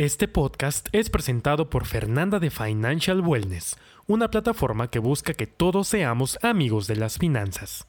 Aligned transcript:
Este 0.00 0.28
podcast 0.28 0.88
es 0.92 1.10
presentado 1.10 1.68
por 1.68 1.84
Fernanda 1.84 2.38
de 2.38 2.48
Financial 2.48 3.20
Wellness, 3.20 3.76
una 4.06 4.30
plataforma 4.30 4.88
que 4.88 4.98
busca 4.98 5.34
que 5.34 5.46
todos 5.46 5.88
seamos 5.88 6.38
amigos 6.40 6.86
de 6.86 6.96
las 6.96 7.18
finanzas. 7.18 7.86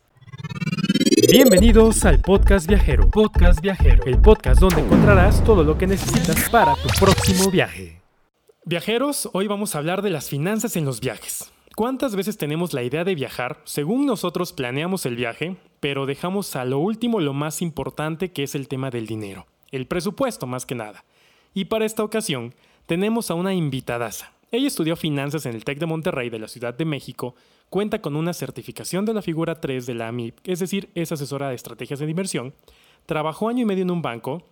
Bienvenidos 1.31 2.03
al 2.03 2.19
Podcast 2.19 2.67
Viajero. 2.67 3.09
Podcast 3.09 3.61
Viajero, 3.61 4.03
el 4.03 4.19
podcast 4.19 4.59
donde 4.59 4.81
encontrarás 4.81 5.41
todo 5.45 5.63
lo 5.63 5.77
que 5.77 5.87
necesitas 5.87 6.49
para 6.49 6.75
tu 6.75 6.89
próximo 6.99 7.49
viaje. 7.49 8.01
Viajeros, 8.65 9.29
hoy 9.31 9.47
vamos 9.47 9.73
a 9.73 9.77
hablar 9.77 10.01
de 10.01 10.09
las 10.09 10.27
finanzas 10.27 10.75
en 10.75 10.83
los 10.83 10.99
viajes. 10.99 11.53
¿Cuántas 11.77 12.17
veces 12.17 12.37
tenemos 12.37 12.73
la 12.73 12.83
idea 12.83 13.05
de 13.05 13.15
viajar? 13.15 13.61
Según 13.63 14.05
nosotros 14.05 14.51
planeamos 14.51 15.05
el 15.05 15.15
viaje, 15.15 15.55
pero 15.79 16.05
dejamos 16.05 16.57
a 16.57 16.65
lo 16.65 16.79
último 16.79 17.21
lo 17.21 17.31
más 17.31 17.61
importante 17.61 18.33
que 18.33 18.43
es 18.43 18.53
el 18.53 18.67
tema 18.67 18.89
del 18.89 19.07
dinero, 19.07 19.47
el 19.71 19.87
presupuesto 19.87 20.45
más 20.45 20.65
que 20.65 20.75
nada. 20.75 21.05
Y 21.53 21.65
para 21.65 21.85
esta 21.85 22.03
ocasión 22.03 22.53
tenemos 22.85 23.29
a 23.29 23.35
una 23.35 23.53
invitadaza. 23.53 24.33
Ella 24.51 24.67
estudió 24.67 24.95
finanzas 24.95 25.45
en 25.45 25.55
el 25.55 25.63
TEC 25.63 25.79
de 25.79 25.85
Monterrey 25.85 26.29
de 26.29 26.39
la 26.39 26.47
Ciudad 26.47 26.73
de 26.73 26.85
México, 26.85 27.35
cuenta 27.69 28.01
con 28.01 28.15
una 28.15 28.33
certificación 28.33 29.05
de 29.05 29.13
la 29.13 29.21
figura 29.21 29.55
3 29.55 29.85
de 29.85 29.93
la 29.93 30.09
AMIP, 30.09 30.39
es 30.43 30.59
decir, 30.59 30.89
es 30.93 31.11
asesora 31.11 31.49
de 31.49 31.55
estrategias 31.55 31.99
de 31.99 32.09
inversión, 32.09 32.53
trabajó 33.05 33.47
año 33.47 33.61
y 33.61 33.65
medio 33.65 33.83
en 33.83 33.91
un 33.91 34.01
banco, 34.01 34.43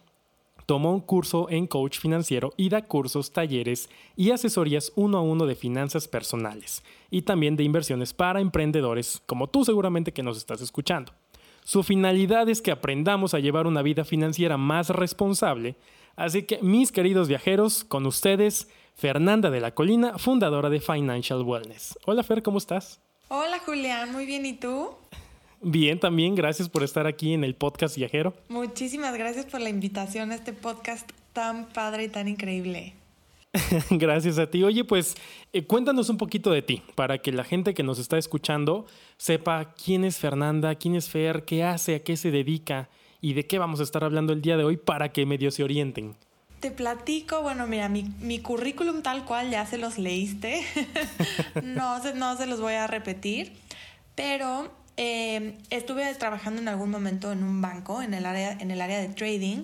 tomó 0.66 0.94
un 0.94 1.02
curso 1.02 1.50
en 1.50 1.68
coach 1.68 2.00
financiero 2.00 2.52
y 2.56 2.70
da 2.70 2.86
cursos, 2.86 3.34
talleres 3.34 3.90
y 4.16 4.32
asesorías 4.32 4.94
uno 4.96 5.18
a 5.18 5.22
uno 5.22 5.46
de 5.48 5.56
finanzas 5.56 6.08
personales 6.08 6.84
y 7.10 7.24
también 7.24 7.56
de 7.56 7.64
inversiones 7.64 8.14
para 8.14 8.40
emprendedores 8.40 9.22
como 9.26 9.48
tú 9.48 9.66
seguramente 9.66 10.14
que 10.14 10.24
nos 10.24 10.38
estás 10.38 10.62
escuchando. 10.62 11.12
Su 11.64 11.84
finalidad 11.84 12.48
es 12.50 12.62
que 12.62 12.72
aprendamos 12.72 13.34
a 13.34 13.40
llevar 13.40 13.68
una 13.68 13.82
vida 13.82 14.06
financiera 14.06 14.58
más 14.58 14.90
responsable 14.92 15.76
Así 16.20 16.44
que, 16.44 16.60
mis 16.62 16.92
queridos 16.92 17.30
viajeros, 17.30 17.86
con 17.86 18.06
ustedes, 18.06 18.68
Fernanda 18.94 19.50
de 19.50 19.62
la 19.62 19.74
Colina, 19.74 20.18
fundadora 20.18 20.70
de 20.70 20.82
Financial 20.82 21.42
Wellness. 21.42 21.98
Hola 22.06 22.24
Fer, 22.24 22.44
¿cómo 22.44 22.58
estás? 22.58 23.00
Hola 23.30 23.60
Julián, 23.66 24.12
muy 24.12 24.26
bien, 24.26 24.46
¿y 24.46 24.52
tú? 24.52 24.90
Bien, 25.62 25.98
también, 25.98 26.36
gracias 26.36 26.68
por 26.68 26.84
estar 26.84 27.08
aquí 27.08 27.32
en 27.32 27.46
el 27.46 27.56
podcast 27.56 27.96
viajero. 27.96 28.34
Muchísimas 28.50 29.18
gracias 29.18 29.46
por 29.46 29.62
la 29.62 29.70
invitación 29.70 30.32
a 30.32 30.36
este 30.36 30.52
podcast 30.52 31.10
tan 31.32 31.70
padre 31.70 32.04
y 32.04 32.10
tan 32.10 32.28
increíble. 32.28 32.96
Gracias 33.90 34.38
a 34.40 34.52
ti. 34.52 34.62
Oye, 34.64 34.84
pues 34.84 35.16
eh, 35.54 35.64
cuéntanos 35.64 36.10
un 36.10 36.18
poquito 36.18 36.52
de 36.52 36.62
ti, 36.62 36.84
para 36.96 37.20
que 37.20 37.32
la 37.32 37.46
gente 37.46 37.74
que 37.74 37.82
nos 37.82 37.98
está 37.98 38.18
escuchando 38.18 38.86
sepa 39.18 39.74
quién 39.74 40.04
es 40.04 40.18
Fernanda, 40.18 40.76
quién 40.76 40.96
es 40.96 41.10
Fer, 41.10 41.46
qué 41.46 41.64
hace, 41.64 41.96
a 41.96 42.04
qué 42.04 42.18
se 42.18 42.30
dedica 42.30 42.90
y 43.22 43.34
de 43.34 43.46
qué 43.46 43.60
vamos 43.60 43.80
a 43.80 43.84
estar 43.84 44.04
hablando 44.04 44.34
el 44.34 44.42
día 44.42 44.58
de 44.58 44.64
hoy 44.64 44.78
para 44.78 45.10
que 45.10 45.26
medio 45.26 45.52
se 45.52 45.64
orienten. 45.64 46.16
Te 46.60 46.72
platico, 46.72 47.42
bueno, 47.42 47.68
mira, 47.68 47.88
mi, 47.88 48.04
mi 48.20 48.40
currículum 48.40 49.02
tal 49.02 49.24
cual 49.24 49.50
ya 49.50 49.66
se 49.66 49.78
los 49.78 49.98
leíste, 49.98 50.62
no, 51.64 52.02
se, 52.02 52.14
no 52.14 52.36
se 52.36 52.48
los 52.48 52.60
voy 52.60 52.74
a 52.74 52.86
repetir, 52.86 53.54
pero 54.16 54.70
eh, 54.98 55.58
estuve 55.70 56.14
trabajando 56.16 56.62
en 56.62 56.68
algún 56.68 56.90
momento 56.90 57.32
en 57.32 57.44
un 57.44 57.62
banco, 57.62 58.02
en 58.02 58.14
el, 58.14 58.26
área, 58.26 58.52
en 58.52 58.72
el 58.72 58.82
área 58.82 59.00
de 59.00 59.08
trading, 59.08 59.62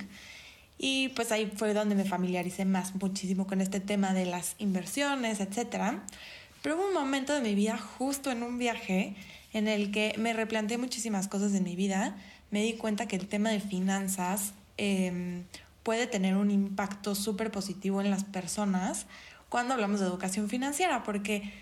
y 0.77 1.09
pues 1.09 1.31
ahí 1.33 1.51
fue 1.53 1.73
donde 1.73 1.95
me 1.95 2.05
familiaricé 2.05 2.63
más 2.63 2.95
muchísimo 2.95 3.45
con 3.45 3.59
este 3.59 3.81
tema 3.81 4.13
de 4.13 4.25
las 4.25 4.55
inversiones, 4.59 5.41
etc. 5.41 5.99
Pero 6.61 6.77
hubo 6.77 6.87
un 6.87 6.93
momento 6.93 7.33
de 7.33 7.41
mi 7.41 7.55
vida, 7.55 7.77
justo 7.77 8.31
en 8.31 8.43
un 8.43 8.57
viaje, 8.57 9.15
en 9.51 9.67
el 9.67 9.91
que 9.91 10.15
me 10.17 10.31
replanteé 10.33 10.77
muchísimas 10.77 11.27
cosas 11.27 11.51
de 11.51 11.61
mi 11.61 11.75
vida, 11.75 12.17
me 12.51 12.63
di 12.63 12.73
cuenta 12.73 13.07
que 13.07 13.15
el 13.15 13.27
tema 13.27 13.49
de 13.49 13.59
finanzas 13.59 14.53
em, 14.77 15.43
puede 15.83 16.07
tener 16.07 16.35
un 16.35 16.51
impacto 16.51 17.15
súper 17.15 17.51
positivo 17.51 18.01
en 18.01 18.09
las 18.09 18.23
personas 18.23 19.05
cuando 19.49 19.73
hablamos 19.73 19.99
de 19.99 20.07
educación 20.07 20.49
financiera, 20.49 21.03
porque 21.03 21.53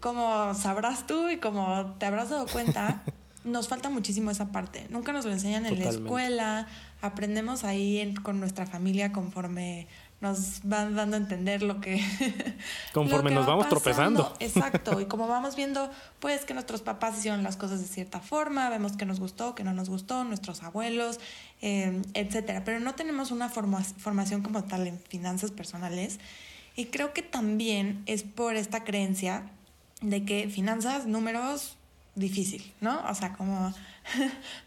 como 0.00 0.54
sabrás 0.54 1.06
tú 1.06 1.28
y 1.28 1.38
como 1.38 1.94
te 1.98 2.06
habrás 2.06 2.30
dado 2.30 2.46
cuenta, 2.46 3.02
nos 3.44 3.68
falta 3.68 3.88
muchísimo 3.90 4.30
esa 4.30 4.50
parte. 4.50 4.86
Nunca 4.90 5.12
nos 5.12 5.24
lo 5.24 5.32
enseñan 5.32 5.66
en 5.66 5.78
la 5.78 5.88
escuela, 5.88 6.66
aprendemos 7.00 7.64
ahí 7.64 8.14
con 8.22 8.40
nuestra 8.40 8.66
familia 8.66 9.12
conforme 9.12 9.86
nos 10.26 10.60
van 10.64 10.94
dando 10.96 11.16
a 11.16 11.20
entender 11.20 11.62
lo 11.62 11.80
que... 11.80 12.02
Conforme 12.92 13.30
nos 13.30 13.46
vamos 13.46 13.68
tropezando. 13.68 14.34
Exacto, 14.40 15.00
y 15.00 15.06
como 15.06 15.28
vamos 15.36 15.54
viendo, 15.56 15.90
pues 16.18 16.44
que 16.44 16.54
nuestros 16.54 16.82
papás 16.82 17.18
hicieron 17.18 17.42
las 17.42 17.56
cosas 17.56 17.80
de 17.80 17.86
cierta 17.86 18.20
forma, 18.20 18.68
vemos 18.68 18.96
que 18.96 19.04
nos 19.04 19.20
gustó, 19.20 19.54
que 19.54 19.62
no 19.62 19.72
nos 19.72 19.88
gustó, 19.88 20.24
nuestros 20.24 20.62
abuelos, 20.62 21.20
eh, 21.62 22.02
etcétera. 22.14 22.64
Pero 22.64 22.80
no 22.80 22.94
tenemos 22.94 23.30
una 23.30 23.48
formación 23.48 24.42
como 24.42 24.64
tal 24.64 24.86
en 24.86 24.98
finanzas 24.98 25.52
personales. 25.52 26.18
Y 26.74 26.86
creo 26.86 27.12
que 27.12 27.22
también 27.22 28.02
es 28.06 28.22
por 28.22 28.56
esta 28.56 28.84
creencia 28.84 29.50
de 30.00 30.24
que 30.24 30.48
finanzas, 30.48 31.06
números, 31.06 31.76
difícil, 32.16 32.72
¿no? 32.80 33.02
O 33.08 33.14
sea, 33.14 33.34
como 33.34 33.72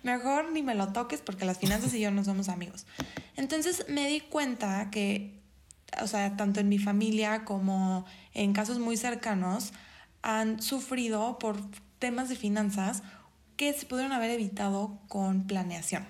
mejor 0.04 0.52
ni 0.52 0.64
me 0.64 0.76
lo 0.76 0.90
toques 0.90 1.22
porque 1.22 1.46
las 1.46 1.58
finanzas 1.60 1.94
y 1.94 2.00
yo 2.00 2.12
no 2.12 2.24
somos 2.24 2.50
amigos. 2.50 2.86
Entonces 3.36 3.86
me 3.90 4.08
di 4.08 4.22
cuenta 4.22 4.90
que 4.92 5.39
o 6.02 6.08
sea, 6.08 6.36
tanto 6.38 6.60
en 6.60 6.70
mi 6.70 6.80
familia 6.80 7.46
como 7.46 8.06
en 8.34 8.54
casos 8.54 8.80
muy 8.80 8.98
cercanos, 8.98 9.74
han 10.22 10.62
sufrido 10.62 11.40
por 11.40 11.58
temas 12.00 12.30
de 12.30 12.36
finanzas 12.36 13.04
que 13.58 13.74
se 13.74 13.86
pudieron 13.86 14.14
haber 14.14 14.32
evitado 14.32 14.98
con 15.08 15.46
planeación. 15.46 16.06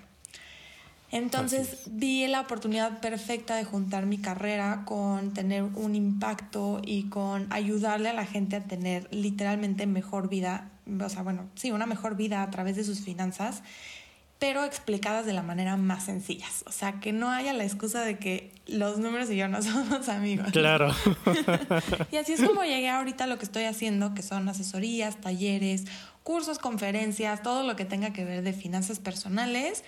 Entonces 1.12 1.82
vi 1.86 2.26
la 2.28 2.40
oportunidad 2.40 3.00
perfecta 3.00 3.56
de 3.56 3.64
juntar 3.64 4.06
mi 4.06 4.18
carrera 4.18 4.84
con 4.84 5.34
tener 5.34 5.64
un 5.64 5.96
impacto 5.96 6.80
y 6.84 7.08
con 7.08 7.52
ayudarle 7.52 8.08
a 8.08 8.12
la 8.12 8.26
gente 8.26 8.54
a 8.54 8.60
tener 8.60 9.08
literalmente 9.12 9.86
mejor 9.86 10.28
vida, 10.28 10.70
o 11.00 11.08
sea, 11.08 11.22
bueno, 11.22 11.48
sí, 11.56 11.72
una 11.72 11.86
mejor 11.86 12.16
vida 12.16 12.44
a 12.44 12.50
través 12.50 12.76
de 12.76 12.84
sus 12.84 13.00
finanzas 13.00 13.64
pero 14.40 14.64
explicadas 14.64 15.26
de 15.26 15.34
la 15.34 15.42
manera 15.42 15.76
más 15.76 16.04
sencilla. 16.04 16.46
O 16.64 16.72
sea, 16.72 16.98
que 16.98 17.12
no 17.12 17.30
haya 17.30 17.52
la 17.52 17.62
excusa 17.62 18.00
de 18.00 18.18
que 18.18 18.50
los 18.66 18.98
números 18.98 19.30
y 19.30 19.36
yo 19.36 19.46
no 19.48 19.62
somos 19.62 20.08
amigos. 20.08 20.48
Claro. 20.50 20.92
y 22.10 22.16
así 22.16 22.32
es 22.32 22.42
como 22.42 22.64
llegué 22.64 22.88
ahorita 22.88 23.24
a 23.24 23.26
lo 23.26 23.38
que 23.38 23.44
estoy 23.44 23.64
haciendo, 23.64 24.14
que 24.14 24.22
son 24.22 24.48
asesorías, 24.48 25.20
talleres, 25.20 25.84
cursos, 26.24 26.58
conferencias, 26.58 27.42
todo 27.42 27.62
lo 27.64 27.76
que 27.76 27.84
tenga 27.84 28.14
que 28.14 28.24
ver 28.24 28.42
de 28.42 28.54
finanzas 28.54 28.98
personales, 28.98 29.84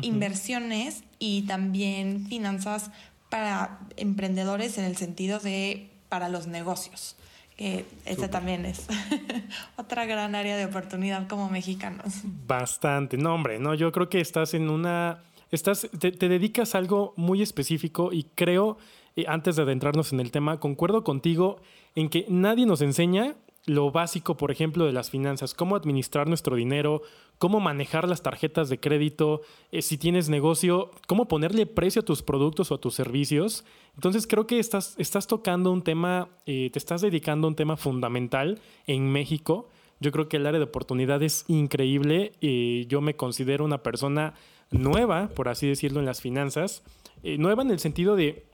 inversiones 0.00 1.02
y 1.18 1.42
también 1.42 2.24
finanzas 2.28 2.92
para 3.30 3.80
emprendedores 3.96 4.78
en 4.78 4.84
el 4.84 4.96
sentido 4.96 5.40
de 5.40 5.90
para 6.08 6.28
los 6.28 6.46
negocios 6.46 7.16
que 7.58 7.84
esa 8.06 8.30
también 8.30 8.64
es 8.64 8.86
otra 9.76 10.06
gran 10.06 10.36
área 10.36 10.56
de 10.56 10.64
oportunidad 10.64 11.26
como 11.26 11.50
mexicanos. 11.50 12.22
Bastante, 12.46 13.18
no 13.18 13.34
hombre, 13.34 13.58
no, 13.58 13.74
yo 13.74 13.90
creo 13.90 14.08
que 14.08 14.20
estás 14.20 14.54
en 14.54 14.70
una, 14.70 15.24
estás, 15.50 15.88
te, 15.98 16.12
dedicas 16.12 16.74
a 16.74 16.78
algo 16.78 17.14
muy 17.16 17.42
específico 17.42 18.10
y 18.12 18.24
creo, 18.36 18.78
eh, 19.16 19.24
antes 19.26 19.56
de 19.56 19.62
adentrarnos 19.62 20.12
en 20.12 20.20
el 20.20 20.30
tema, 20.30 20.60
concuerdo 20.60 21.02
contigo 21.02 21.60
en 21.96 22.08
que 22.08 22.26
nadie 22.28 22.64
nos 22.64 22.80
enseña 22.80 23.34
lo 23.68 23.90
básico, 23.90 24.36
por 24.36 24.50
ejemplo, 24.50 24.86
de 24.86 24.92
las 24.92 25.10
finanzas, 25.10 25.52
cómo 25.52 25.76
administrar 25.76 26.26
nuestro 26.26 26.56
dinero, 26.56 27.02
cómo 27.36 27.60
manejar 27.60 28.08
las 28.08 28.22
tarjetas 28.22 28.70
de 28.70 28.80
crédito, 28.80 29.42
eh, 29.72 29.82
si 29.82 29.98
tienes 29.98 30.30
negocio, 30.30 30.90
cómo 31.06 31.28
ponerle 31.28 31.66
precio 31.66 32.00
a 32.00 32.04
tus 32.04 32.22
productos 32.22 32.70
o 32.70 32.76
a 32.76 32.80
tus 32.80 32.94
servicios. 32.94 33.64
Entonces 33.94 34.26
creo 34.26 34.46
que 34.46 34.58
estás, 34.58 34.94
estás 34.98 35.26
tocando 35.26 35.70
un 35.70 35.82
tema, 35.82 36.28
eh, 36.46 36.70
te 36.72 36.78
estás 36.78 37.02
dedicando 37.02 37.46
a 37.46 37.50
un 37.50 37.56
tema 37.56 37.76
fundamental 37.76 38.58
en 38.86 39.12
México. 39.12 39.68
Yo 40.00 40.12
creo 40.12 40.28
que 40.28 40.38
el 40.38 40.46
área 40.46 40.58
de 40.58 40.64
oportunidad 40.64 41.22
es 41.22 41.44
increíble. 41.48 42.32
y 42.40 42.86
yo 42.86 43.02
me 43.02 43.16
considero 43.16 43.64
una 43.64 43.82
persona 43.82 44.34
nueva, 44.70 45.28
por 45.28 45.48
así 45.48 45.66
decirlo, 45.66 46.00
en 46.00 46.06
las 46.06 46.22
finanzas. 46.22 46.82
Eh, 47.22 47.36
nueva 47.36 47.62
en 47.62 47.70
el 47.70 47.80
sentido 47.80 48.16
de, 48.16 48.46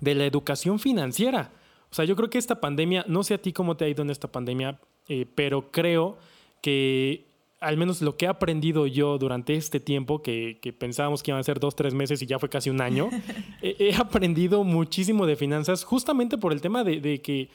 de 0.00 0.14
la 0.14 0.24
educación 0.24 0.78
financiera. 0.78 1.52
O 1.90 1.94
sea, 1.94 2.04
yo 2.04 2.16
creo 2.16 2.30
que 2.30 2.38
esta 2.38 2.60
pandemia, 2.60 3.04
no 3.08 3.22
sé 3.22 3.34
a 3.34 3.38
ti 3.38 3.52
cómo 3.52 3.76
te 3.76 3.84
ha 3.84 3.88
ido 3.88 4.02
en 4.02 4.10
esta 4.10 4.28
pandemia, 4.28 4.80
eh, 5.08 5.26
pero 5.34 5.70
creo 5.70 6.18
que 6.62 7.26
al 7.60 7.76
menos 7.76 8.02
lo 8.02 8.16
que 8.16 8.26
he 8.26 8.28
aprendido 8.28 8.86
yo 8.86 9.18
durante 9.18 9.54
este 9.54 9.80
tiempo, 9.80 10.22
que, 10.22 10.58
pensábamos 10.78 11.22
que 11.22 11.30
iban 11.30 11.40
a 11.40 11.44
ser 11.44 11.58
dos, 11.58 11.74
tres 11.74 11.94
meses 11.94 12.20
y 12.20 12.26
ya 12.26 12.38
fue 12.38 12.48
casi 12.48 12.70
un 12.70 12.80
año, 12.80 13.08
he 13.62 13.94
aprendido 13.94 14.62
muchísimo 14.62 15.26
de 15.26 15.36
finanzas 15.36 15.84
justamente 15.84 16.36
por 16.36 16.52
el 16.52 16.60
tema 16.60 16.84
de 16.84 17.22
que 17.22 17.48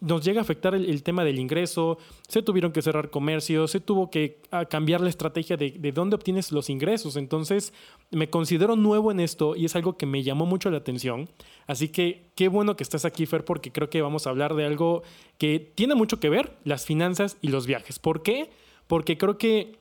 nos 0.00 0.24
llega 0.24 0.40
a 0.40 0.42
afectar 0.42 0.74
el, 0.74 1.02
tema 1.02 1.24
del 1.24 1.38
ingreso, 1.38 1.98
se 2.26 2.42
tuvieron 2.42 2.72
que 2.72 2.82
cerrar 2.82 3.10
comercios, 3.10 3.70
se 3.70 3.80
tuvo 3.80 4.10
que 4.10 4.40
ah, 4.50 4.64
cambiar 4.64 5.00
la 5.00 5.08
estrategia 5.08 5.56
de, 5.56 5.70
de, 5.70 5.92
dónde 5.92 6.16
obtienes 6.16 6.50
los 6.50 6.68
ingresos. 6.68 7.16
Entonces, 7.16 7.72
me 8.10 8.28
considero 8.28 8.74
nuevo 8.74 9.12
en 9.12 9.20
esto 9.20 9.54
y 9.54 9.64
es 9.64 9.76
algo 9.76 9.96
que 9.96 10.06
me 10.06 10.22
llamó 10.22 10.46
mucho 10.46 10.70
la 10.70 10.78
atención. 10.78 11.28
Así 11.66 11.88
que 11.88 12.30
qué 12.34 12.48
bueno 12.48 12.76
que 12.76 12.82
estás 12.82 13.04
aquí, 13.04 13.26
Fer, 13.26 13.44
porque 13.44 13.70
creo 13.70 13.88
que 13.88 14.02
vamos 14.02 14.26
a 14.26 14.30
hablar 14.30 14.54
de 14.54 14.66
algo 14.66 15.02
que 15.38 15.72
tiene 15.74 15.94
mucho 15.94 16.18
que 16.18 16.28
ver, 16.28 16.56
las 16.64 16.84
finanzas 16.84 17.36
y 17.40 17.48
los 17.48 17.66
viajes. 17.66 17.98
¿Por 17.98 18.22
qué? 18.22 18.50
Porque 18.88 19.16
creo 19.16 19.38
que 19.38 19.78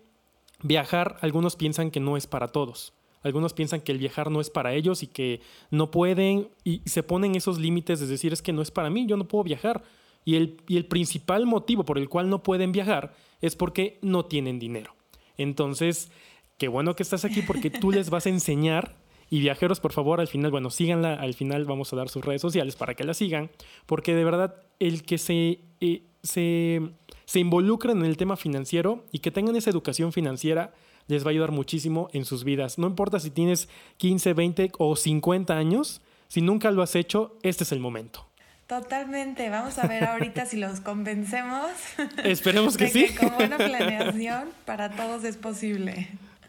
viajar, 0.62 1.18
algunos 1.22 1.56
piensan 1.56 1.90
que 1.92 2.00
no 2.00 2.18
es 2.18 2.28
para 2.28 2.50
todos. 2.50 2.94
Algunos 3.24 3.54
piensan 3.54 3.82
que 3.82 3.92
el 3.92 3.98
viajar 3.98 4.32
no 4.32 4.42
es 4.42 4.50
para 4.50 4.74
ellos 4.74 5.04
y 5.04 5.08
que 5.08 5.42
no 5.70 5.92
pueden 5.92 6.50
y 6.64 6.82
se 6.86 7.04
ponen 7.04 7.36
esos 7.36 7.60
límites 7.60 8.00
de 8.00 8.08
decir 8.08 8.34
es 8.34 8.42
que 8.42 8.54
no 8.54 8.62
es 8.62 8.72
para 8.72 8.90
mí, 8.90 9.06
yo 9.06 9.18
no 9.18 9.28
puedo 9.28 9.44
viajar. 9.44 9.84
Y 10.24 10.36
el, 10.36 10.58
y 10.68 10.78
el 10.78 10.86
principal 10.86 11.46
motivo 11.46 11.84
por 11.84 11.98
el 11.98 12.08
cual 12.08 12.30
no 12.30 12.44
pueden 12.44 12.72
viajar 12.72 13.14
es 13.42 13.56
porque 13.56 13.98
no 14.02 14.26
tienen 14.26 14.60
dinero. 14.60 14.96
Entonces, 15.38 16.12
qué 16.58 16.68
bueno 16.68 16.96
que 16.96 17.04
estás 17.04 17.26
aquí 17.26 17.42
porque 17.42 17.70
tú 17.70 17.92
les 17.92 18.10
vas 18.10 18.26
a 18.26 18.30
enseñar. 18.30 18.96
Y 19.30 19.40
viajeros, 19.40 19.80
por 19.80 19.94
favor, 19.94 20.20
al 20.20 20.28
final, 20.28 20.52
bueno, 20.52 20.70
síganla. 20.70 21.14
Al 21.16 21.34
final 21.34 21.66
vamos 21.66 21.92
a 21.94 21.96
dar 21.96 22.10
sus 22.10 22.24
redes 22.24 22.42
sociales 22.42 22.76
para 22.76 22.94
que 22.96 23.04
la 23.04 23.14
sigan. 23.14 23.50
Porque 23.86 24.14
de 24.14 24.24
verdad, 24.24 24.56
el 24.80 25.04
que 25.04 25.18
se, 25.18 25.62
eh, 25.80 26.04
se, 26.22 26.82
se 27.26 27.40
involucren 27.40 28.00
en 28.00 28.06
el 28.06 28.18
tema 28.18 28.36
financiero 28.36 29.06
y 29.12 29.20
que 29.20 29.32
tengan 29.32 29.56
esa 29.56 29.70
educación 29.70 30.12
financiera 30.12 30.74
les 31.08 31.24
va 31.24 31.30
a 31.30 31.32
ayudar 31.32 31.52
muchísimo 31.52 32.10
en 32.14 32.26
sus 32.26 32.44
vidas. 32.44 32.78
No 32.78 32.88
importa 32.88 33.20
si 33.20 33.30
tienes 33.30 33.70
15, 33.98 34.34
20 34.34 34.72
o 34.78 34.96
50 34.96 35.58
años, 35.58 36.02
si 36.28 36.42
nunca 36.42 36.72
lo 36.72 36.82
has 36.82 36.96
hecho, 36.96 37.38
este 37.44 37.64
es 37.64 37.72
el 37.72 37.80
momento. 37.80 38.26
Totalmente. 38.68 39.50
Vamos 39.50 39.78
a 39.80 39.88
ver 39.88 40.06
ahorita 40.06 40.46
si 40.46 40.56
los 40.56 40.80
convencemos. 40.80 41.68
Esperemos 42.24 42.78
que 42.78 42.88
sí. 42.88 43.08
con 43.20 43.36
buena 43.36 43.58
planeación 43.58 44.48
para 44.64 44.92
todos 44.92 45.26
es 45.26 45.36
posible. 45.36 46.08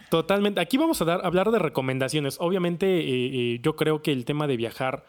Totalmente. 0.09 0.61
Aquí 0.61 0.77
vamos 0.77 1.03
a 1.03 1.05
dar, 1.05 1.27
hablar 1.27 1.51
de 1.51 1.59
recomendaciones. 1.59 2.37
Obviamente, 2.39 2.87
eh, 2.87 3.55
eh, 3.55 3.61
yo 3.61 3.75
creo 3.75 4.03
que 4.03 4.13
el 4.13 4.25
tema 4.25 4.47
de 4.47 4.57
viajar 4.57 5.05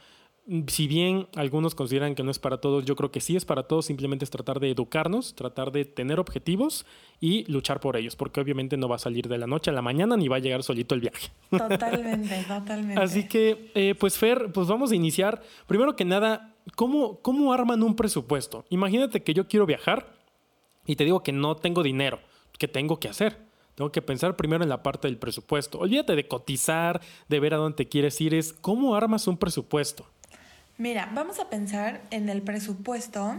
si 0.67 0.87
bien 0.87 1.27
algunos 1.35 1.73
consideran 1.73 2.15
que 2.15 2.23
no 2.23 2.29
es 2.29 2.39
para 2.39 2.57
todos, 2.57 2.83
yo 2.83 2.95
creo 2.95 3.11
que 3.11 3.21
sí 3.21 3.35
es 3.35 3.45
para 3.45 3.63
todos, 3.63 3.85
simplemente 3.85 4.25
es 4.25 4.31
tratar 4.31 4.59
de 4.59 4.71
educarnos, 4.71 5.35
tratar 5.35 5.71
de 5.71 5.85
tener 5.85 6.19
objetivos 6.19 6.85
y 7.21 7.49
luchar 7.49 7.79
por 7.79 7.95
ellos, 7.95 8.17
porque 8.17 8.41
obviamente 8.41 8.75
no 8.75 8.89
va 8.89 8.97
a 8.97 8.99
salir 8.99 9.29
de 9.29 9.37
la 9.37 9.47
noche 9.47 9.71
a 9.71 9.73
la 9.73 9.81
mañana 9.81 10.17
ni 10.17 10.27
va 10.27 10.37
a 10.37 10.39
llegar 10.39 10.61
solito 10.63 10.95
el 10.95 11.01
viaje. 11.01 11.29
Totalmente, 11.49 12.43
totalmente. 12.47 13.01
Así 13.01 13.27
que, 13.27 13.71
eh, 13.73 13.95
pues 13.97 14.17
Fer, 14.17 14.51
pues 14.51 14.67
vamos 14.67 14.91
a 14.91 14.95
iniciar. 14.95 15.41
Primero 15.65 15.95
que 15.95 16.03
nada, 16.03 16.55
¿cómo, 16.75 17.19
¿cómo 17.21 17.53
arman 17.53 17.81
un 17.81 17.95
presupuesto? 17.95 18.65
Imagínate 18.69 19.23
que 19.23 19.33
yo 19.33 19.47
quiero 19.47 19.65
viajar 19.65 20.13
y 20.85 20.97
te 20.97 21.05
digo 21.05 21.23
que 21.23 21.31
no 21.31 21.55
tengo 21.55 21.83
dinero, 21.83 22.19
¿qué 22.59 22.67
tengo 22.67 22.99
que 22.99 23.07
hacer? 23.07 23.37
Tengo 23.75 23.91
que 23.91 24.01
pensar 24.01 24.35
primero 24.35 24.63
en 24.63 24.69
la 24.69 24.83
parte 24.83 25.07
del 25.07 25.17
presupuesto. 25.17 25.79
Olvídate 25.79 26.15
de 26.15 26.27
cotizar, 26.27 27.01
de 27.27 27.39
ver 27.39 27.53
a 27.53 27.57
dónde 27.57 27.77
te 27.77 27.89
quieres 27.89 28.19
ir, 28.21 28.35
es 28.35 28.53
cómo 28.53 28.95
armas 28.95 29.25
un 29.27 29.37
presupuesto. 29.37 30.05
Mira, 30.77 31.09
vamos 31.13 31.39
a 31.39 31.49
pensar 31.49 32.01
en 32.09 32.29
el 32.29 32.41
presupuesto. 32.41 33.35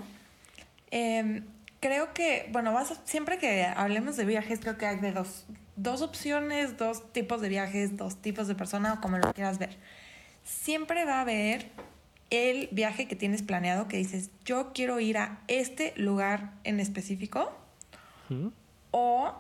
Em, 0.90 1.44
creo 1.80 2.14
que, 2.14 2.48
bueno, 2.52 2.72
vas 2.72 3.00
siempre 3.04 3.38
que 3.38 3.64
hablemos 3.64 4.16
de 4.16 4.24
viajes, 4.24 4.60
creo 4.60 4.78
que 4.78 4.86
hay 4.86 4.98
de 5.00 5.12
dos, 5.12 5.44
dos 5.76 6.00
opciones, 6.02 6.76
dos 6.76 7.12
tipos 7.12 7.40
de 7.40 7.48
viajes, 7.48 7.96
dos 7.96 8.22
tipos 8.22 8.46
de 8.46 8.54
personas, 8.54 8.98
o 8.98 9.00
como 9.00 9.18
lo 9.18 9.32
quieras 9.32 9.58
ver. 9.58 9.76
Siempre 10.44 11.04
va 11.04 11.18
a 11.18 11.20
haber 11.22 11.70
el 12.30 12.68
viaje 12.72 13.08
que 13.08 13.16
tienes 13.16 13.42
planeado, 13.42 13.88
que 13.88 13.96
dices, 13.96 14.30
yo 14.44 14.72
quiero 14.72 15.00
ir 15.00 15.18
a 15.18 15.40
este 15.48 15.92
lugar 15.96 16.52
en 16.64 16.80
específico, 16.80 17.52
o 18.90 19.34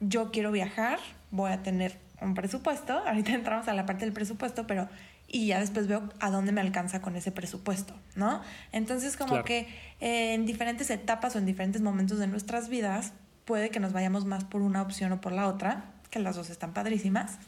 yo 0.00 0.30
quiero 0.30 0.52
viajar, 0.52 0.98
voy 1.30 1.52
a 1.52 1.62
tener 1.62 1.98
un 2.20 2.34
presupuesto, 2.34 2.98
ahorita 2.98 3.32
entramos 3.32 3.68
a 3.68 3.74
la 3.74 3.86
parte 3.86 4.04
del 4.04 4.14
presupuesto, 4.14 4.66
pero 4.66 4.88
y 5.34 5.46
ya 5.46 5.58
después 5.58 5.88
veo 5.88 6.08
a 6.20 6.30
dónde 6.30 6.52
me 6.52 6.60
alcanza 6.60 7.02
con 7.02 7.16
ese 7.16 7.32
presupuesto, 7.32 7.92
¿no? 8.14 8.40
Entonces 8.70 9.16
como 9.16 9.42
que 9.42 9.66
eh, 10.00 10.32
en 10.32 10.46
diferentes 10.46 10.90
etapas 10.90 11.34
o 11.34 11.38
en 11.38 11.44
diferentes 11.44 11.82
momentos 11.82 12.20
de 12.20 12.28
nuestras 12.28 12.68
vidas 12.68 13.14
puede 13.44 13.70
que 13.70 13.80
nos 13.80 13.92
vayamos 13.92 14.26
más 14.26 14.44
por 14.44 14.62
una 14.62 14.80
opción 14.80 15.10
o 15.10 15.20
por 15.20 15.32
la 15.32 15.48
otra, 15.48 15.86
que 16.10 16.20
las 16.20 16.36
dos 16.36 16.50
están 16.50 16.72
padrísimas. 16.72 17.38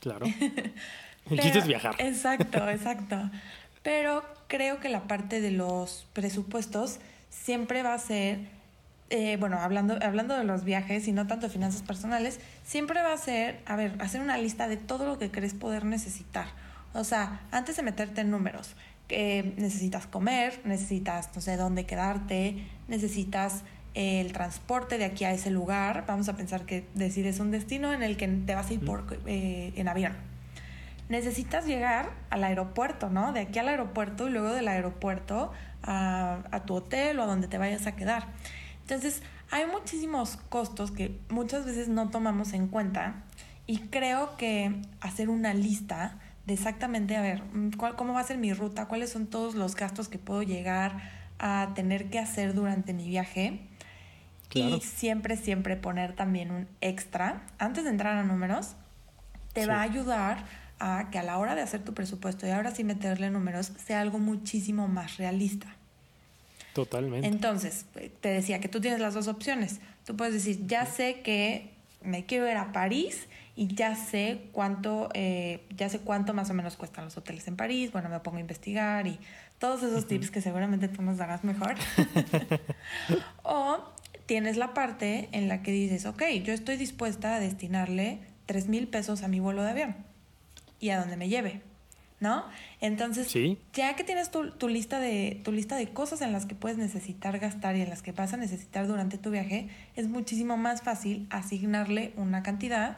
Claro. 0.00 0.24
El 1.30 1.38
chiste 1.40 1.58
es 1.58 1.66
viajar. 1.66 1.94
Exacto, 1.98 2.66
exacto. 2.70 3.30
Pero 3.82 4.24
creo 4.48 4.80
que 4.80 4.88
la 4.88 5.02
parte 5.02 5.42
de 5.42 5.50
los 5.50 6.06
presupuestos 6.14 7.00
siempre 7.28 7.82
va 7.82 7.92
a 7.92 7.98
ser, 7.98 8.48
eh, 9.10 9.36
bueno, 9.38 9.58
hablando, 9.60 9.98
hablando 10.00 10.38
de 10.38 10.44
los 10.44 10.64
viajes 10.64 11.06
y 11.06 11.12
no 11.12 11.26
tanto 11.26 11.48
de 11.48 11.52
finanzas 11.52 11.82
personales, 11.82 12.40
siempre 12.64 13.02
va 13.02 13.12
a 13.12 13.18
ser, 13.18 13.60
a 13.66 13.76
ver, 13.76 13.94
hacer 13.98 14.22
una 14.22 14.38
lista 14.38 14.68
de 14.68 14.78
todo 14.78 15.04
lo 15.04 15.18
que 15.18 15.30
crees 15.30 15.52
poder 15.52 15.84
necesitar 15.84 16.46
o 16.96 17.04
sea, 17.04 17.42
antes 17.50 17.76
de 17.76 17.82
meterte 17.82 18.22
en 18.22 18.30
números, 18.30 18.74
que 19.08 19.54
necesitas 19.56 20.06
comer, 20.06 20.60
necesitas, 20.64 21.30
no 21.34 21.40
sé, 21.40 21.56
dónde 21.56 21.86
quedarte, 21.86 22.66
necesitas 22.88 23.62
el 23.94 24.32
transporte 24.32 24.98
de 24.98 25.04
aquí 25.04 25.24
a 25.24 25.32
ese 25.32 25.50
lugar. 25.50 26.04
Vamos 26.06 26.28
a 26.28 26.36
pensar 26.36 26.66
que 26.66 26.86
decir 26.94 27.26
es 27.26 27.40
un 27.40 27.50
destino 27.50 27.92
en 27.92 28.02
el 28.02 28.16
que 28.16 28.28
te 28.28 28.54
vas 28.54 28.70
a 28.70 28.74
ir 28.74 28.84
por, 28.84 29.20
eh, 29.26 29.72
en 29.76 29.88
avión. 29.88 30.14
Necesitas 31.08 31.66
llegar 31.66 32.10
al 32.30 32.42
aeropuerto, 32.42 33.08
¿no? 33.08 33.32
De 33.32 33.40
aquí 33.40 33.58
al 33.58 33.68
aeropuerto 33.68 34.28
y 34.28 34.32
luego 34.32 34.52
del 34.52 34.66
aeropuerto 34.66 35.52
a, 35.82 36.40
a 36.50 36.64
tu 36.64 36.74
hotel 36.74 37.18
o 37.20 37.22
a 37.22 37.26
donde 37.26 37.46
te 37.46 37.58
vayas 37.58 37.86
a 37.86 37.94
quedar. 37.94 38.26
Entonces, 38.82 39.22
hay 39.50 39.66
muchísimos 39.66 40.36
costos 40.48 40.90
que 40.90 41.16
muchas 41.28 41.64
veces 41.64 41.88
no 41.88 42.10
tomamos 42.10 42.52
en 42.54 42.66
cuenta 42.66 43.22
y 43.66 43.78
creo 43.78 44.36
que 44.36 44.82
hacer 45.00 45.28
una 45.28 45.54
lista 45.54 46.18
de 46.46 46.54
exactamente, 46.54 47.16
a 47.16 47.22
ver, 47.22 47.42
mm, 47.42 47.72
¿cuál, 47.76 47.96
¿cómo 47.96 48.14
va 48.14 48.20
a 48.20 48.24
ser 48.24 48.38
mi 48.38 48.52
ruta? 48.52 48.86
¿Cuáles 48.86 49.10
son 49.10 49.26
todos 49.26 49.54
los 49.54 49.74
gastos 49.74 50.08
que 50.08 50.18
puedo 50.18 50.42
llegar 50.42 51.10
a 51.38 51.72
tener 51.74 52.08
que 52.08 52.18
hacer 52.18 52.54
durante 52.54 52.94
mi 52.94 53.08
viaje? 53.08 53.60
Y 54.54 54.80
siempre, 54.80 55.36
siempre 55.36 55.76
poner 55.76 56.14
también 56.14 56.50
un 56.50 56.66
extra. 56.80 57.42
Antes 57.58 57.84
de 57.84 57.90
entrar 57.90 58.16
a 58.16 58.22
números, 58.22 58.74
te 59.52 59.66
va 59.66 59.78
a 59.78 59.82
ayudar 59.82 60.44
a 60.78 61.08
que 61.10 61.18
a 61.18 61.22
la 61.22 61.36
hora 61.38 61.54
de 61.54 61.62
hacer 61.62 61.82
tu 61.82 61.94
presupuesto 61.94 62.46
y 62.46 62.50
ahora 62.50 62.74
sí 62.74 62.84
meterle 62.84 63.28
números 63.28 63.72
sea 63.84 64.00
algo 64.00 64.18
muchísimo 64.18 64.88
más 64.88 65.16
realista. 65.18 65.66
Totalmente. 66.74 67.26
Entonces, 67.26 67.86
te 68.20 68.28
decía 68.28 68.60
que 68.60 68.68
tú 68.68 68.80
tienes 68.80 69.00
las 69.00 69.14
dos 69.14 69.28
opciones. 69.28 69.80
Tú 70.04 70.16
puedes 70.16 70.34
decir, 70.34 70.66
ya 70.66 70.86
sé 70.86 71.22
que 71.22 71.70
me 72.02 72.24
quiero 72.24 72.48
ir 72.50 72.56
a 72.56 72.72
París 72.72 73.26
y 73.56 73.74
ya 73.74 73.96
sé 73.96 74.42
cuánto, 74.52 75.08
eh, 75.14 75.66
ya 75.74 75.88
sé 75.88 76.00
cuánto 76.00 76.34
más 76.34 76.50
o 76.50 76.54
menos 76.54 76.76
cuestan 76.76 77.06
los 77.06 77.16
hoteles 77.16 77.48
en 77.48 77.56
París, 77.56 77.90
bueno, 77.90 78.10
me 78.10 78.20
pongo 78.20 78.36
a 78.36 78.40
investigar 78.40 79.06
y 79.06 79.18
todos 79.58 79.82
esos 79.82 80.06
tips 80.06 80.30
que 80.30 80.42
seguramente 80.42 80.88
tú 80.88 81.00
nos 81.00 81.16
darás 81.16 81.42
mejor. 81.42 81.74
o 83.42 83.78
tienes 84.26 84.58
la 84.58 84.74
parte 84.74 85.30
en 85.32 85.48
la 85.48 85.62
que 85.62 85.72
dices, 85.72 86.04
ok, 86.04 86.22
yo 86.44 86.52
estoy 86.52 86.76
dispuesta 86.76 87.36
a 87.36 87.40
destinarle 87.40 88.18
3 88.44 88.68
mil 88.68 88.88
pesos 88.88 89.22
a 89.22 89.28
mi 89.28 89.40
vuelo 89.40 89.62
de 89.62 89.70
avión 89.70 89.96
y 90.78 90.90
a 90.90 91.00
donde 91.00 91.16
me 91.16 91.28
lleve. 91.28 91.62
¿No? 92.18 92.46
Entonces, 92.80 93.30
ya 93.74 93.94
que 93.94 94.02
tienes 94.02 94.30
tu, 94.30 94.50
tu, 94.50 94.68
lista 94.68 95.00
de, 95.00 95.38
tu 95.44 95.52
lista 95.52 95.76
de 95.76 95.90
cosas 95.90 96.22
en 96.22 96.32
las 96.32 96.46
que 96.46 96.54
puedes 96.54 96.78
necesitar 96.78 97.38
gastar 97.38 97.76
y 97.76 97.82
en 97.82 97.90
las 97.90 98.00
que 98.00 98.12
vas 98.12 98.32
a 98.32 98.38
necesitar 98.38 98.86
durante 98.86 99.18
tu 99.18 99.30
viaje, 99.30 99.68
es 99.96 100.08
muchísimo 100.08 100.56
más 100.56 100.80
fácil 100.80 101.26
asignarle 101.28 102.14
una 102.16 102.42
cantidad 102.42 102.96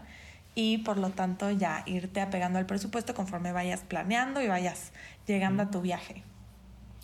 y 0.61 0.79
por 0.79 0.99
lo 0.99 1.11
tanto 1.11 1.53
ya 1.53 1.85
irte 1.87 2.21
apegando 2.21 2.59
al 2.59 2.67
presupuesto 2.67 3.15
conforme 3.15 3.53
vayas 3.53 3.85
planeando 3.85 4.43
y 4.43 4.49
vayas 4.49 4.93
llegando 5.25 5.62
a 5.62 5.71
tu 5.71 5.81
viaje. 5.81 6.25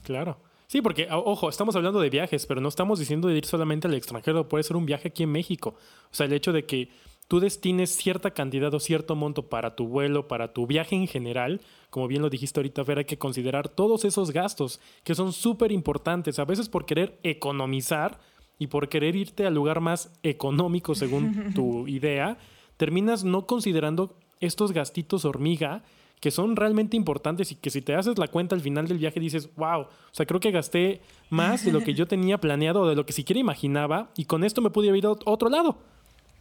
Claro. 0.03 0.39
Sí, 0.67 0.83
porque, 0.83 1.07
ojo, 1.09 1.49
estamos 1.49 1.77
hablando 1.77 2.01
de 2.01 2.11
viajes, 2.11 2.47
pero 2.47 2.61
no 2.61 2.69
estamos 2.69 2.99
diciendo 2.99 3.29
de 3.29 3.37
ir 3.37 3.45
solamente 3.45 3.87
al 3.87 3.95
extranjero, 3.95 4.49
puede 4.49 4.65
ser 4.65 4.77
un 4.77 4.87
viaje 4.87 5.07
aquí 5.07 5.23
en 5.23 5.31
México. 5.31 5.77
O 6.11 6.15
sea, 6.15 6.27
el 6.27 6.33
hecho 6.33 6.53
de 6.53 6.67
que 6.67 6.89
tú 7.29 7.39
destines 7.39 7.95
cierta 7.95 8.33
cantidad 8.33 8.75
o 8.75 8.81
cierto 8.81 9.15
monto 9.15 9.49
para 9.49 9.77
tu 9.77 9.87
vuelo, 9.87 10.27
para 10.27 10.53
tu 10.53 10.67
viaje 10.67 10.97
en 10.97 11.07
general, 11.07 11.61
como 11.91 12.09
bien 12.09 12.23
lo 12.23 12.31
dijiste 12.31 12.59
ahorita, 12.59 12.85
Fer, 12.85 12.99
hay 12.99 13.05
que 13.05 13.19
considerar 13.19 13.69
todos 13.69 14.05
esos 14.05 14.33
gastos 14.33 14.81
que 15.05 15.15
son 15.15 15.33
súper 15.33 15.71
importantes, 15.71 16.41
a 16.41 16.45
veces 16.45 16.69
por 16.69 16.87
querer 16.87 17.21
economizar 17.23 18.19
y 18.59 18.67
por 18.67 18.89
querer 18.89 19.15
irte 19.15 19.47
al 19.47 19.55
lugar 19.55 19.81
más 19.81 20.13
económico 20.25 20.97
según 20.97 21.53
tu 21.55 21.87
idea, 21.87 22.37
terminas 22.77 23.25
no 23.25 23.47
considerando 23.47 24.17
estos 24.41 24.73
gastitos 24.73 25.25
hormiga 25.25 25.83
que 26.21 26.31
son 26.31 26.57
realmente 26.57 26.97
importantes 26.97 27.53
y 27.53 27.57
que 27.57 27.69
si 27.69 27.83
te 27.83 27.95
haces 27.95 28.19
la 28.19 28.29
cuenta 28.29 28.55
al 28.55 28.63
final 28.63 28.89
del 28.89 28.97
viaje 28.97 29.21
dices, 29.21 29.51
wow, 29.57 29.83
o 29.83 29.89
sea, 30.11 30.25
creo 30.25 30.41
que 30.41 30.51
gasté 30.53 31.03
más 31.29 31.65
de 31.67 31.73
lo 31.73 31.81
que 31.81 31.93
yo 31.93 32.07
tenía 32.09 32.39
planeado 32.39 32.81
o 32.81 32.89
de 32.89 32.95
lo 32.95 33.05
que 33.05 33.13
siquiera 33.13 33.39
imaginaba 33.39 34.09
y 34.17 34.25
con 34.25 34.43
esto 34.43 34.63
me 34.63 34.71
pude 34.71 34.89
haber 34.89 35.01
ido 35.01 35.19
a 35.27 35.31
otro 35.31 35.51
lado. 35.51 35.77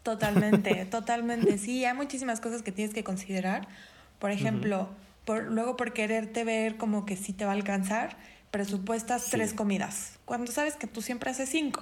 Totalmente, 0.04 0.86
totalmente. 0.92 1.58
Sí, 1.58 1.84
hay 1.84 1.96
muchísimas 1.96 2.40
cosas 2.40 2.62
que 2.62 2.72
tienes 2.72 2.94
que 2.94 3.04
considerar. 3.04 3.68
Por 4.20 4.32
ejemplo, 4.32 4.88
por, 5.26 5.52
luego 5.52 5.76
por 5.76 5.92
quererte 5.92 6.46
ver 6.46 6.78
como 6.78 7.06
que 7.06 7.18
sí 7.18 7.34
te 7.34 7.44
va 7.44 7.52
a 7.52 7.56
alcanzar, 7.56 8.18
presupuestas 8.54 9.32
tres 9.32 9.52
comidas, 9.52 10.20
cuando 10.26 10.52
sabes 10.52 10.76
que 10.76 10.86
tú 10.86 11.02
siempre 11.02 11.32
haces 11.32 11.50
cinco. 11.50 11.82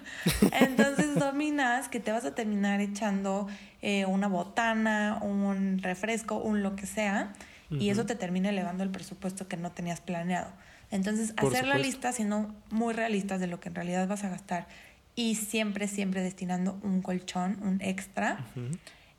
Entonces 0.50 1.14
dominas 1.14 1.90
que 1.90 2.00
te 2.00 2.10
vas 2.10 2.24
a 2.24 2.34
terminar 2.34 2.80
echando 2.80 3.46
eh, 3.82 4.06
una 4.06 4.26
botana, 4.26 5.18
un 5.20 5.78
refresco, 5.78 6.36
un 6.36 6.62
lo 6.62 6.74
que 6.74 6.86
sea, 6.86 7.34
y 7.68 7.90
eso 7.90 8.06
te 8.06 8.14
termina 8.14 8.48
elevando 8.48 8.82
el 8.82 8.88
presupuesto 8.88 9.46
que 9.46 9.58
no 9.58 9.72
tenías 9.72 10.00
planeado. 10.00 10.50
Entonces, 10.90 11.34
hacer 11.36 11.66
la 11.66 11.76
lista 11.76 12.10
siendo 12.12 12.54
muy 12.70 12.94
realistas 12.94 13.38
de 13.38 13.48
lo 13.48 13.60
que 13.60 13.68
en 13.68 13.74
realidad 13.74 14.08
vas 14.08 14.24
a 14.24 14.30
gastar 14.30 14.68
y 15.16 15.34
siempre, 15.34 15.86
siempre 15.86 16.22
destinando 16.22 16.80
un 16.82 17.02
colchón, 17.02 17.58
un 17.62 17.82
extra. 17.82 18.38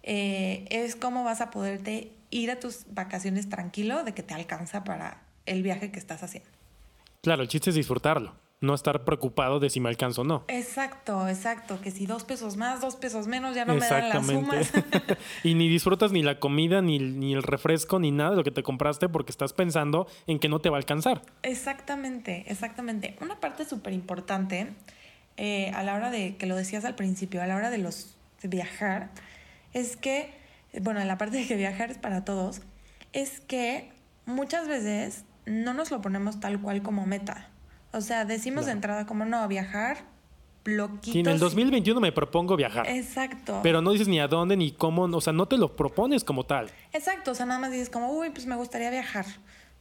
eh, 0.01 0.65
es 0.71 0.95
cómo 0.95 1.23
vas 1.23 1.41
a 1.41 1.51
poderte 1.51 2.11
ir 2.31 2.49
a 2.49 2.59
tus 2.59 2.85
vacaciones 2.89 3.49
tranquilo 3.49 4.03
de 4.03 4.15
que 4.15 4.23
te 4.23 4.33
alcanza 4.33 4.83
para 4.83 5.21
el 5.45 5.61
viaje 5.61 5.91
que 5.91 5.99
estás 5.99 6.23
haciendo. 6.23 6.56
Claro, 7.27 7.41
el 7.41 7.49
chiste 7.49 7.71
es 7.71 7.75
disfrutarlo, 7.75 8.35
no 8.61 8.73
estar 8.73 9.03
preocupado 9.03 9.59
de 9.59 9.69
si 9.69 9.81
me 9.81 9.89
alcanzo 9.89 10.21
o 10.21 10.23
no. 10.23 10.45
Exacto, 10.47 11.27
exacto, 11.27 11.81
que 11.81 11.91
si 11.91 12.05
dos 12.05 12.23
pesos 12.23 12.55
más, 12.55 12.79
dos 12.79 12.95
pesos 12.95 13.27
menos, 13.27 13.53
ya 13.53 13.65
no 13.65 13.73
me 13.73 13.85
dan 13.85 14.07
las 14.07 14.25
sumas. 14.25 14.71
y 15.43 15.53
ni 15.53 15.67
disfrutas 15.67 16.13
ni 16.13 16.23
la 16.23 16.39
comida, 16.39 16.81
ni, 16.81 16.99
ni 16.99 17.33
el 17.33 17.43
refresco, 17.43 17.99
ni 17.99 18.11
nada 18.11 18.29
de 18.29 18.35
lo 18.37 18.45
que 18.45 18.51
te 18.51 18.63
compraste 18.63 19.09
porque 19.09 19.33
estás 19.33 19.51
pensando 19.51 20.07
en 20.25 20.39
que 20.39 20.47
no 20.47 20.59
te 20.59 20.69
va 20.69 20.77
a 20.77 20.79
alcanzar. 20.79 21.21
Exactamente, 21.43 22.45
exactamente. 22.47 23.17
Una 23.19 23.41
parte 23.41 23.65
súper 23.65 23.91
importante 23.91 24.69
eh, 25.35 25.69
a 25.75 25.83
la 25.83 25.95
hora 25.95 26.11
de, 26.11 26.37
que 26.37 26.45
lo 26.45 26.55
decías 26.55 26.85
al 26.85 26.95
principio, 26.95 27.41
a 27.41 27.45
la 27.45 27.57
hora 27.57 27.71
de 27.71 27.79
los 27.79 28.15
de 28.41 28.47
viajar, 28.47 29.09
es 29.73 29.97
que, 29.97 30.33
bueno, 30.79 31.03
la 31.03 31.17
parte 31.17 31.35
de 31.35 31.45
que 31.45 31.57
viajar 31.57 31.91
es 31.91 31.97
para 31.97 32.23
todos, 32.23 32.61
es 33.11 33.41
que 33.41 33.91
muchas 34.25 34.69
veces 34.69 35.25
no 35.47 35.73
nos 35.73 35.89
lo 35.91 36.01
ponemos 36.01 36.39
tal 36.39 36.59
cual 36.59 36.81
como 36.83 37.05
meta. 37.05 37.47
O 37.93 38.01
sea, 38.01 38.25
decimos 38.25 38.65
de 38.65 38.73
entrada 38.73 39.05
como 39.05 39.25
no, 39.25 39.47
viajar, 39.47 39.97
bloquitos. 40.63 41.13
Sí, 41.13 41.19
en 41.21 41.27
el 41.27 41.39
2021 41.39 41.99
me 42.01 42.11
propongo 42.11 42.55
viajar. 42.57 42.87
Exacto. 42.87 43.61
Pero 43.63 43.81
no 43.81 43.91
dices 43.91 44.09
ni 44.09 44.19
a 44.19 44.27
dónde 44.27 44.57
ni 44.57 44.71
cómo, 44.71 45.03
o 45.03 45.21
sea, 45.21 45.33
no 45.33 45.47
te 45.47 45.57
lo 45.57 45.75
propones 45.75 46.23
como 46.23 46.45
tal. 46.45 46.69
Exacto, 46.91 47.31
o 47.31 47.35
sea, 47.35 47.45
nada 47.45 47.59
más 47.59 47.71
dices 47.71 47.89
como, 47.89 48.11
uy, 48.11 48.29
pues 48.29 48.45
me 48.45 48.55
gustaría 48.55 48.89
viajar. 48.89 49.25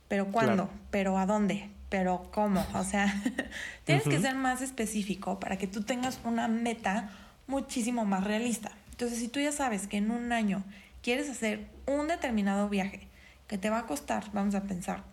Pero 0.09 0.27
¿cuándo? 0.31 0.71
¿Pero 0.91 1.19
a 1.19 1.27
dónde? 1.27 1.69
¿Pero 1.89 2.31
cómo? 2.33 2.65
O 2.75 2.85
sea, 2.85 3.13
tienes 3.85 4.05
que 4.05 4.21
ser 4.21 4.37
más 4.37 4.63
específico 4.63 5.41
para 5.41 5.59
que 5.59 5.67
tú 5.67 5.83
tengas 5.83 6.21
una 6.25 6.47
meta 6.47 7.11
muchísimo 7.49 8.05
más 8.05 8.23
realista. 8.23 8.71
Entonces, 8.93 9.19
si 9.19 9.29
tú 9.29 9.41
ya 9.41 9.51
sabes 9.51 9.89
que 9.89 9.97
en 9.97 10.13
un 10.13 10.33
año 10.33 10.63
quieres 11.03 11.29
hacer 11.29 11.67
un 11.87 12.07
determinado 12.07 12.69
viaje 12.69 13.09
que 13.49 13.59
te 13.59 13.69
va 13.69 13.81
a 13.81 13.87
costar, 13.87 14.25
vamos 14.33 14.55
a 14.55 14.63
pensar, 14.63 15.05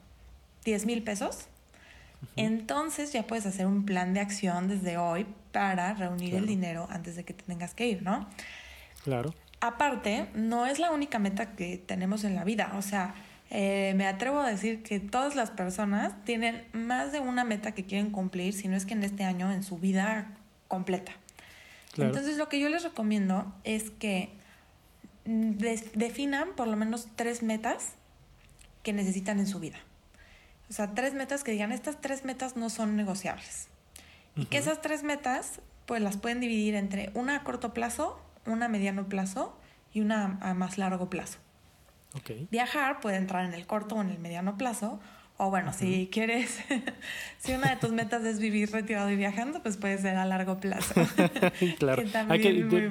10 0.64 0.86
mil 0.86 1.04
pesos, 1.04 1.48
entonces 2.36 3.12
ya 3.12 3.28
puedes 3.28 3.46
hacer 3.46 3.68
un 3.68 3.86
plan 3.86 4.14
de 4.14 4.20
acción 4.20 4.68
desde 4.68 4.98
hoy 4.98 5.26
para 5.52 5.94
reunir 5.94 6.36
el 6.36 6.48
dinero 6.48 6.88
antes 6.90 7.16
de 7.16 7.24
que 7.24 7.34
te 7.34 7.44
tengas 7.44 7.74
que 7.74 7.88
ir, 7.88 8.02
¿no? 8.02 8.28
Claro. 9.04 9.34
Aparte, 9.60 10.28
no 10.34 10.66
es 10.66 10.80
la 10.80 10.92
única 10.92 11.20
meta 11.20 11.56
que 11.56 11.78
tenemos 11.78 12.24
en 12.24 12.36
la 12.36 12.44
vida. 12.44 12.74
O 12.78 12.82
sea, 12.82 13.16
eh, 13.50 13.94
me 13.96 14.08
atrevo 14.08 14.40
a 14.40 14.50
decir 14.50 14.84
que 14.84 15.00
todas 15.00 15.36
las 15.36 15.52
personas 15.52 16.14
tienen 16.26 16.66
más 16.74 17.12
de 17.12 17.20
una 17.20 17.44
meta 17.44 17.74
que 17.74 17.86
quieren 17.86 18.10
cumplir, 18.10 18.54
si 18.54 18.68
no 18.68 18.76
es 18.76 18.86
que 18.86 18.94
en 18.94 19.04
este 19.04 19.24
año, 19.24 19.52
en 19.52 19.64
su 19.64 19.78
vida 19.78 20.32
completa. 20.68 21.14
Entonces, 21.98 22.38
lo 22.38 22.50
que 22.50 22.60
yo 22.60 22.70
les 22.70 22.84
recomiendo 22.84 23.54
es 23.64 23.92
que 23.92 24.32
mm, 25.26 25.52
definan 25.94 26.56
por 26.56 26.68
lo 26.68 26.76
menos 26.76 27.08
tres 27.16 27.44
metas 27.44 27.94
que 28.82 28.92
necesitan 28.92 29.40
en 29.40 29.46
su 29.46 29.60
vida. 29.60 29.78
O 30.70 30.74
sea, 30.74 30.94
tres 30.94 31.14
metas 31.14 31.44
que 31.44 31.52
digan, 31.52 31.72
estas 31.72 32.02
tres 32.02 32.26
metas 32.26 32.56
no 32.56 32.70
son 32.70 32.96
negociables. 32.96 33.68
Y 34.36 34.46
que 34.46 34.58
esas 34.58 34.82
tres 34.82 35.04
metas, 35.04 35.62
pues 35.86 36.02
las 36.02 36.18
pueden 36.18 36.40
dividir 36.40 36.76
entre 36.76 37.12
una 37.14 37.36
a 37.36 37.44
corto 37.44 37.74
plazo, 37.74 38.20
una 38.46 38.66
a 38.66 38.70
mediano 38.70 39.08
plazo 39.08 39.56
y 39.94 40.02
una 40.02 40.38
a 40.42 40.54
más 40.54 40.78
largo 40.78 41.10
plazo. 41.10 41.40
Viajar 42.52 43.00
puede 43.00 43.18
entrar 43.18 43.46
en 43.46 43.54
el 43.54 43.66
corto 43.66 43.96
o 43.96 44.02
en 44.02 44.10
el 44.10 44.20
mediano 44.20 44.58
plazo. 44.58 45.00
O 45.38 45.50
bueno, 45.50 45.74
si 45.74 46.10
quieres, 46.12 46.60
si 47.40 47.54
una 47.54 47.72
de 47.72 47.78
tus 47.78 47.92
metas 47.92 48.24
es 48.24 48.40
vivir 48.40 48.72
retirado 48.72 49.10
y 49.10 49.16
viajando, 49.16 49.64
pues 49.64 49.78
puede 49.78 49.98
ser 49.98 50.16
a 50.16 50.26
largo 50.26 50.60
plazo. 50.60 50.94
claro. 51.80 52.04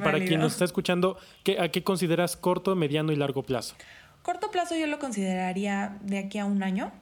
para 0.02 0.18
quien 0.18 0.40
nos 0.40 0.52
está 0.52 0.64
escuchando, 0.64 1.18
¿qué, 1.44 1.60
¿a 1.60 1.70
qué 1.70 1.84
consideras 1.84 2.36
corto, 2.36 2.74
mediano 2.74 3.12
y 3.12 3.16
largo 3.16 3.44
plazo? 3.44 3.76
Corto 4.22 4.50
plazo 4.50 4.76
yo 4.76 4.86
lo 4.86 4.98
consideraría 4.98 5.98
de 6.02 6.18
aquí 6.18 6.38
a 6.38 6.44
un 6.44 6.62
año. 6.64 6.92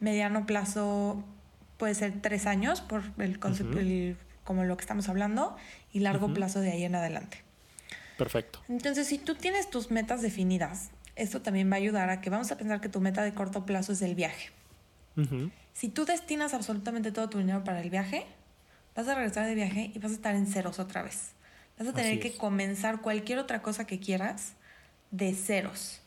Mediano 0.00 0.46
plazo 0.46 1.24
puede 1.76 1.94
ser 1.94 2.20
tres 2.20 2.46
años 2.46 2.80
por 2.80 3.02
el 3.18 3.38
concepto, 3.38 3.78
como 4.44 4.64
lo 4.64 4.76
que 4.76 4.82
estamos 4.82 5.08
hablando, 5.08 5.56
y 5.92 6.00
largo 6.00 6.32
plazo 6.32 6.60
de 6.60 6.72
ahí 6.72 6.84
en 6.84 6.94
adelante. 6.94 7.42
Perfecto. 8.16 8.60
Entonces, 8.68 9.06
si 9.06 9.18
tú 9.18 9.34
tienes 9.36 9.70
tus 9.70 9.90
metas 9.90 10.22
definidas, 10.22 10.90
esto 11.14 11.40
también 11.42 11.70
va 11.70 11.74
a 11.74 11.78
ayudar 11.78 12.10
a 12.10 12.20
que 12.20 12.30
vamos 12.30 12.50
a 12.50 12.56
pensar 12.56 12.80
que 12.80 12.88
tu 12.88 13.00
meta 13.00 13.22
de 13.22 13.34
corto 13.34 13.64
plazo 13.64 13.92
es 13.92 14.02
el 14.02 14.14
viaje. 14.14 14.50
Si 15.72 15.88
tú 15.88 16.04
destinas 16.04 16.54
absolutamente 16.54 17.10
todo 17.10 17.28
tu 17.28 17.38
dinero 17.38 17.64
para 17.64 17.80
el 17.80 17.90
viaje, 17.90 18.24
vas 18.94 19.08
a 19.08 19.14
regresar 19.16 19.46
de 19.46 19.54
viaje 19.56 19.90
y 19.92 19.98
vas 19.98 20.12
a 20.12 20.14
estar 20.14 20.34
en 20.36 20.46
ceros 20.46 20.78
otra 20.78 21.02
vez. 21.02 21.32
Vas 21.78 21.88
a 21.88 21.92
tener 21.92 22.20
que 22.20 22.36
comenzar 22.36 23.00
cualquier 23.00 23.38
otra 23.38 23.62
cosa 23.62 23.84
que 23.84 24.00
quieras 24.00 24.54
de 25.10 25.34
ceros. 25.34 26.00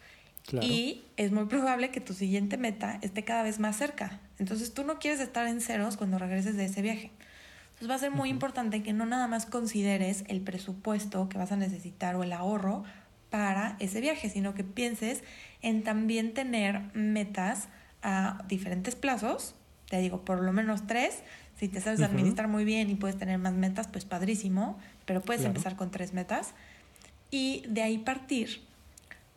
Y 0.62 1.04
es 1.18 1.32
muy 1.32 1.46
probable 1.46 1.92
que 1.92 2.02
tu 2.02 2.14
siguiente 2.14 2.58
meta 2.58 3.00
esté 3.02 3.24
cada 3.24 3.44
vez 3.44 3.60
más 3.60 3.78
cerca. 3.78 4.20
Entonces 4.40 4.74
tú 4.74 4.84
no 4.84 5.00
quieres 5.00 5.20
estar 5.20 5.48
en 5.48 5.62
ceros 5.62 5.98
cuando 5.98 6.18
regreses 6.18 6.58
de 6.58 6.66
ese 6.66 6.82
viaje. 6.82 7.12
Entonces 7.72 7.90
va 7.90 7.96
a 7.96 8.00
ser 8.00 8.12
muy 8.12 8.30
importante 8.30 8.84
que 8.84 8.94
no 8.94 9.06
nada 9.06 9.28
más 9.28 9.46
consideres 9.46 10.24
el 10.28 10.42
presupuesto 10.42 11.30
que 11.30 11.38
vas 11.38 11.52
a 11.52 11.56
necesitar 11.56 12.16
o 12.16 12.24
el 12.24 12.34
ahorro 12.34 12.84
para 13.30 13.78
ese 13.80 14.02
viaje, 14.02 14.30
sino 14.30 14.54
que 14.54 14.64
pienses 14.64 15.24
en 15.62 15.84
también 15.84 16.34
tener 16.34 16.82
metas 16.94 17.70
a 18.04 18.44
diferentes 18.48 18.96
plazos. 18.96 19.56
Te 19.90 20.00
digo, 20.00 20.24
por 20.26 20.42
lo 20.42 20.54
menos 20.54 20.86
tres. 20.86 21.20
Si 21.58 21.68
te 21.68 21.82
sabes 21.82 22.02
administrar 22.02 22.48
muy 22.48 22.66
bien 22.66 22.90
y 22.90 22.96
puedes 22.96 23.18
tener 23.18 23.38
más 23.38 23.54
metas, 23.54 23.88
pues 23.88 24.06
padrísimo, 24.06 24.80
pero 25.06 25.22
puedes 25.22 25.44
empezar 25.44 25.76
con 25.76 25.92
tres 25.92 26.14
metas. 26.14 26.54
Y 27.30 27.64
de 27.68 27.84
ahí 27.84 28.00
partir 28.00 28.62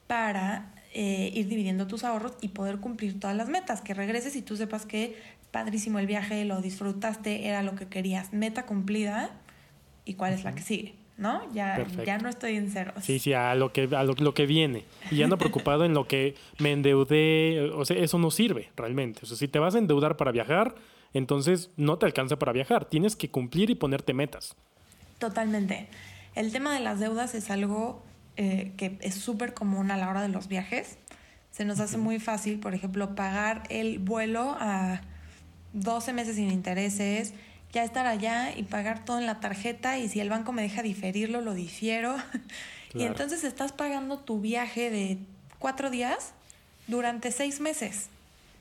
para 0.06 0.72
eh, 0.94 1.30
ir 1.34 1.48
dividiendo 1.48 1.86
tus 1.86 2.04
ahorros 2.04 2.32
y 2.40 2.48
poder 2.48 2.78
cumplir 2.78 3.18
todas 3.18 3.36
las 3.36 3.48
metas. 3.48 3.82
Que 3.82 3.94
regreses 3.94 4.36
y 4.36 4.42
tú 4.42 4.56
sepas 4.56 4.86
que 4.86 5.16
padrísimo 5.50 5.98
el 5.98 6.06
viaje, 6.06 6.44
lo 6.44 6.62
disfrutaste, 6.62 7.46
era 7.46 7.62
lo 7.62 7.74
que 7.74 7.86
querías. 7.86 8.32
Meta 8.32 8.64
cumplida 8.64 9.30
y 10.04 10.14
cuál 10.14 10.32
es 10.32 10.44
la 10.44 10.54
que 10.54 10.62
sigue. 10.62 10.94
¿no? 11.16 11.42
Ya, 11.52 11.86
ya 12.04 12.18
no 12.18 12.28
estoy 12.28 12.56
en 12.56 12.70
ceros. 12.70 13.04
Sí, 13.04 13.18
sí, 13.18 13.32
a 13.32 13.54
lo 13.54 13.72
que, 13.72 13.88
a 13.94 14.02
lo, 14.02 14.34
que 14.34 14.46
viene. 14.46 14.84
Y 15.10 15.16
ya 15.16 15.26
no 15.26 15.38
preocupado 15.38 15.84
en 15.84 15.94
lo 15.94 16.08
que 16.08 16.34
me 16.58 16.72
endeudé. 16.72 17.70
O 17.74 17.84
sea, 17.84 17.96
eso 17.96 18.18
no 18.18 18.30
sirve 18.30 18.70
realmente. 18.76 19.20
O 19.22 19.26
sea, 19.26 19.36
si 19.36 19.48
te 19.48 19.58
vas 19.58 19.74
a 19.74 19.78
endeudar 19.78 20.16
para 20.16 20.32
viajar, 20.32 20.74
entonces 21.12 21.70
no 21.76 21.98
te 21.98 22.06
alcanza 22.06 22.38
para 22.38 22.52
viajar. 22.52 22.84
Tienes 22.84 23.16
que 23.16 23.30
cumplir 23.30 23.70
y 23.70 23.74
ponerte 23.74 24.14
metas. 24.14 24.56
Totalmente. 25.18 25.88
El 26.34 26.52
tema 26.52 26.74
de 26.74 26.80
las 26.80 26.98
deudas 26.98 27.34
es 27.34 27.50
algo 27.50 28.02
eh, 28.36 28.72
que 28.76 28.98
es 29.00 29.14
súper 29.14 29.54
común 29.54 29.90
a 29.90 29.96
la 29.96 30.08
hora 30.08 30.22
de 30.22 30.28
los 30.28 30.48
viajes. 30.48 30.98
Se 31.50 31.64
nos 31.64 31.78
hace 31.80 31.98
muy 31.98 32.18
fácil, 32.18 32.58
por 32.58 32.74
ejemplo, 32.74 33.14
pagar 33.14 33.62
el 33.68 33.98
vuelo 34.00 34.56
a 34.58 35.02
12 35.72 36.12
meses 36.12 36.36
sin 36.36 36.50
intereses, 36.50 37.32
ya 37.72 37.84
estar 37.84 38.06
allá 38.06 38.56
y 38.56 38.64
pagar 38.64 39.04
todo 39.04 39.18
en 39.18 39.26
la 39.26 39.40
tarjeta 39.40 39.98
y 39.98 40.08
si 40.08 40.20
el 40.20 40.30
banco 40.30 40.52
me 40.52 40.62
deja 40.62 40.82
diferirlo, 40.82 41.40
lo 41.40 41.54
difiero. 41.54 42.16
Y 42.96 43.02
entonces 43.02 43.42
estás 43.42 43.72
pagando 43.72 44.20
tu 44.20 44.40
viaje 44.40 44.88
de 44.88 45.18
cuatro 45.58 45.90
días 45.90 46.32
durante 46.86 47.32
seis 47.32 47.58
meses. 47.58 48.08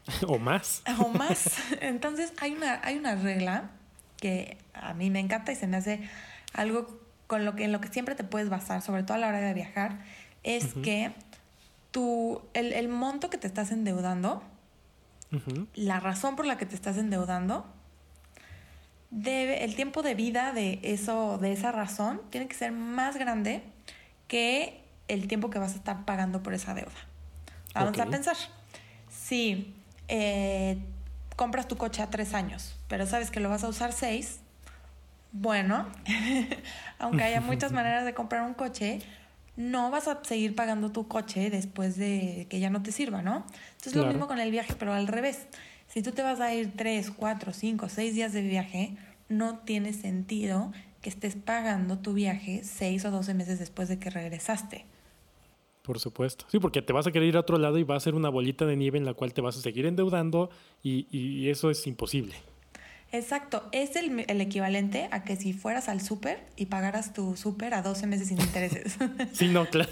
o 0.27 0.39
más. 0.39 0.81
O 0.99 1.09
más. 1.09 1.51
Entonces 1.81 2.33
hay 2.39 2.53
una, 2.53 2.81
hay 2.83 2.97
una 2.97 3.13
regla 3.13 3.69
que 4.17 4.57
a 4.73 4.95
mí 4.95 5.11
me 5.11 5.19
encanta 5.19 5.51
y 5.51 5.55
se 5.55 5.67
me 5.67 5.77
hace 5.77 6.09
algo 6.53 6.99
con 7.33 7.45
lo 7.45 7.55
que, 7.55 7.63
en 7.63 7.71
lo 7.71 7.81
que 7.81 7.87
siempre 7.87 8.13
te 8.13 8.23
puedes 8.23 8.47
basar, 8.47 8.83
sobre 8.83 9.01
todo 9.01 9.15
a 9.15 9.17
la 9.17 9.27
hora 9.29 9.39
de 9.39 9.55
viajar, 9.55 9.97
es 10.43 10.75
que 10.83 11.11
tu, 11.89 12.43
el, 12.53 12.87
monto 12.89 13.31
que 13.31 13.39
te 13.39 13.47
estás 13.47 13.71
endeudando, 13.71 14.43
la 15.73 15.99
razón 15.99 16.35
por 16.35 16.45
la 16.45 16.59
que 16.59 16.67
te 16.67 16.75
estás 16.75 16.95
endeudando, 16.95 17.65
debe, 19.09 19.63
el 19.63 19.73
tiempo 19.75 20.03
de 20.03 20.13
vida 20.13 20.53
de, 20.53 20.79
eso, 20.83 21.39
de 21.39 21.53
esa 21.53 21.71
razón 21.71 22.21
tiene 22.29 22.47
que 22.47 22.53
ser 22.53 22.71
más 22.71 23.17
grande 23.17 23.63
que 24.27 24.83
el 25.07 25.27
tiempo 25.27 25.49
que 25.49 25.57
vas 25.57 25.73
a 25.73 25.77
estar 25.77 26.05
pagando 26.05 26.43
por 26.43 26.53
esa 26.53 26.75
deuda. 26.75 26.91
Vamos 27.73 27.97
a 27.97 28.05
pensar, 28.05 28.37
si 29.09 29.73
eh, 30.07 30.77
compras 31.35 31.67
tu 31.67 31.77
coche 31.77 32.03
a 32.03 32.11
tres 32.11 32.35
años, 32.35 32.75
pero 32.87 33.07
sabes 33.07 33.31
que 33.31 33.39
lo 33.39 33.49
vas 33.49 33.63
a 33.63 33.69
usar 33.69 33.91
seis, 33.91 34.42
bueno, 35.33 35.87
aunque 36.99 37.23
haya 37.23 37.41
muchas 37.41 37.71
maneras 37.71 38.05
de 38.05 38.13
comprar 38.13 38.43
un 38.43 38.53
coche, 38.53 38.99
no 39.55 39.89
vas 39.91 40.07
a 40.07 40.23
seguir 40.23 40.55
pagando 40.55 40.91
tu 40.91 41.07
coche 41.07 41.49
después 41.49 41.97
de 41.97 42.47
que 42.49 42.59
ya 42.59 42.69
no 42.69 42.83
te 42.83 42.91
sirva, 42.91 43.21
¿no? 43.21 43.45
Entonces 43.71 43.95
lo 43.95 44.05
mismo 44.07 44.27
con 44.27 44.39
el 44.39 44.51
viaje, 44.51 44.75
pero 44.77 44.93
al 44.93 45.07
revés. 45.07 45.47
Si 45.87 46.01
tú 46.01 46.11
te 46.11 46.21
vas 46.21 46.39
a 46.39 46.53
ir 46.53 46.73
tres, 46.75 47.11
cuatro, 47.11 47.51
cinco, 47.51 47.89
seis 47.89 48.15
días 48.15 48.31
de 48.31 48.41
viaje, 48.41 48.95
no 49.27 49.57
tiene 49.59 49.93
sentido 49.93 50.71
que 51.01 51.09
estés 51.09 51.35
pagando 51.35 51.97
tu 51.97 52.13
viaje 52.13 52.63
seis 52.63 53.03
o 53.03 53.11
doce 53.11 53.33
meses 53.33 53.59
después 53.59 53.89
de 53.89 53.99
que 53.99 54.09
regresaste. 54.09 54.85
Por 55.81 55.99
supuesto. 55.99 56.45
Sí, 56.47 56.59
porque 56.59 56.81
te 56.81 56.93
vas 56.93 57.07
a 57.07 57.11
querer 57.11 57.27
ir 57.27 57.37
a 57.37 57.41
otro 57.41 57.57
lado 57.57 57.77
y 57.77 57.83
va 57.83 57.95
a 57.95 57.99
ser 57.99 58.15
una 58.15 58.29
bolita 58.29 58.65
de 58.65 58.77
nieve 58.77 58.99
en 58.99 59.05
la 59.05 59.15
cual 59.15 59.33
te 59.33 59.41
vas 59.41 59.57
a 59.57 59.61
seguir 59.61 59.85
endeudando 59.85 60.49
y, 60.81 61.07
y 61.11 61.49
eso 61.49 61.71
es 61.71 61.85
imposible. 61.87 62.35
Exacto, 63.13 63.69
es 63.71 63.95
el, 63.95 64.25
el, 64.27 64.41
equivalente 64.41 65.07
a 65.11 65.23
que 65.23 65.35
si 65.35 65.53
fueras 65.53 65.87
al 65.87 66.01
súper 66.01 66.43
y 66.55 66.65
pagaras 66.65 67.13
tu 67.13 67.37
súper 67.37 67.75
a 67.75 67.83
12 67.83 68.07
meses 68.07 68.29
sin 68.29 68.41
intereses. 68.41 68.97
Sí, 69.33 69.49
no, 69.49 69.67
claro, 69.67 69.91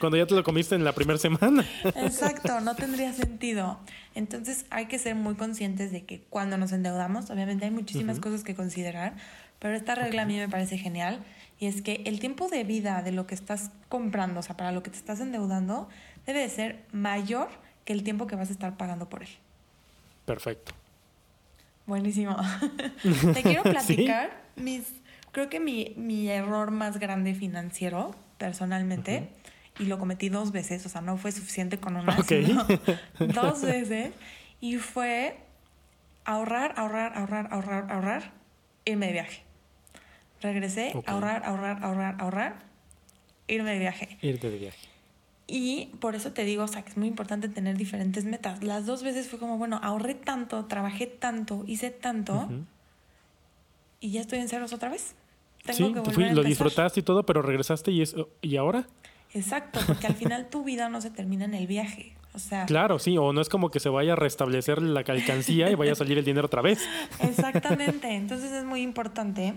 cuando 0.00 0.16
ya 0.16 0.26
te 0.26 0.34
lo 0.34 0.42
comiste 0.42 0.74
en 0.74 0.82
la 0.82 0.94
primera 0.94 1.18
semana. 1.18 1.66
Exacto, 1.84 2.60
no 2.60 2.74
tendría 2.76 3.12
sentido. 3.12 3.78
Entonces 4.14 4.64
hay 4.70 4.86
que 4.86 4.98
ser 4.98 5.14
muy 5.16 5.34
conscientes 5.34 5.92
de 5.92 6.06
que 6.06 6.22
cuando 6.30 6.56
nos 6.56 6.72
endeudamos, 6.72 7.28
obviamente 7.28 7.66
hay 7.66 7.70
muchísimas 7.70 8.20
cosas 8.20 8.42
que 8.42 8.54
considerar, 8.54 9.14
pero 9.58 9.76
esta 9.76 9.94
regla 9.94 10.22
a 10.22 10.24
mí 10.24 10.38
me 10.38 10.48
parece 10.48 10.78
genial 10.78 11.22
y 11.60 11.66
es 11.66 11.82
que 11.82 12.04
el 12.06 12.20
tiempo 12.20 12.48
de 12.48 12.64
vida 12.64 13.02
de 13.02 13.12
lo 13.12 13.26
que 13.26 13.34
estás 13.34 13.70
comprando, 13.90 14.40
o 14.40 14.42
sea, 14.42 14.56
para 14.56 14.72
lo 14.72 14.82
que 14.82 14.88
te 14.88 14.96
estás 14.96 15.20
endeudando, 15.20 15.90
debe 16.24 16.40
de 16.40 16.48
ser 16.48 16.84
mayor 16.90 17.50
que 17.84 17.92
el 17.92 18.02
tiempo 18.02 18.26
que 18.26 18.34
vas 18.34 18.48
a 18.48 18.52
estar 18.52 18.78
pagando 18.78 19.10
por 19.10 19.24
él. 19.24 19.28
Perfecto. 20.24 20.72
Buenísimo. 21.86 22.36
Te 23.34 23.42
quiero 23.42 23.62
platicar 23.62 24.44
mis, 24.56 24.84
creo 25.32 25.48
que 25.48 25.60
mi, 25.60 25.94
mi, 25.96 26.28
error 26.28 26.70
más 26.70 26.98
grande 26.98 27.34
financiero, 27.34 28.14
personalmente, 28.38 29.28
y 29.78 29.84
lo 29.84 29.98
cometí 29.98 30.28
dos 30.28 30.50
veces, 30.52 30.84
o 30.86 30.88
sea, 30.88 31.00
no 31.00 31.16
fue 31.16 31.32
suficiente 31.32 31.78
con 31.78 31.96
una, 31.96 32.22
sino 32.24 32.66
dos 33.34 33.62
veces, 33.62 34.12
y 34.60 34.76
fue 34.76 35.36
ahorrar, 36.24 36.74
ahorrar, 36.76 37.16
ahorrar, 37.16 37.48
ahorrar, 37.52 37.92
ahorrar, 37.92 38.32
irme 38.84 39.06
de 39.06 39.12
viaje. 39.12 39.42
Regresé, 40.40 40.92
ahorrar, 41.06 41.44
ahorrar, 41.44 41.84
ahorrar, 41.84 42.16
ahorrar, 42.18 42.56
irme 43.46 43.72
de 43.72 43.78
viaje. 43.78 44.18
Irte 44.22 44.50
de 44.50 44.58
viaje. 44.58 44.95
Y 45.48 45.86
por 46.00 46.16
eso 46.16 46.32
te 46.32 46.44
digo, 46.44 46.64
o 46.64 46.68
sea, 46.68 46.82
que 46.82 46.90
es 46.90 46.96
muy 46.96 47.06
importante 47.06 47.48
tener 47.48 47.76
diferentes 47.76 48.24
metas. 48.24 48.64
Las 48.64 48.84
dos 48.84 49.02
veces 49.02 49.28
fue 49.28 49.38
como, 49.38 49.58
bueno, 49.58 49.78
ahorré 49.82 50.14
tanto, 50.14 50.64
trabajé 50.64 51.06
tanto, 51.06 51.62
hice 51.66 51.90
tanto 51.90 52.48
y 54.00 54.10
ya 54.10 54.20
estoy 54.20 54.40
en 54.40 54.48
ceros 54.48 54.72
otra 54.72 54.88
vez. 54.88 55.14
Tengo 55.64 55.92
que 55.92 56.00
volver 56.00 56.34
lo 56.34 56.42
disfrutaste 56.42 57.00
y 57.00 57.02
todo, 57.02 57.24
pero 57.24 57.42
regresaste 57.42 57.90
y, 57.90 58.02
es, 58.02 58.14
¿y 58.40 58.56
ahora? 58.56 58.86
Exacto, 59.34 59.80
porque 59.86 60.06
al 60.06 60.14
final 60.14 60.48
tu 60.48 60.64
vida 60.64 60.88
no 60.88 61.00
se 61.00 61.10
termina 61.10 61.44
en 61.44 61.54
el 61.54 61.66
viaje. 61.66 62.14
O 62.34 62.38
sea, 62.38 62.66
claro, 62.66 62.98
sí, 62.98 63.16
o 63.16 63.32
no 63.32 63.40
es 63.40 63.48
como 63.48 63.70
que 63.70 63.80
se 63.80 63.88
vaya 63.88 64.12
a 64.12 64.16
restablecer 64.16 64.82
la 64.82 65.00
alcancía 65.00 65.70
y 65.70 65.74
vaya 65.74 65.92
a 65.92 65.94
salir 65.94 66.18
el 66.18 66.24
dinero 66.24 66.46
otra 66.46 66.60
vez. 66.60 66.80
Exactamente, 67.20 68.14
entonces 68.14 68.52
es 68.52 68.64
muy 68.64 68.82
importante 68.82 69.54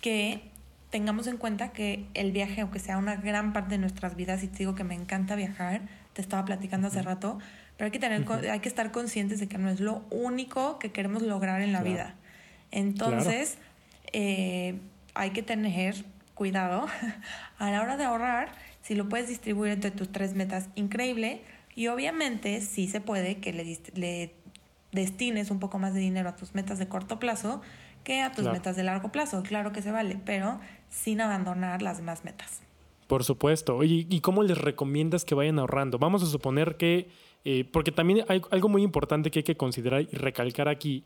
que 0.00 0.51
tengamos 0.92 1.26
en 1.26 1.38
cuenta 1.38 1.72
que 1.72 2.06
el 2.12 2.32
viaje, 2.32 2.60
aunque 2.60 2.78
sea 2.78 2.98
una 2.98 3.16
gran 3.16 3.54
parte 3.54 3.70
de 3.70 3.78
nuestras 3.78 4.14
vidas, 4.14 4.42
y 4.42 4.48
te 4.48 4.58
digo 4.58 4.74
que 4.74 4.84
me 4.84 4.94
encanta 4.94 5.36
viajar, 5.36 5.80
te 6.12 6.20
estaba 6.20 6.44
platicando 6.44 6.88
hace 6.88 7.00
rato, 7.00 7.38
pero 7.78 7.86
hay 7.86 7.90
que, 7.90 7.98
tener, 7.98 8.28
hay 8.50 8.60
que 8.60 8.68
estar 8.68 8.92
conscientes 8.92 9.40
de 9.40 9.48
que 9.48 9.56
no 9.56 9.70
es 9.70 9.80
lo 9.80 10.04
único 10.10 10.78
que 10.78 10.92
queremos 10.92 11.22
lograr 11.22 11.62
en 11.62 11.72
la 11.72 11.82
vida. 11.82 12.14
Entonces, 12.70 13.56
eh, 14.12 14.78
hay 15.14 15.30
que 15.30 15.42
tener 15.42 16.04
cuidado 16.34 16.86
a 17.58 17.70
la 17.70 17.80
hora 17.80 17.96
de 17.96 18.04
ahorrar, 18.04 18.52
si 18.82 18.94
lo 18.94 19.08
puedes 19.08 19.28
distribuir 19.28 19.72
entre 19.72 19.92
tus 19.92 20.12
tres 20.12 20.34
metas, 20.34 20.68
increíble. 20.74 21.40
Y 21.74 21.86
obviamente 21.86 22.60
sí 22.60 22.86
se 22.86 23.00
puede 23.00 23.38
que 23.38 23.54
le, 23.54 23.78
le 23.94 24.34
destines 24.92 25.50
un 25.50 25.58
poco 25.58 25.78
más 25.78 25.94
de 25.94 26.00
dinero 26.00 26.28
a 26.28 26.36
tus 26.36 26.54
metas 26.54 26.78
de 26.78 26.86
corto 26.86 27.18
plazo 27.18 27.62
que 28.04 28.20
a 28.20 28.32
tus 28.32 28.44
metas 28.46 28.76
de 28.76 28.82
largo 28.82 29.10
plazo. 29.12 29.42
Claro 29.42 29.72
que 29.72 29.80
se 29.80 29.90
vale, 29.90 30.18
pero 30.24 30.60
sin 30.92 31.20
abandonar 31.20 31.82
las 31.82 31.96
demás 31.96 32.24
metas. 32.24 32.62
Por 33.08 33.24
supuesto. 33.24 33.82
¿y 33.82 34.20
cómo 34.20 34.42
les 34.42 34.58
recomiendas 34.58 35.24
que 35.24 35.34
vayan 35.34 35.58
ahorrando? 35.58 35.98
Vamos 35.98 36.22
a 36.22 36.26
suponer 36.26 36.76
que, 36.76 37.08
eh, 37.44 37.64
porque 37.70 37.90
también 37.90 38.24
hay 38.28 38.40
algo 38.50 38.68
muy 38.68 38.82
importante 38.82 39.30
que 39.30 39.40
hay 39.40 39.44
que 39.44 39.56
considerar 39.56 40.02
y 40.02 40.16
recalcar 40.16 40.68
aquí 40.68 41.04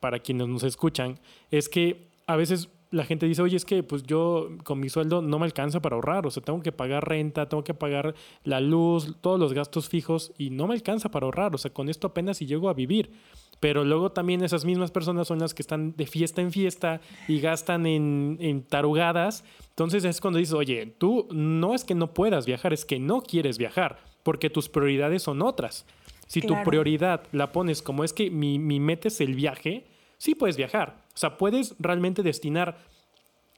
para 0.00 0.20
quienes 0.20 0.48
nos 0.48 0.62
escuchan, 0.62 1.18
es 1.50 1.68
que 1.68 2.08
a 2.26 2.36
veces 2.36 2.68
la 2.90 3.04
gente 3.04 3.26
dice, 3.26 3.42
oye, 3.42 3.56
es 3.56 3.64
que 3.64 3.82
pues 3.82 4.02
yo 4.04 4.48
con 4.64 4.80
mi 4.80 4.88
sueldo 4.88 5.20
no 5.20 5.38
me 5.38 5.44
alcanza 5.44 5.80
para 5.80 5.96
ahorrar, 5.96 6.26
o 6.26 6.30
sea, 6.30 6.42
tengo 6.42 6.62
que 6.62 6.72
pagar 6.72 7.06
renta, 7.06 7.48
tengo 7.48 7.64
que 7.64 7.74
pagar 7.74 8.14
la 8.44 8.60
luz, 8.60 9.16
todos 9.20 9.38
los 9.38 9.52
gastos 9.52 9.88
fijos 9.88 10.32
y 10.38 10.50
no 10.50 10.66
me 10.66 10.74
alcanza 10.74 11.10
para 11.10 11.26
ahorrar, 11.26 11.54
o 11.54 11.58
sea, 11.58 11.72
con 11.72 11.88
esto 11.88 12.06
apenas 12.06 12.38
si 12.38 12.46
llego 12.46 12.68
a 12.68 12.74
vivir. 12.74 13.12
Pero 13.60 13.84
luego 13.84 14.12
también 14.12 14.42
esas 14.42 14.64
mismas 14.64 14.90
personas 14.90 15.28
son 15.28 15.40
las 15.40 15.54
que 15.54 15.62
están 15.62 15.94
de 15.96 16.06
fiesta 16.06 16.40
en 16.40 16.52
fiesta 16.52 17.00
y 17.26 17.40
gastan 17.40 17.86
en, 17.86 18.64
tarugadas. 18.68 19.44
Entonces 19.70 20.04
es 20.04 20.20
cuando 20.20 20.38
dices, 20.38 20.54
oye, 20.54 20.94
tú 20.98 21.28
no 21.32 21.74
es 21.74 21.84
que 21.84 21.94
no 21.94 22.14
puedas 22.14 22.46
viajar, 22.46 22.72
es 22.72 22.84
que 22.84 22.98
no 22.98 23.20
quieres 23.22 23.58
viajar, 23.58 23.98
porque 24.22 24.50
tus 24.50 24.68
prioridades 24.68 25.22
son 25.22 25.42
otras. 25.42 25.86
Si 26.26 26.42
tu 26.42 26.54
prioridad 26.62 27.22
la 27.32 27.52
pones 27.52 27.80
como 27.80 28.04
es 28.04 28.12
que 28.12 28.30
mi, 28.30 28.58
mi 28.58 28.80
meta 28.80 29.08
es 29.08 29.20
el 29.20 29.34
viaje, 29.34 29.86
sí 30.18 30.34
puedes 30.34 30.56
viajar. 30.56 31.04
O 31.14 31.16
sea, 31.16 31.36
puedes 31.36 31.74
realmente 31.78 32.22
destinar 32.22 32.78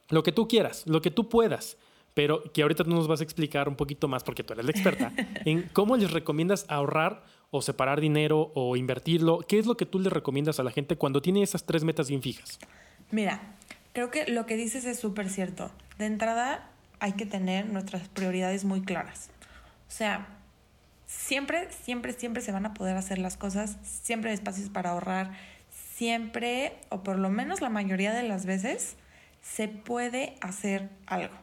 lo 0.09 0.23
que 0.23 0.33
tú 0.33 0.49
quieras, 0.49 0.85
lo 0.87 1.03
que 1.03 1.11
tú 1.11 1.29
puedas 1.29 1.77
pero 2.15 2.43
que 2.53 2.63
ahorita 2.63 2.85
tú 2.85 2.91
nos 2.91 3.09
vas 3.09 3.21
a 3.21 3.25
explicar 3.25 3.69
un 3.69 3.77
poquito 3.77 4.09
más, 4.09 4.25
porque 4.25 4.43
tú 4.43 4.53
eres 4.53 4.65
la 4.65 4.71
experta, 4.73 5.13
en 5.45 5.71
cómo 5.73 5.97
les 5.97 6.11
recomiendas 6.11 6.67
ahorrar 6.69 7.25
o 7.51 7.63
separar 7.63 8.01
dinero 8.01 8.53
o 8.55 8.77
invertirlo. 8.77 9.41
¿Qué 9.41 9.59
es 9.59 9.67
lo 9.67 9.77
que 9.77 9.87
tú 9.87 9.99
le 9.99 10.11
recomiendas 10.11 10.61
a 10.61 10.63
la 10.63 10.71
gente 10.71 10.97
cuando 10.97 11.21
tiene 11.21 11.43
esas 11.43 11.65
tres 11.65 11.85
metas 11.85 12.09
bien 12.09 12.23
fijas? 12.23 12.59
Mira, 13.11 13.41
creo 13.93 14.11
que 14.11 14.27
lo 14.27 14.47
que 14.47 14.57
dices 14.57 14.85
es 14.85 14.99
súper 14.99 15.29
cierto. 15.29 15.71
De 15.99 16.07
entrada, 16.07 16.71
hay 17.01 17.13
que 17.13 17.27
tener 17.27 17.67
nuestras 17.67 18.09
prioridades 18.09 18.65
muy 18.65 18.83
claras. 18.83 19.31
O 19.89 19.93
sea, 19.93 20.29
siempre, 21.07 21.69
siempre, 21.73 22.13
siempre 22.13 22.43
se 22.43 22.53
van 22.53 22.67
a 22.67 22.75
poder 22.75 22.97
hacer 22.97 23.19
las 23.19 23.37
cosas, 23.37 23.79
siempre 23.83 24.31
hay 24.31 24.35
espacios 24.35 24.69
para 24.69 24.91
ahorrar, 24.91 25.33
siempre, 25.97 26.75
o 26.89 27.03
por 27.03 27.19
lo 27.19 27.31
menos 27.31 27.61
la 27.61 27.69
mayoría 27.69 28.13
de 28.13 28.23
las 28.23 28.47
veces, 28.47 28.97
se 29.43 29.67
puede 29.69 30.37
hacer 30.41 30.89
algo. 31.07 31.35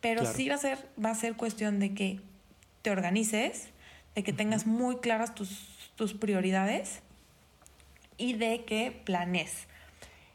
Pero 0.00 0.26
sí 0.26 0.48
va 0.48 0.56
a, 0.56 0.58
ser, 0.58 0.78
va 1.02 1.10
a 1.10 1.14
ser 1.14 1.36
cuestión 1.36 1.78
de 1.78 1.94
que 1.94 2.20
te 2.82 2.90
organices, 2.90 3.68
de 4.14 4.22
que 4.22 4.32
tengas 4.32 4.66
muy 4.66 4.96
claras 4.96 5.34
tus, 5.34 5.90
tus 5.96 6.14
prioridades 6.14 7.00
y 8.16 8.34
de 8.34 8.64
que 8.64 8.90
planees. 9.04 9.66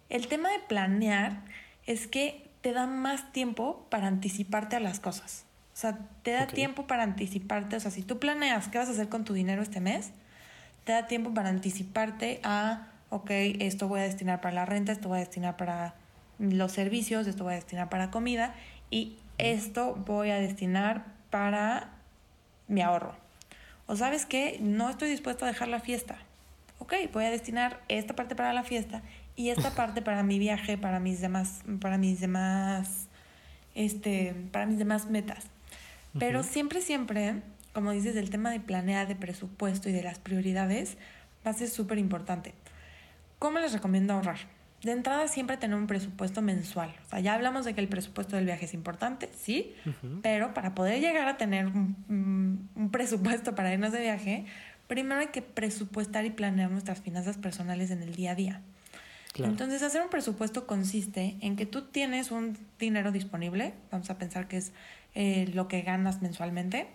El 0.09 0.27
tema 0.27 0.49
de 0.49 0.59
planear 0.59 1.43
es 1.85 2.07
que 2.07 2.47
te 2.61 2.73
da 2.73 2.87
más 2.87 3.31
tiempo 3.31 3.85
para 3.89 4.07
anticiparte 4.07 4.75
a 4.75 4.79
las 4.79 4.99
cosas. 4.99 5.45
O 5.73 5.79
sea, 5.79 5.99
te 6.23 6.31
da 6.31 6.47
tiempo 6.47 6.87
para 6.87 7.03
anticiparte. 7.03 7.75
O 7.75 7.79
sea, 7.79 7.91
si 7.91 8.01
tú 8.01 8.17
planeas 8.19 8.67
qué 8.67 8.79
vas 8.79 8.87
a 8.87 8.91
hacer 8.91 9.09
con 9.09 9.25
tu 9.25 9.33
dinero 9.33 9.61
este 9.61 9.79
mes, 9.79 10.11
te 10.85 10.93
da 10.93 11.05
tiempo 11.05 11.33
para 11.33 11.49
anticiparte 11.49 12.39
a, 12.43 12.87
ok, 13.09 13.29
esto 13.59 13.87
voy 13.87 13.99
a 13.99 14.03
destinar 14.03 14.41
para 14.41 14.55
la 14.55 14.65
renta, 14.65 14.91
esto 14.91 15.09
voy 15.09 15.17
a 15.17 15.19
destinar 15.19 15.55
para 15.55 15.93
los 16.39 16.71
servicios, 16.71 17.27
esto 17.27 17.43
voy 17.43 17.53
a 17.53 17.57
destinar 17.57 17.89
para 17.89 18.09
comida 18.09 18.55
y 18.89 19.17
esto 19.37 19.95
voy 19.95 20.31
a 20.31 20.37
destinar 20.37 21.05
para 21.29 21.91
mi 22.67 22.81
ahorro. 22.81 23.26
O 23.87 23.95
sabes 23.95 24.25
que 24.25 24.59
no 24.61 24.89
estoy 24.89 25.09
dispuesto 25.09 25.45
a 25.45 25.47
dejar 25.47 25.69
la 25.69 25.79
fiesta. 25.79 26.17
Ok, 26.79 26.93
voy 27.13 27.25
a 27.25 27.31
destinar 27.31 27.81
esta 27.87 28.15
parte 28.15 28.35
para 28.35 28.53
la 28.53 28.63
fiesta 28.63 29.01
y 29.35 29.49
esta 29.49 29.71
parte 29.71 30.01
para 30.01 30.23
mi 30.23 30.39
viaje, 30.39 30.77
para 30.77 30.99
mis 30.99 31.21
demás, 31.21 31.61
para 31.79 31.97
mis 31.97 32.19
demás, 32.19 33.07
este, 33.75 34.35
para 34.51 34.65
mis 34.65 34.77
demás 34.77 35.09
metas. 35.09 35.45
Pero 36.19 36.43
siempre, 36.43 36.81
siempre, 36.81 37.41
como 37.73 37.91
dices, 37.91 38.15
el 38.15 38.29
tema 38.29 38.51
de 38.51 38.59
planear, 38.59 39.07
de 39.07 39.15
presupuesto 39.15 39.89
y 39.89 39.91
de 39.91 40.03
las 40.03 40.19
prioridades 40.19 40.97
va 41.45 41.51
a 41.51 41.53
ser 41.53 41.69
súper 41.69 41.97
importante. 41.97 42.53
¿Cómo 43.39 43.59
les 43.59 43.73
recomiendo 43.73 44.13
ahorrar? 44.13 44.39
De 44.83 44.91
entrada, 44.91 45.27
siempre 45.27 45.57
tener 45.57 45.75
un 45.75 45.87
presupuesto 45.87 46.41
mensual. 46.41 46.93
O 47.07 47.09
sea, 47.09 47.19
ya 47.19 47.33
hablamos 47.33 47.65
de 47.65 47.73
que 47.73 47.81
el 47.81 47.87
presupuesto 47.87 48.35
del 48.35 48.45
viaje 48.45 48.65
es 48.65 48.73
importante, 48.75 49.29
sí, 49.35 49.73
pero 50.21 50.53
para 50.53 50.75
poder 50.75 51.01
llegar 51.01 51.27
a 51.27 51.37
tener 51.37 51.65
un, 51.65 52.69
presupuesto 52.91 53.55
para 53.55 53.73
irnos 53.73 53.91
de 53.91 54.01
viaje, 54.01 54.45
primero 54.87 55.19
hay 55.19 55.27
que 55.27 55.41
presupuestar 55.41 56.25
y 56.25 56.29
planear 56.29 56.69
nuestras 56.69 57.01
finanzas 57.01 57.37
personales 57.37 57.89
en 57.89 58.03
el 58.03 58.15
día 58.15 58.31
a 58.31 58.35
día. 58.35 58.61
Entonces, 59.35 59.83
hacer 59.83 60.01
un 60.01 60.09
presupuesto 60.09 60.65
consiste 60.65 61.37
en 61.41 61.55
que 61.55 61.65
tú 61.65 61.83
tienes 61.83 62.31
un 62.31 62.57
dinero 62.79 63.11
disponible, 63.11 63.73
vamos 63.91 64.09
a 64.09 64.17
pensar 64.17 64.47
que 64.47 64.57
es 64.57 64.71
eh, 65.15 65.49
lo 65.53 65.67
que 65.67 65.81
ganas 65.81 66.21
mensualmente, 66.21 66.87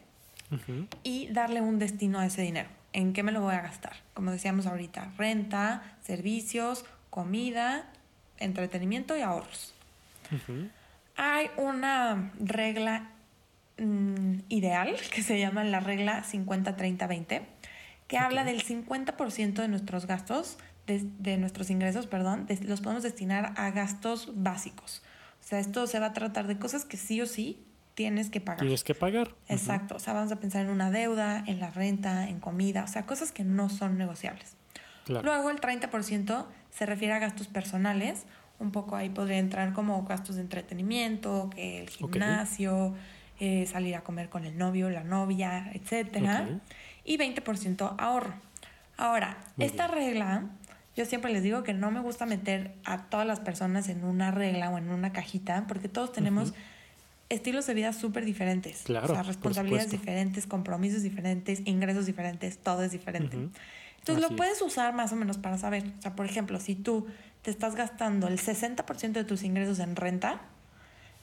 y 1.03 1.29
darle 1.29 1.61
un 1.61 1.79
destino 1.79 2.19
a 2.19 2.27
ese 2.27 2.43
dinero. 2.43 2.69
¿En 2.93 3.15
qué 3.15 3.23
me 3.23 3.33
lo 3.33 3.41
voy 3.41 3.55
a 3.55 3.63
gastar? 3.63 3.95
Como 4.13 4.31
decíamos 4.31 4.67
ahorita, 4.67 5.13
renta, 5.17 5.97
servicios, 6.03 6.85
comida, 7.13 7.85
entretenimiento 8.39 9.15
y 9.15 9.21
ahorros. 9.21 9.75
Hay 11.15 11.51
una 11.59 12.33
regla 12.41 13.11
mm, 13.77 14.39
ideal 14.49 14.97
que 15.15 15.23
se 15.23 15.39
llama 15.39 15.63
la 15.63 15.81
regla 15.81 16.25
50-30-20, 16.25 17.43
que 18.09 18.17
habla 18.17 18.45
del 18.45 18.65
50% 18.65 19.53
de 19.53 19.69
nuestros 19.69 20.07
gastos, 20.07 20.57
de, 20.87 21.37
nuestros 21.37 21.69
ingresos, 21.69 22.07
perdón, 22.07 22.47
los 22.63 22.81
podemos 22.81 23.03
destinar 23.03 23.53
a 23.57 23.71
gastos 23.73 24.31
básicos. 24.35 25.03
O 25.43 25.47
sea, 25.47 25.59
esto 25.59 25.87
se 25.87 26.01
va 26.01 26.07
a 26.07 26.13
tratar 26.15 26.47
de 26.47 26.59
cosas 26.59 26.87
que 26.87 26.97
sí 26.97 27.21
o 27.21 27.27
sí 27.27 27.63
tienes 27.93 28.31
que 28.31 28.41
pagar. 28.41 28.61
Tienes 28.61 28.85
que 28.85 28.95
pagar. 28.95 29.35
Exacto. 29.49 29.97
O 29.97 29.99
sea, 29.99 30.15
vamos 30.15 30.33
a 30.33 30.37
pensar 30.41 30.65
en 30.65 30.71
una 30.71 30.91
deuda, 30.91 31.45
en 31.47 31.61
la 31.61 31.71
renta, 31.71 32.31
en 32.31 32.41
comida, 32.41 32.85
o 32.85 32.89
sea, 32.89 33.05
cosas 33.05 33.33
que 33.33 33.45
no 33.45 33.69
son 33.69 33.99
negociables. 33.99 34.57
Luego 35.09 35.51
el 35.51 35.61
30% 35.61 36.47
se 36.71 36.87
refiere 36.87 37.15
a 37.15 37.19
gastos 37.19 37.49
personales. 37.49 38.25
Un 38.59 38.71
poco 38.71 38.97
ahí 38.97 39.09
podría 39.09 39.39
entrar 39.39 39.73
como 39.73 40.05
gastos 40.05 40.37
de 40.37 40.43
entretenimiento, 40.43 41.51
que 41.55 41.81
el 41.81 41.91
gimnasio, 41.91 42.95
eh, 43.41 43.67
salir 43.67 43.97
a 43.97 44.03
comer 44.03 44.29
con 44.29 44.45
el 44.45 44.57
novio, 44.57 44.89
la 44.89 45.03
novia, 45.03 45.71
etc. 45.75 46.61
Y 47.05 47.19
20% 47.19 47.97
ahorro. 47.99 48.35
Ahora, 48.97 49.39
esta 49.59 49.89
regla, 49.89 50.45
yo 50.97 51.05
siempre 51.07 51.33
les 51.33 51.43
digo 51.43 51.65
que 51.65 51.75
no 51.75 51.91
me 51.91 52.01
gusta 52.01 52.27
meter 52.27 52.73
a 52.85 53.07
todas 53.07 53.27
las 53.27 53.41
personas 53.41 53.89
en 53.89 54.05
una 54.05 54.31
regla 54.31 54.71
o 54.71 54.79
en 54.79 54.91
una 54.91 55.13
cajita, 55.13 55.65
porque 55.67 55.89
todos 55.89 56.13
tenemos 56.13 56.55
estilos 57.31 57.67
de 57.67 57.75
vida 57.75 57.93
súper 57.93 58.25
diferentes. 58.25 58.83
Claro. 58.85 59.07
O 59.07 59.15
sea, 59.15 59.23
responsabilidades 59.23 59.91
diferentes, 59.91 60.47
compromisos 60.47 61.03
diferentes, 61.03 61.63
ingresos 61.65 62.07
diferentes, 62.07 62.59
todo 62.59 62.85
es 62.85 62.93
diferente. 62.93 63.49
Entonces 64.03 64.29
lo 64.29 64.37
puedes 64.37 64.61
usar 64.63 64.95
más 64.95 65.13
o 65.13 65.17
menos 65.17 65.39
para 65.39 65.59
saber. 65.59 65.85
O 65.99 66.03
sea, 66.03 66.17
por 66.17 66.27
ejemplo, 66.27 66.59
si 66.59 66.75
tú 66.75 67.07
te 67.43 67.53
estás 67.53 67.77
gastando 67.77 68.27
el 68.27 68.37
60% 68.37 69.13
de 69.13 69.23
tus 69.23 69.45
ingresos 69.45 69.79
en 69.79 69.95
renta, 69.95 70.41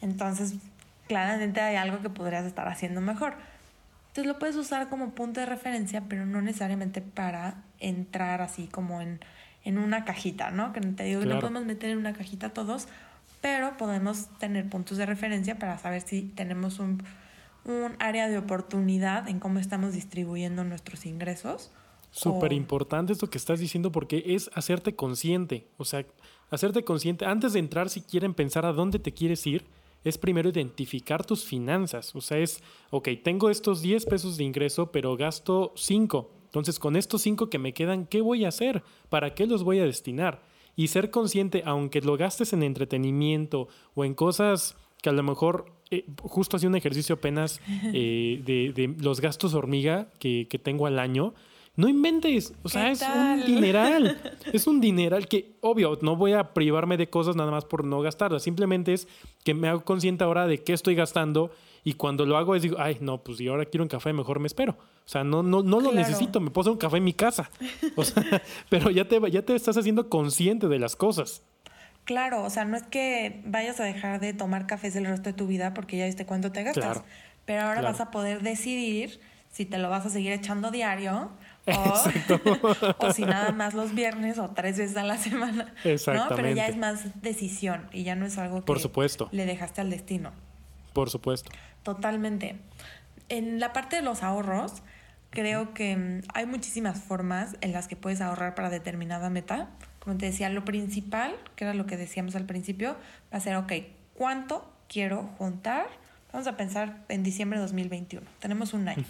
entonces 0.01 0.53
claramente 1.09 1.59
hay 1.59 1.75
algo 1.75 2.01
que 2.01 2.09
podrías 2.09 2.45
estar 2.45 2.69
haciendo 2.69 3.01
mejor. 3.01 3.33
Entonces 4.07 4.27
lo 4.27 4.39
puedes 4.39 4.55
usar 4.55 4.87
como 4.87 5.09
punto 5.09 5.41
de 5.41 5.45
referencia, 5.45 6.03
pero 6.07 6.25
no 6.25 6.41
necesariamente 6.41 7.01
para 7.01 7.55
entrar 7.81 8.41
así 8.41 8.67
como 8.67 9.01
en, 9.01 9.19
en 9.65 9.77
una 9.77 10.05
cajita, 10.05 10.49
¿no? 10.49 10.71
Que 10.71 10.79
te 10.79 11.03
digo 11.03 11.19
que 11.19 11.27
no 11.27 11.39
podemos 11.39 11.65
meter 11.65 11.89
en 11.89 11.97
una 11.97 12.13
cajita 12.13 12.49
todos, 12.49 12.87
pero 13.41 13.75
podemos 13.75 14.27
tener 14.39 14.69
puntos 14.69 14.97
de 14.97 15.05
referencia 15.05 15.59
para 15.59 15.77
saber 15.77 16.01
si 16.01 16.21
tenemos 16.21 16.79
un, 16.79 17.03
un 17.65 17.97
área 17.99 18.29
de 18.29 18.37
oportunidad 18.37 19.27
en 19.27 19.39
cómo 19.41 19.59
estamos 19.59 19.93
distribuyendo 19.93 20.63
nuestros 20.63 21.05
ingresos. 21.05 21.71
Súper 22.11 22.53
importante 22.53 23.13
esto 23.13 23.29
que 23.29 23.37
estás 23.37 23.59
diciendo 23.59 23.91
porque 23.91 24.23
es 24.25 24.49
hacerte 24.53 24.95
consciente, 24.95 25.67
o 25.77 25.85
sea, 25.85 26.05
hacerte 26.49 26.83
consciente, 26.83 27.25
antes 27.25 27.53
de 27.53 27.59
entrar 27.59 27.89
si 27.89 28.01
quieren 28.01 28.33
pensar 28.33 28.65
a 28.65 28.73
dónde 28.73 28.99
te 28.99 29.13
quieres 29.13 29.45
ir, 29.45 29.65
es 30.03 30.17
primero 30.17 30.49
identificar 30.49 31.25
tus 31.25 31.43
finanzas, 31.43 32.15
o 32.15 32.21
sea, 32.21 32.39
es, 32.39 32.63
ok, 32.89 33.09
tengo 33.23 33.49
estos 33.49 33.81
10 33.81 34.05
pesos 34.05 34.37
de 34.37 34.43
ingreso, 34.43 34.91
pero 34.91 35.15
gasto 35.17 35.73
5, 35.75 36.31
entonces 36.45 36.79
con 36.79 36.95
estos 36.95 37.21
5 37.21 37.49
que 37.49 37.59
me 37.59 37.73
quedan, 37.73 38.07
¿qué 38.07 38.21
voy 38.21 38.45
a 38.45 38.49
hacer? 38.49 38.83
¿Para 39.09 39.35
qué 39.35 39.45
los 39.45 39.63
voy 39.63 39.79
a 39.79 39.85
destinar? 39.85 40.41
Y 40.75 40.87
ser 40.87 41.11
consciente, 41.11 41.61
aunque 41.65 42.01
lo 42.01 42.17
gastes 42.17 42.53
en 42.53 42.63
entretenimiento 42.63 43.67
o 43.93 44.05
en 44.05 44.15
cosas 44.15 44.77
que 45.01 45.09
a 45.09 45.13
lo 45.13 45.21
mejor, 45.21 45.71
eh, 45.91 46.05
justo 46.23 46.57
hacía 46.57 46.69
un 46.69 46.75
ejercicio 46.75 47.15
apenas 47.15 47.61
eh, 47.93 48.41
de, 48.43 48.95
los 48.99 49.21
gastos 49.21 49.53
hormiga 49.53 50.09
que, 50.19 50.47
que 50.49 50.57
tengo 50.57 50.87
al 50.87 50.97
año, 50.97 51.33
no 51.79 51.87
inventes, 51.87 52.53
o 52.61 52.67
sea, 52.67 52.91
es 52.91 53.01
un 53.01 53.45
dineral. 53.45 54.19
Es 54.51 54.67
un 54.67 54.81
dineral 54.81 55.29
que, 55.29 55.55
obvio, 55.61 55.97
no 56.01 56.17
voy 56.17 56.33
a 56.33 56.53
privarme 56.53 56.97
de 56.97 57.09
cosas 57.09 57.37
nada 57.37 57.51
más 57.51 57.63
por 57.63 57.85
no 57.85 58.01
gastarlas. 58.01 58.43
Simplemente 58.43 58.93
es 58.93 59.07
que 59.45 59.53
me 59.53 59.69
hago 59.69 59.85
consciente 59.85 60.25
ahora 60.25 60.45
de 60.45 60.61
qué 60.61 60.73
estoy 60.73 60.95
gastando 60.95 61.51
y 61.85 61.93
cuando 61.93 62.25
lo 62.25 62.35
hago 62.35 62.53
es 62.53 62.63
digo, 62.63 62.75
ay, 62.79 62.97
no, 62.99 63.23
pues 63.23 63.37
si 63.37 63.47
ahora 63.47 63.63
quiero 63.63 63.83
un 63.85 63.87
café, 63.87 64.11
mejor 64.11 64.41
me 64.41 64.47
espero. 64.47 64.73
O 64.73 65.07
sea, 65.07 65.23
no, 65.23 65.41
no, 65.41 65.63
no 65.63 65.79
lo 65.79 65.93
necesito, 65.93 66.41
me 66.41 66.49
puedo 66.51 66.63
hacer 66.63 66.73
un 66.73 66.79
café 66.79 66.97
en 66.97 67.05
mi 67.05 67.13
casa. 67.13 67.49
O 67.95 68.03
sea, 68.03 68.23
pero 68.69 68.89
ya 68.91 69.07
te, 69.07 69.17
ya 69.31 69.43
te 69.43 69.55
estás 69.55 69.77
haciendo 69.77 70.09
consciente 70.09 70.67
de 70.67 70.79
las 70.79 70.97
cosas. 70.97 71.43
Claro, 72.03 72.43
o 72.43 72.49
sea, 72.49 72.65
no 72.65 72.75
es 72.75 72.83
que 72.83 73.41
vayas 73.45 73.79
a 73.79 73.85
dejar 73.85 74.19
de 74.19 74.33
tomar 74.33 74.67
cafés 74.67 74.97
el 74.97 75.05
resto 75.05 75.29
de 75.29 75.33
tu 75.33 75.47
vida 75.47 75.73
porque 75.73 75.95
ya 75.95 76.07
viste 76.07 76.25
cuánto 76.25 76.51
te 76.51 76.63
gastas. 76.63 77.03
pero 77.45 77.61
ahora 77.61 77.81
vas 77.81 78.01
a 78.01 78.11
poder 78.11 78.41
decidir 78.41 79.21
si 79.49 79.65
te 79.65 79.77
lo 79.77 79.89
vas 79.89 80.05
a 80.05 80.09
seguir 80.09 80.31
echando 80.31 80.71
diario 80.71 81.31
o, 81.67 81.93
o, 83.07 83.13
si 83.13 83.23
nada 83.23 83.51
más 83.51 83.73
los 83.73 83.93
viernes 83.93 84.39
o 84.39 84.49
tres 84.49 84.77
veces 84.77 84.97
a 84.97 85.03
la 85.03 85.17
semana. 85.17 85.73
Exactamente. 85.83 86.29
¿no? 86.29 86.35
Pero 86.35 86.55
ya 86.55 86.67
es 86.67 86.77
más 86.77 87.21
decisión 87.21 87.87
y 87.91 88.03
ya 88.03 88.15
no 88.15 88.25
es 88.25 88.37
algo 88.37 88.61
que 88.61 88.65
Por 88.65 88.79
supuesto. 88.79 89.29
le 89.31 89.45
dejaste 89.45 89.81
al 89.81 89.89
destino. 89.89 90.31
Por 90.93 91.09
supuesto. 91.09 91.51
Totalmente. 91.83 92.57
En 93.29 93.59
la 93.59 93.73
parte 93.73 93.97
de 93.97 94.01
los 94.01 94.23
ahorros, 94.23 94.81
creo 95.29 95.73
que 95.73 95.95
mm, 95.95 96.21
hay 96.33 96.45
muchísimas 96.45 97.01
formas 97.01 97.55
en 97.61 97.71
las 97.71 97.87
que 97.87 97.95
puedes 97.95 98.21
ahorrar 98.21 98.55
para 98.55 98.69
determinada 98.69 99.29
meta. 99.29 99.69
Como 99.99 100.17
te 100.17 100.25
decía, 100.25 100.49
lo 100.49 100.65
principal, 100.65 101.35
que 101.55 101.65
era 101.65 101.73
lo 101.73 101.85
que 101.85 101.97
decíamos 101.97 102.35
al 102.35 102.45
principio, 102.45 102.95
va 103.31 103.37
a 103.37 103.39
ser, 103.39 103.55
ok, 103.57 103.73
¿cuánto 104.13 104.71
quiero 104.87 105.29
juntar? 105.37 105.87
Vamos 106.31 106.47
a 106.47 106.57
pensar 106.57 107.03
en 107.09 107.23
diciembre 107.23 107.59
de 107.59 107.63
2021. 107.63 108.25
Tenemos 108.39 108.73
un 108.73 108.87
año. 108.87 109.03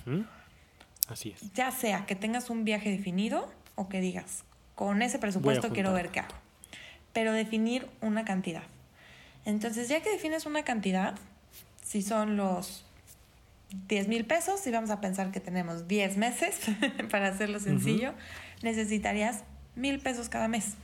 Así 1.10 1.32
es. 1.32 1.54
Ya 1.54 1.72
sea 1.72 2.06
que 2.06 2.16
tengas 2.16 2.50
un 2.50 2.64
viaje 2.64 2.90
definido 2.90 3.52
o 3.76 3.90
que 3.90 4.00
digas, 4.00 4.44
con 4.76 5.02
ese 5.02 5.20
presupuesto 5.20 5.70
quiero 5.70 5.92
ver 5.94 6.10
qué 6.10 6.22
hago. 6.22 6.36
Pero 7.14 7.34
definir 7.34 7.88
una 8.02 8.24
cantidad. 8.24 8.64
Entonces, 9.46 9.90
ya 9.90 10.02
que 10.02 10.12
defines 10.12 10.46
una 10.46 10.64
cantidad, 10.64 11.16
si 11.84 12.02
son 12.02 12.38
los 12.38 12.86
10 13.88 14.08
mil 14.08 14.26
pesos, 14.26 14.60
si 14.60 14.72
vamos 14.72 14.90
a 14.90 15.02
pensar 15.02 15.32
que 15.32 15.40
tenemos 15.40 15.88
10 15.88 16.18
meses, 16.18 16.60
para 17.12 17.30
hacerlo 17.30 17.60
sencillo, 17.60 18.14
necesitarías 18.62 19.44
mil 19.76 20.00
pesos 20.00 20.30
cada 20.30 20.48
mes. 20.48 20.76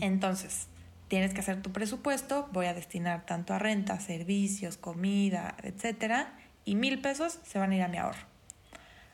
Entonces, 0.00 0.66
tienes 1.08 1.32
que 1.32 1.40
hacer 1.40 1.62
tu 1.62 1.72
presupuesto, 1.72 2.48
voy 2.52 2.66
a 2.66 2.74
destinar 2.74 3.24
tanto 3.24 3.54
a 3.54 3.58
renta, 3.58 3.98
servicios, 4.00 4.76
comida, 4.76 5.56
etcétera, 5.62 6.34
y 6.64 6.74
mil 6.74 7.00
pesos 7.00 7.38
se 7.44 7.58
van 7.58 7.72
a 7.72 7.76
ir 7.76 7.82
a 7.82 7.88
mi 7.88 7.96
ahorro. 7.96 8.31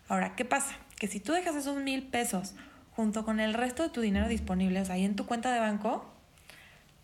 Ahora, 0.08 0.34
¿qué 0.34 0.44
pasa? 0.44 0.76
Que 0.98 1.06
si 1.06 1.20
tú 1.20 1.32
dejas 1.32 1.54
esos 1.54 1.76
mil 1.76 2.02
pesos 2.02 2.54
junto 2.96 3.24
con 3.24 3.40
el 3.40 3.54
resto 3.54 3.82
de 3.82 3.90
tu 3.90 4.00
dinero 4.00 4.28
disponible, 4.28 4.80
o 4.80 4.84
sea, 4.84 4.96
ahí 4.96 5.04
en 5.04 5.14
tu 5.14 5.26
cuenta 5.26 5.52
de 5.52 5.60
banco, 5.60 6.04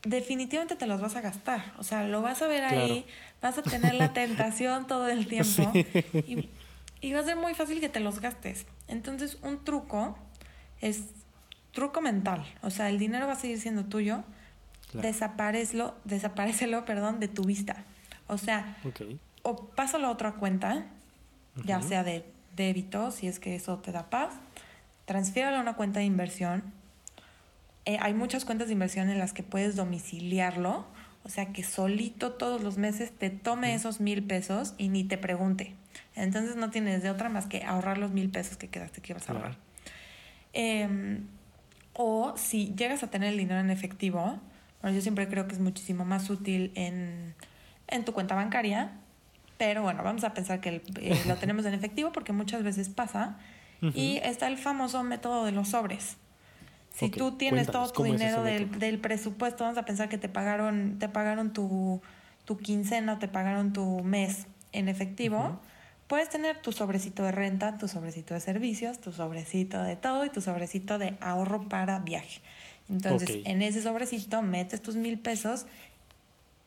definitivamente 0.02 0.76
te 0.76 0.86
los 0.86 1.00
vas 1.00 1.16
a 1.16 1.20
gastar. 1.20 1.72
O 1.78 1.82
sea, 1.82 2.06
lo 2.08 2.22
vas 2.22 2.42
a 2.42 2.48
ver 2.48 2.64
ahí, 2.64 3.06
vas 3.40 3.58
a 3.58 3.62
tener 3.62 3.94
la 3.94 4.12
tentación 4.12 4.86
todo 4.88 5.08
el 5.08 5.26
tiempo 5.26 5.70
y, 7.00 7.12
va 7.12 7.20
a 7.20 7.24
ser 7.24 7.36
muy 7.36 7.54
fácil 7.54 7.80
que 7.80 7.88
te 7.88 8.00
los 8.00 8.20
gastes. 8.20 8.66
Entonces, 8.88 9.38
un 9.42 9.62
truco 9.64 10.18
es 10.80 11.04
truco 11.72 12.00
mental. 12.00 12.44
O 12.62 12.70
sea, 12.70 12.88
el 12.88 12.98
dinero 12.98 13.26
va 13.26 13.34
a 13.34 13.36
seguir 13.36 13.60
siendo 13.60 13.84
tuyo. 13.84 14.24
Desaparecelo, 14.94 15.94
desaparecelo, 16.04 16.84
perdón, 16.84 17.20
de 17.20 17.28
tu 17.28 17.44
vista. 17.44 17.84
O 18.26 18.38
sea, 18.38 18.76
o 19.42 19.66
pásalo 19.68 20.06
a 20.06 20.10
otra 20.10 20.32
cuenta, 20.32 20.86
ya 21.64 21.82
sea 21.82 22.04
de 22.04 22.33
débito, 22.56 23.10
si 23.10 23.28
es 23.28 23.38
que 23.38 23.54
eso 23.54 23.78
te 23.78 23.92
da 23.92 24.10
paz. 24.10 24.34
Transfiéralo 25.04 25.58
a 25.58 25.60
una 25.60 25.74
cuenta 25.74 26.00
de 26.00 26.06
inversión. 26.06 26.62
Eh, 27.84 27.98
hay 28.00 28.14
muchas 28.14 28.44
cuentas 28.44 28.68
de 28.68 28.72
inversión 28.72 29.10
en 29.10 29.18
las 29.18 29.32
que 29.32 29.42
puedes 29.42 29.76
domiciliarlo, 29.76 30.86
o 31.22 31.28
sea 31.28 31.52
que 31.52 31.62
solito 31.62 32.32
todos 32.32 32.62
los 32.62 32.78
meses 32.78 33.12
te 33.12 33.30
tome 33.30 33.74
esos 33.74 34.00
mil 34.00 34.22
pesos 34.22 34.74
y 34.78 34.88
ni 34.88 35.04
te 35.04 35.18
pregunte. 35.18 35.74
Entonces 36.16 36.56
no 36.56 36.70
tienes 36.70 37.02
de 37.02 37.10
otra 37.10 37.28
más 37.28 37.46
que 37.46 37.62
ahorrar 37.64 37.98
los 37.98 38.10
mil 38.10 38.30
pesos 38.30 38.56
que 38.56 38.68
quedaste 38.68 39.00
que 39.00 39.12
ibas 39.12 39.28
a 39.28 39.32
ahorrar. 39.32 39.56
Em, 40.52 41.26
o 41.92 42.34
si 42.36 42.74
llegas 42.74 43.02
a 43.02 43.08
tener 43.08 43.32
el 43.32 43.38
dinero 43.38 43.60
en 43.60 43.70
efectivo, 43.70 44.38
bueno, 44.80 44.96
yo 44.96 45.02
siempre 45.02 45.28
creo 45.28 45.46
que 45.46 45.54
es 45.54 45.60
muchísimo 45.60 46.04
más 46.04 46.30
útil 46.30 46.72
en, 46.74 47.34
en 47.88 48.04
tu 48.04 48.12
cuenta 48.12 48.34
bancaria, 48.34 48.92
pero 49.56 49.82
bueno, 49.82 50.02
vamos 50.02 50.24
a 50.24 50.34
pensar 50.34 50.60
que 50.60 50.82
eh, 51.00 51.22
lo 51.28 51.36
tenemos 51.36 51.64
en 51.66 51.74
efectivo 51.74 52.12
porque 52.12 52.32
muchas 52.32 52.62
veces 52.62 52.88
pasa. 52.88 53.36
Y 53.92 54.16
está 54.22 54.46
el 54.46 54.56
famoso 54.56 55.02
método 55.02 55.44
de 55.44 55.52
los 55.52 55.68
sobres. 55.68 56.16
Si 56.90 57.10
tú 57.10 57.32
tienes 57.32 57.66
todo 57.66 57.92
tu 57.92 58.02
dinero 58.02 58.42
del, 58.42 58.78
del, 58.78 58.98
presupuesto, 58.98 59.64
vamos 59.64 59.76
a 59.76 59.84
pensar 59.84 60.08
que 60.08 60.16
te 60.16 60.30
pagaron, 60.30 60.98
te 60.98 61.10
pagaron 61.10 61.52
tu, 61.52 62.00
tu 62.46 62.56
quincena, 62.56 63.18
te 63.18 63.28
pagaron 63.28 63.74
tu 63.74 64.02
mes 64.02 64.46
en 64.72 64.88
efectivo, 64.88 65.60
puedes 66.06 66.30
tener 66.30 66.62
tu 66.62 66.72
sobrecito 66.72 67.24
de 67.24 67.32
renta, 67.32 67.76
tu 67.76 67.88
sobrecito 67.88 68.32
de 68.32 68.40
servicios, 68.40 69.00
tu 69.00 69.12
sobrecito 69.12 69.82
de 69.82 69.96
todo 69.96 70.24
y 70.24 70.30
tu 70.30 70.40
sobrecito 70.40 70.98
de 70.98 71.18
ahorro 71.20 71.68
para 71.68 71.98
viaje. 71.98 72.40
Entonces, 72.88 73.40
en 73.44 73.60
ese 73.60 73.82
sobrecito 73.82 74.40
metes 74.40 74.80
tus 74.80 74.96
mil 74.96 75.18
pesos 75.18 75.66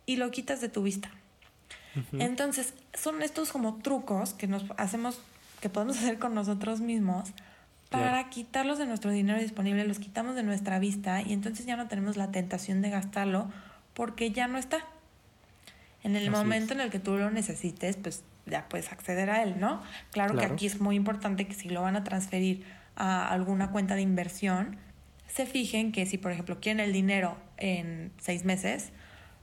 y 0.05 0.17
lo 0.17 0.29
quitas 0.29 0.61
de 0.61 0.69
tu 0.69 0.83
vista. 0.83 1.09
Entonces, 2.13 2.73
son 2.93 3.21
estos 3.21 3.51
como 3.51 3.75
trucos 3.75 4.33
que 4.33 4.47
nos 4.47 4.65
hacemos, 4.77 5.19
que 5.61 5.69
podemos 5.69 5.97
hacer 5.99 6.19
con 6.19 6.33
nosotros 6.33 6.81
mismos 6.81 7.31
para 7.89 8.29
quitarlos 8.29 8.77
de 8.77 8.85
nuestro 8.85 9.11
dinero 9.11 9.39
disponible, 9.39 9.85
los 9.85 9.99
quitamos 9.99 10.35
de 10.35 10.43
nuestra 10.43 10.77
vista 10.79 11.21
y 11.21 11.31
entonces 11.31 11.65
ya 11.65 11.77
no 11.77 11.87
tenemos 11.87 12.17
la 12.17 12.31
tentación 12.31 12.81
de 12.81 12.89
gastarlo 12.89 13.49
porque 13.93 14.31
ya 14.31 14.47
no 14.47 14.57
está. 14.57 14.85
En 16.03 16.15
el 16.15 16.29
momento 16.29 16.73
en 16.73 16.81
el 16.81 16.89
que 16.89 16.99
tú 16.99 17.17
lo 17.17 17.31
necesites, 17.31 17.97
pues 17.97 18.23
ya 18.45 18.67
puedes 18.69 18.91
acceder 18.91 19.29
a 19.29 19.43
él, 19.43 19.59
¿no? 19.59 19.81
Claro, 20.11 20.33
claro, 20.33 20.37
que 20.37 20.45
aquí 20.45 20.65
es 20.65 20.79
muy 20.79 20.95
importante 20.95 21.47
que 21.47 21.53
si 21.53 21.69
lo 21.69 21.81
van 21.81 21.95
a 21.95 22.03
transferir 22.03 22.63
a 22.95 23.27
alguna 23.29 23.71
cuenta 23.71 23.95
de 23.95 24.01
inversión, 24.01 24.77
se 25.27 25.45
fijen 25.45 25.91
que 25.91 26.05
si, 26.05 26.17
por 26.17 26.31
ejemplo, 26.31 26.59
quieren 26.59 26.79
el 26.79 26.93
dinero 26.93 27.37
en 27.57 28.11
seis 28.19 28.45
meses, 28.45 28.91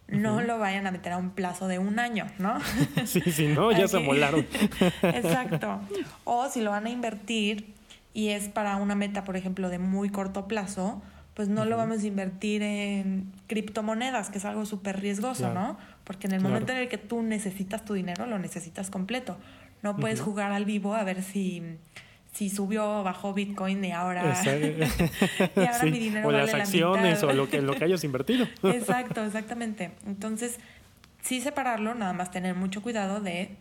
no 0.08 0.42
lo 0.42 0.58
vayan 0.58 0.86
a 0.86 0.90
meter 0.90 1.12
a 1.12 1.16
un 1.16 1.30
plazo 1.30 1.68
de 1.68 1.78
un 1.78 1.98
año, 1.98 2.26
¿no? 2.38 2.58
sí, 3.06 3.20
sí, 3.20 3.48
no, 3.48 3.72
ya 3.72 3.88
se 3.88 3.98
molaron. 3.98 4.46
Exacto. 5.02 5.80
O 6.24 6.48
si 6.48 6.60
lo 6.60 6.70
van 6.70 6.86
a 6.86 6.90
invertir, 6.90 7.74
y 8.12 8.28
es 8.28 8.48
para 8.48 8.76
una 8.76 8.94
meta, 8.94 9.24
por 9.24 9.36
ejemplo, 9.36 9.68
de 9.68 9.78
muy 9.78 10.08
corto 10.08 10.46
plazo, 10.46 11.02
pues 11.34 11.48
no 11.48 11.64
lo 11.64 11.76
vamos 11.76 12.04
a 12.04 12.06
invertir 12.06 12.62
en 12.62 13.32
criptomonedas, 13.48 14.30
que 14.30 14.38
es 14.38 14.44
algo 14.44 14.66
súper 14.66 15.00
riesgoso, 15.00 15.52
¿no? 15.52 15.76
Porque 16.04 16.28
en 16.28 16.34
el 16.34 16.40
momento 16.40 16.72
en 16.72 16.78
el 16.78 16.88
que 16.88 16.98
tú 16.98 17.22
necesitas 17.22 17.84
tu 17.84 17.94
dinero, 17.94 18.26
lo 18.26 18.38
necesitas 18.38 18.88
completo. 18.88 19.36
No 19.82 19.96
puedes 19.96 20.20
jugar 20.20 20.52
al 20.52 20.64
vivo 20.64 20.94
a 20.94 21.02
ver 21.02 21.22
si, 21.22 21.62
si 22.34 22.50
subió 22.50 23.00
o 23.00 23.04
bajó 23.04 23.32
Bitcoin 23.32 23.84
y 23.84 23.92
ahora, 23.92 24.42
y 24.44 25.60
ahora 25.60 25.78
mi 25.84 25.98
dinero 25.98 26.28
o 26.28 26.32
las 26.32 26.52
acciones 26.52 27.22
o 27.22 27.32
lo 27.32 27.48
que, 27.48 27.62
lo 27.62 27.74
que 27.74 27.84
hayas 27.84 28.02
invertido. 28.02 28.46
Exacto, 28.64 29.24
exactamente. 29.24 29.92
Entonces, 30.04 30.58
sí 31.22 31.40
separarlo, 31.40 31.94
nada 31.94 32.12
más 32.12 32.32
tener 32.32 32.56
mucho 32.56 32.82
cuidado 32.82 33.20
de 33.20 33.56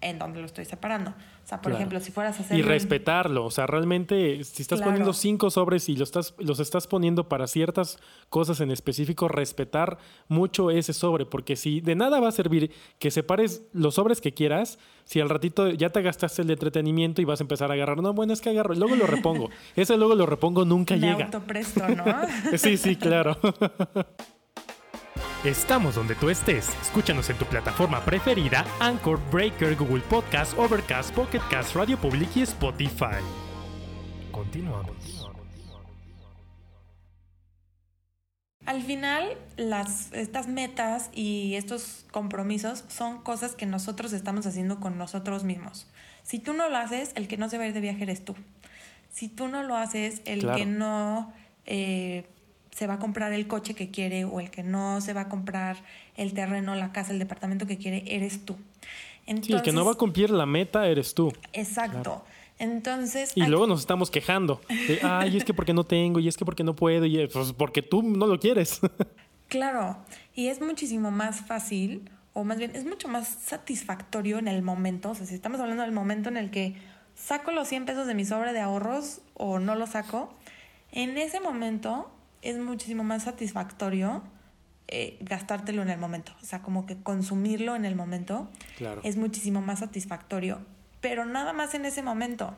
en 0.00 0.18
dónde 0.18 0.40
lo 0.40 0.46
estoy 0.46 0.64
separando. 0.64 1.14
O 1.46 1.48
sea, 1.48 1.62
por 1.62 1.70
ejemplo, 1.70 2.00
si 2.00 2.10
fueras 2.10 2.40
a 2.40 2.42
hacer... 2.42 2.58
Y 2.58 2.62
respetarlo. 2.62 3.44
O 3.44 3.52
sea, 3.52 3.68
realmente, 3.68 4.42
si 4.42 4.62
estás 4.62 4.82
poniendo 4.82 5.12
cinco 5.12 5.48
sobres 5.48 5.88
y 5.88 5.94
los 5.94 6.08
estás, 6.08 6.34
los 6.38 6.58
estás 6.58 6.88
poniendo 6.88 7.28
para 7.28 7.46
ciertas 7.46 8.00
cosas 8.30 8.60
en 8.60 8.72
específico, 8.72 9.28
respetar 9.28 9.98
mucho 10.26 10.72
ese 10.72 10.92
sobre. 10.92 11.24
Porque 11.24 11.54
si 11.54 11.80
de 11.80 11.94
nada 11.94 12.18
va 12.18 12.30
a 12.30 12.32
servir 12.32 12.72
que 12.98 13.12
separes 13.12 13.62
los 13.72 13.94
sobres 13.94 14.20
que 14.20 14.34
quieras, 14.34 14.80
si 15.04 15.20
al 15.20 15.28
ratito 15.28 15.70
ya 15.70 15.90
te 15.90 16.02
gastaste 16.02 16.42
el 16.42 16.50
entretenimiento 16.50 17.22
y 17.22 17.24
vas 17.24 17.40
a 17.40 17.44
empezar 17.44 17.70
a 17.70 17.74
agarrar, 17.74 18.02
no, 18.02 18.12
bueno, 18.12 18.32
es 18.32 18.40
que 18.40 18.50
agarro, 18.50 18.74
luego 18.74 18.96
lo 18.96 19.06
repongo. 19.06 19.48
Ese 19.76 19.96
luego 19.96 20.16
lo 20.16 20.26
repongo 20.26 20.64
nunca 20.64 20.96
Me 20.96 21.12
llega. 21.12 21.26
Autopresto, 21.26 21.86
¿no? 21.90 22.04
sí, 22.58 22.76
sí, 22.76 22.96
claro. 22.96 23.38
Estamos 25.46 25.94
donde 25.94 26.16
tú 26.16 26.28
estés. 26.28 26.68
Escúchanos 26.82 27.30
en 27.30 27.36
tu 27.36 27.44
plataforma 27.44 28.04
preferida: 28.04 28.66
Anchor, 28.80 29.20
Breaker, 29.30 29.76
Google 29.76 30.02
Podcast, 30.02 30.58
Overcast, 30.58 31.14
Pocket 31.14 31.40
Cast, 31.48 31.76
Radio 31.76 31.96
Public 31.96 32.28
y 32.34 32.42
Spotify. 32.42 33.22
Continuamos. 34.32 35.30
Al 38.64 38.82
final, 38.82 39.38
las, 39.56 40.12
estas 40.12 40.48
metas 40.48 41.10
y 41.14 41.54
estos 41.54 42.04
compromisos 42.10 42.82
son 42.88 43.22
cosas 43.22 43.54
que 43.54 43.66
nosotros 43.66 44.12
estamos 44.12 44.46
haciendo 44.46 44.80
con 44.80 44.98
nosotros 44.98 45.44
mismos. 45.44 45.86
Si 46.24 46.40
tú 46.40 46.54
no 46.54 46.68
lo 46.68 46.76
haces, 46.76 47.12
el 47.14 47.28
que 47.28 47.36
no 47.36 47.48
se 47.48 47.56
va 47.56 47.62
a 47.62 47.66
ir 47.68 47.72
de 47.72 47.80
viaje 47.80 48.02
eres 48.02 48.24
tú. 48.24 48.34
Si 49.10 49.28
tú 49.28 49.46
no 49.46 49.62
lo 49.62 49.76
haces, 49.76 50.22
el 50.24 50.44
que 50.56 50.66
no 50.66 51.32
eh, 51.66 52.26
se 52.76 52.86
va 52.86 52.94
a 52.94 52.98
comprar 52.98 53.32
el 53.32 53.46
coche 53.46 53.74
que 53.74 53.90
quiere 53.90 54.26
o 54.26 54.38
el 54.38 54.50
que 54.50 54.62
no 54.62 55.00
se 55.00 55.14
va 55.14 55.22
a 55.22 55.28
comprar 55.30 55.78
el 56.14 56.34
terreno, 56.34 56.74
la 56.74 56.92
casa, 56.92 57.12
el 57.12 57.18
departamento 57.18 57.66
que 57.66 57.78
quiere, 57.78 58.04
eres 58.06 58.44
tú. 58.44 58.54
sí, 59.26 59.52
el 59.54 59.62
que 59.62 59.72
no 59.72 59.84
va 59.86 59.92
a 59.92 59.94
cumplir 59.94 60.28
la 60.28 60.44
meta 60.44 60.86
eres 60.86 61.14
tú. 61.14 61.32
Exacto. 61.54 62.22
Entonces. 62.58 63.32
Y 63.34 63.46
luego 63.46 63.66
nos 63.66 63.80
estamos 63.80 64.10
quejando. 64.10 64.60
De, 64.68 65.00
Ay, 65.02 65.38
es 65.38 65.44
que 65.44 65.54
porque 65.54 65.72
no 65.72 65.84
tengo, 65.84 66.20
y 66.20 66.28
es 66.28 66.36
que 66.36 66.44
porque 66.44 66.64
no 66.64 66.76
puedo, 66.76 67.06
y 67.06 67.26
pues 67.28 67.54
porque 67.54 67.80
tú 67.80 68.02
no 68.02 68.26
lo 68.26 68.38
quieres. 68.38 68.80
claro. 69.48 69.96
Y 70.34 70.48
es 70.48 70.60
muchísimo 70.60 71.10
más 71.10 71.46
fácil, 71.46 72.10
o 72.34 72.44
más 72.44 72.58
bien, 72.58 72.72
es 72.74 72.84
mucho 72.84 73.08
más 73.08 73.26
satisfactorio 73.26 74.38
en 74.38 74.48
el 74.48 74.60
momento. 74.60 75.10
O 75.10 75.14
sea, 75.14 75.24
si 75.24 75.34
estamos 75.34 75.60
hablando 75.60 75.82
del 75.82 75.92
momento 75.92 76.28
en 76.28 76.36
el 76.36 76.50
que 76.50 76.76
saco 77.14 77.52
los 77.52 77.68
100 77.68 77.86
pesos 77.86 78.06
de 78.06 78.14
mi 78.14 78.26
sobre 78.26 78.52
de 78.52 78.60
ahorros 78.60 79.22
o 79.32 79.58
no 79.60 79.76
lo 79.76 79.86
saco, 79.86 80.34
en 80.92 81.16
ese 81.16 81.40
momento 81.40 82.10
es 82.50 82.58
muchísimo 82.58 83.04
más 83.04 83.24
satisfactorio 83.24 84.22
eh, 84.88 85.18
gastártelo 85.20 85.82
en 85.82 85.90
el 85.90 85.98
momento. 85.98 86.32
O 86.40 86.44
sea, 86.44 86.62
como 86.62 86.86
que 86.86 86.96
consumirlo 86.96 87.74
en 87.74 87.84
el 87.84 87.96
momento 87.96 88.48
es 89.02 89.16
muchísimo 89.16 89.60
más 89.60 89.80
satisfactorio. 89.80 90.60
Pero 91.00 91.24
nada 91.24 91.52
más 91.52 91.74
en 91.74 91.86
ese 91.86 92.02
momento. 92.02 92.54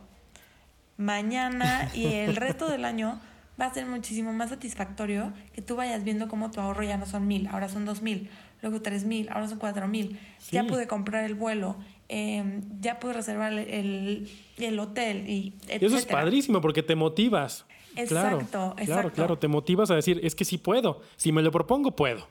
Mañana 0.98 1.90
y 1.94 2.07
el 2.07 2.37
resto 2.37 2.68
del 2.68 2.85
año 2.85 3.18
va 3.59 3.66
a 3.66 3.74
ser 3.74 3.87
muchísimo 3.87 4.33
más 4.35 4.51
satisfactorio 4.51 5.33
que 5.55 5.62
tú 5.62 5.77
vayas 5.77 6.05
viendo 6.05 6.29
cómo 6.29 6.51
tu 6.51 6.61
ahorro 6.61 6.83
ya 6.83 6.98
no 6.98 7.07
son 7.07 7.27
mil, 7.27 7.48
ahora 7.48 7.68
son 7.68 7.85
dos 7.85 8.03
mil, 8.03 8.29
luego 8.62 8.83
tres 8.83 9.05
mil, 9.05 9.29
ahora 9.31 9.48
son 9.48 9.59
cuatro 9.59 9.88
mil. 9.88 10.20
Ya 10.51 10.64
pude 10.64 10.87
comprar 10.87 11.24
el 11.24 11.35
vuelo, 11.35 11.77
em, 12.09 12.62
ya 12.81 13.01
pude 13.01 13.14
reservar 13.14 13.53
el, 13.55 14.31
el 14.59 14.79
hotel 14.79 15.29
y 15.29 15.55
eso 15.68 15.96
es 15.96 16.05
padrísimo 16.05 16.61
porque 16.61 16.83
te 16.83 16.94
motivas. 16.94 17.64
Exacto, 17.99 18.47
claro, 18.51 18.71
exacto. 18.71 18.85
Claro, 18.87 19.13
claro, 19.13 19.39
te 19.39 19.49
motivas 19.49 19.91
a 19.91 19.95
decir, 19.95 20.21
es 20.23 20.35
que 20.35 20.45
sí 20.45 20.59
puedo, 20.59 21.01
si 21.17 21.33
me 21.33 21.43
lo 21.43 21.51
propongo, 21.51 21.97
puedo. 21.97 22.29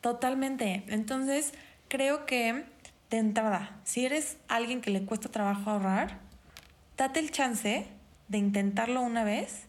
Totalmente. 0.00 0.84
Entonces, 0.88 1.52
creo 1.88 2.26
que 2.26 2.64
de 3.10 3.18
entrada, 3.18 3.78
si 3.84 4.06
eres 4.06 4.38
alguien 4.48 4.80
que 4.80 4.90
le 4.90 5.04
cuesta 5.04 5.28
trabajo 5.28 5.70
ahorrar, 5.70 6.18
date 6.96 7.20
el 7.20 7.30
chance 7.30 7.86
de 8.28 8.38
intentarlo 8.38 9.02
una 9.02 9.22
vez 9.22 9.66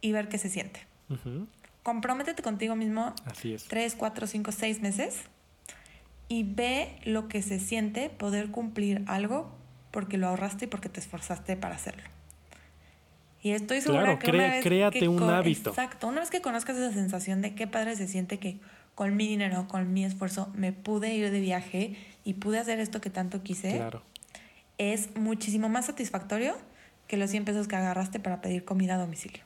y 0.00 0.12
ver 0.12 0.28
qué 0.28 0.38
se 0.38 0.48
siente. 0.48 0.86
Comprométete 1.82 2.42
contigo 2.42 2.74
mismo 2.74 3.14
Así 3.26 3.52
es. 3.52 3.64
tres, 3.64 3.94
cuatro, 3.94 4.26
cinco, 4.26 4.52
seis 4.52 4.80
meses 4.80 5.24
y 6.28 6.44
ve 6.44 6.96
lo 7.04 7.28
que 7.28 7.42
se 7.42 7.60
siente 7.60 8.08
poder 8.08 8.50
cumplir 8.50 9.02
algo 9.06 9.52
porque 9.90 10.16
lo 10.16 10.28
ahorraste 10.28 10.64
y 10.64 10.68
porque 10.68 10.88
te 10.88 11.00
esforzaste 11.00 11.56
para 11.56 11.74
hacerlo. 11.74 12.04
Y 13.42 13.50
estoy 13.50 13.80
segura 13.80 14.18
que 14.18 14.30
una 14.30 14.48
vez 14.48 14.62
créate 14.62 15.08
un 15.08 15.22
hábito. 15.24 15.70
Exacto, 15.70 16.06
una 16.06 16.20
vez 16.20 16.30
que 16.30 16.40
conozcas 16.40 16.76
esa 16.76 16.92
sensación 16.92 17.42
de 17.42 17.54
qué 17.54 17.66
padre 17.66 17.96
se 17.96 18.06
siente 18.06 18.38
que 18.38 18.60
con 18.94 19.16
mi 19.16 19.26
dinero, 19.26 19.66
con 19.68 19.92
mi 19.92 20.04
esfuerzo, 20.04 20.48
me 20.54 20.72
pude 20.72 21.14
ir 21.14 21.30
de 21.30 21.40
viaje 21.40 21.96
y 22.24 22.34
pude 22.34 22.58
hacer 22.58 22.78
esto 22.78 23.00
que 23.00 23.10
tanto 23.10 23.42
quise, 23.42 23.76
claro. 23.76 24.02
es 24.78 25.16
muchísimo 25.16 25.68
más 25.68 25.86
satisfactorio 25.86 26.54
que 27.08 27.16
los 27.16 27.30
100 27.30 27.44
pesos 27.44 27.68
que 27.68 27.74
agarraste 27.74 28.20
para 28.20 28.40
pedir 28.40 28.64
comida 28.64 28.94
a 28.94 28.98
domicilio. 28.98 29.42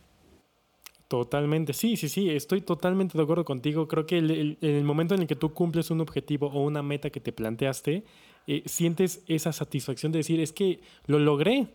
Totalmente, 1.09 1.73
sí, 1.73 1.97
sí, 1.97 2.09
sí, 2.09 2.31
estoy 2.31 2.61
totalmente 2.61 3.17
de 3.17 3.23
acuerdo 3.23 3.45
contigo. 3.45 3.87
Creo 3.87 4.07
que 4.07 4.19
el, 4.19 4.59
el, 4.61 4.83
momento 4.83 5.15
en 5.15 5.23
el 5.23 5.27
que 5.29 5.37
tú 5.37 5.55
cumples 5.55 5.91
un 5.93 6.01
objetivo 6.01 6.49
o 6.49 6.65
una 6.65 6.83
meta 6.83 7.11
que 7.11 7.21
te 7.21 7.33
planteaste, 7.33 8.03
eh, 8.49 8.63
sientes 8.67 9.23
esa 9.29 9.53
satisfacción 9.53 10.11
de 10.11 10.19
decir, 10.19 10.41
es 10.41 10.53
que 10.53 10.81
lo 11.07 11.21
logré, 11.21 11.69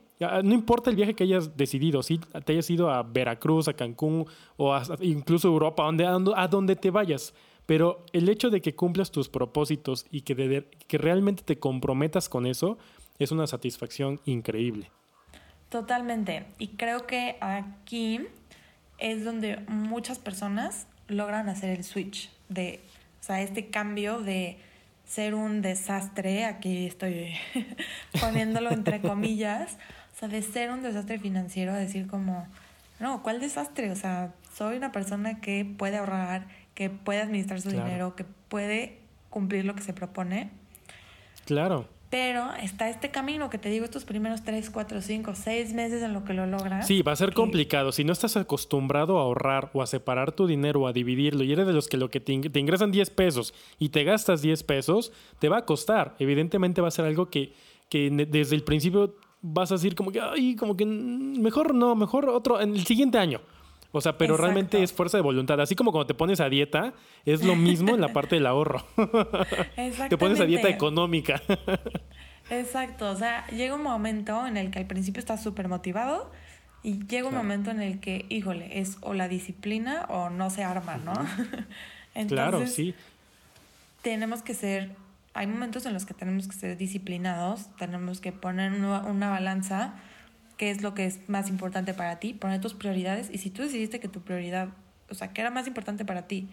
no 0.44 0.54
importa 0.54 0.90
el 0.90 0.96
viaje 0.96 1.16
que 1.16 1.24
hayas 1.24 1.58
decidido, 1.58 2.04
si 2.04 2.20
te 2.20 2.54
hayas 2.54 2.70
ido 2.70 2.92
a 2.92 3.04
Veracruz, 3.04 3.68
a 3.68 3.74
Cancún 3.74 4.26
o 4.58 4.80
incluso 5.02 5.48
a 5.48 5.52
Europa, 5.52 5.88
a 5.88 6.48
donde, 6.48 6.76
te 6.76 6.92
vayas. 6.92 7.34
Pero 7.66 8.06
el 8.14 8.30
hecho 8.30 8.50
de 8.50 8.62
que 8.62 8.76
cumplas 8.76 9.12
tus 9.12 9.30
propósitos 9.30 10.06
y 10.12 10.22
que, 10.22 10.66
que 10.88 10.98
realmente 10.98 11.44
te 11.44 11.58
comprometas 11.58 12.30
con 12.30 12.46
eso 12.46 12.78
es 13.20 13.32
una 13.32 13.48
satisfacción 13.48 14.20
increíble. 14.26 14.92
Totalmente. 15.70 16.46
Y 16.60 16.70
creo 16.70 17.08
que 17.08 17.38
aquí 17.40 18.20
es 18.98 19.24
donde 19.24 19.58
muchas 19.68 20.20
personas 20.20 20.88
logran 21.08 21.50
hacer 21.50 21.70
el 21.78 21.84
switch 21.84 22.30
de, 22.50 22.82
o 23.22 23.24
sea, 23.24 23.42
este 23.42 23.68
cambio 23.68 24.20
de 24.20 24.58
ser 25.06 25.36
un 25.36 25.62
desastre, 25.62 26.46
aquí 26.46 26.88
estoy 26.88 27.34
poniéndolo 28.22 28.72
entre 28.72 29.02
comillas, 29.02 29.78
o 30.16 30.20
sea, 30.20 30.28
de 30.28 30.42
ser 30.42 30.72
un 30.72 30.82
desastre 30.84 31.20
financiero 31.20 31.72
a 31.72 31.76
decir 31.76 32.08
como, 32.08 32.48
no, 33.00 33.24
¿cuál 33.24 33.40
desastre? 33.40 33.92
O 33.92 33.96
sea, 33.96 34.34
soy 34.54 34.78
una 34.78 34.92
persona 34.92 35.42
que 35.42 35.66
puede 35.66 35.98
ahorrar, 35.98 36.48
que 36.74 36.90
puede 36.90 37.22
administrar 37.22 37.62
su 37.62 37.70
dinero, 37.70 38.16
que 38.16 38.24
puede 38.24 39.00
cumplir 39.30 39.66
lo 39.66 39.76
que 39.76 39.82
se 39.82 39.94
propone. 39.94 40.52
Claro. 41.46 41.88
Pero 42.12 42.54
está 42.62 42.90
este 42.90 43.10
camino 43.10 43.50
que 43.50 43.58
te 43.58 43.70
digo, 43.70 43.86
estos 43.86 44.04
primeros 44.04 44.44
3, 44.44 44.70
4, 44.70 45.02
5, 45.02 45.34
6 45.34 45.74
meses 45.74 46.04
en 46.04 46.12
lo 46.12 46.26
que 46.26 46.34
lo 46.34 46.46
logras. 46.46 46.86
Sí, 46.86 47.02
va 47.02 47.14
a 47.14 47.16
ser 47.16 47.34
complicado. 47.34 47.94
Si 47.94 48.04
no 48.04 48.12
estás 48.12 48.36
acostumbrado 48.36 49.18
a 49.18 49.22
ahorrar 49.22 49.72
o 49.74 49.82
a 49.82 49.88
separar 49.88 50.34
tu 50.34 50.46
dinero 50.46 50.82
o 50.82 50.88
a 50.88 50.94
dividirlo 50.94 51.46
y 51.46 51.54
eres 51.54 51.66
de 51.66 51.72
los 51.72 51.88
que 51.88 51.96
lo 51.96 52.10
que 52.10 52.20
te, 52.20 52.38
te 52.50 52.60
ingresan 52.60 52.92
10 52.92 53.10
pesos 53.12 53.54
y 53.80 53.90
te 53.90 54.04
gastas 54.04 54.42
10 54.42 54.64
pesos, 54.64 55.14
te 55.40 55.48
va 55.48 55.60
a 55.60 55.66
costar. 55.66 56.16
Evidentemente 56.20 56.82
va 56.82 56.90
a 56.90 56.92
ser 56.92 57.06
algo 57.06 57.30
que, 57.30 57.54
que 57.88 58.10
desde 58.28 58.58
el 58.58 58.64
principio 58.64 59.16
vas 59.42 59.72
a 59.72 59.76
decir 59.76 59.96
como 59.96 60.12
que, 60.12 60.22
ay, 60.22 60.56
como 60.56 60.78
que 60.78 60.86
mejor 60.86 61.74
no, 61.74 61.96
mejor 61.96 62.30
otro, 62.30 62.62
en 62.62 62.76
el 62.76 62.86
siguiente 62.86 63.18
año. 63.18 63.42
O 63.94 64.00
sea, 64.00 64.18
pero 64.18 64.38
realmente 64.38 64.82
es 64.82 64.94
fuerza 64.94 65.18
de 65.18 65.24
voluntad. 65.24 65.60
Así 65.60 65.76
como 65.76 65.92
cuando 65.92 66.08
te 66.08 66.14
pones 66.14 66.40
a 66.40 66.48
dieta, 66.48 66.94
es 67.26 67.44
lo 67.44 67.56
mismo 67.56 67.94
en 67.94 68.00
la 68.00 68.08
parte 68.14 68.36
del 68.36 68.46
ahorro. 68.46 68.86
te 70.10 70.18
pones 70.18 70.40
a 70.40 70.46
dieta 70.46 70.70
económica. 70.70 71.42
Exacto. 72.50 73.10
O 73.10 73.16
sea, 73.16 73.46
llega 73.48 73.76
un 73.76 73.84
momento 73.84 74.48
en 74.48 74.56
el 74.56 74.72
que 74.72 74.80
al 74.80 74.86
principio 74.86 75.20
estás 75.20 75.44
súper 75.44 75.68
motivado 75.68 76.32
y 76.84 77.06
llega 77.06 77.28
un 77.28 77.36
momento 77.36 77.70
en 77.70 77.82
el 77.82 78.00
que, 78.00 78.26
híjole, 78.30 78.80
es 78.80 78.98
o 79.02 79.14
la 79.14 79.28
disciplina 79.28 80.06
o 80.10 80.30
no 80.30 80.50
se 80.50 80.64
arma, 80.64 80.98
¿no? 80.98 81.14
Entonces, 82.16 82.28
claro, 82.28 82.68
sí. 82.68 82.96
Tenemos 84.02 84.42
que 84.42 84.54
ser 84.54 84.96
hay 85.34 85.48
momentos 85.48 85.86
en 85.86 85.94
los 85.94 86.06
que 86.06 86.14
tenemos 86.14 86.48
que 86.48 86.56
ser 86.56 86.78
disciplinados, 86.78 87.70
tenemos 87.78 88.20
que 88.20 88.32
poner 88.32 88.74
una, 88.74 89.30
balanza, 89.30 89.94
qué 90.58 90.72
es 90.72 90.82
lo 90.82 90.94
que 90.94 91.06
es 91.06 91.30
más 91.30 91.50
importante 91.50 91.94
para 91.94 92.20
ti, 92.20 92.34
poner 92.34 92.60
tus 92.62 92.74
prioridades 92.74 93.30
y 93.32 93.38
si 93.38 93.50
tú 93.50 93.62
decidiste 93.62 94.00
que 94.00 94.08
tu 94.08 94.22
prioridad, 94.22 94.70
o 95.10 95.16
sea, 95.16 95.30
que 95.34 95.42
era 95.42 95.50
más 95.50 95.68
importante 95.68 96.06
para 96.06 96.28
ti 96.28 96.50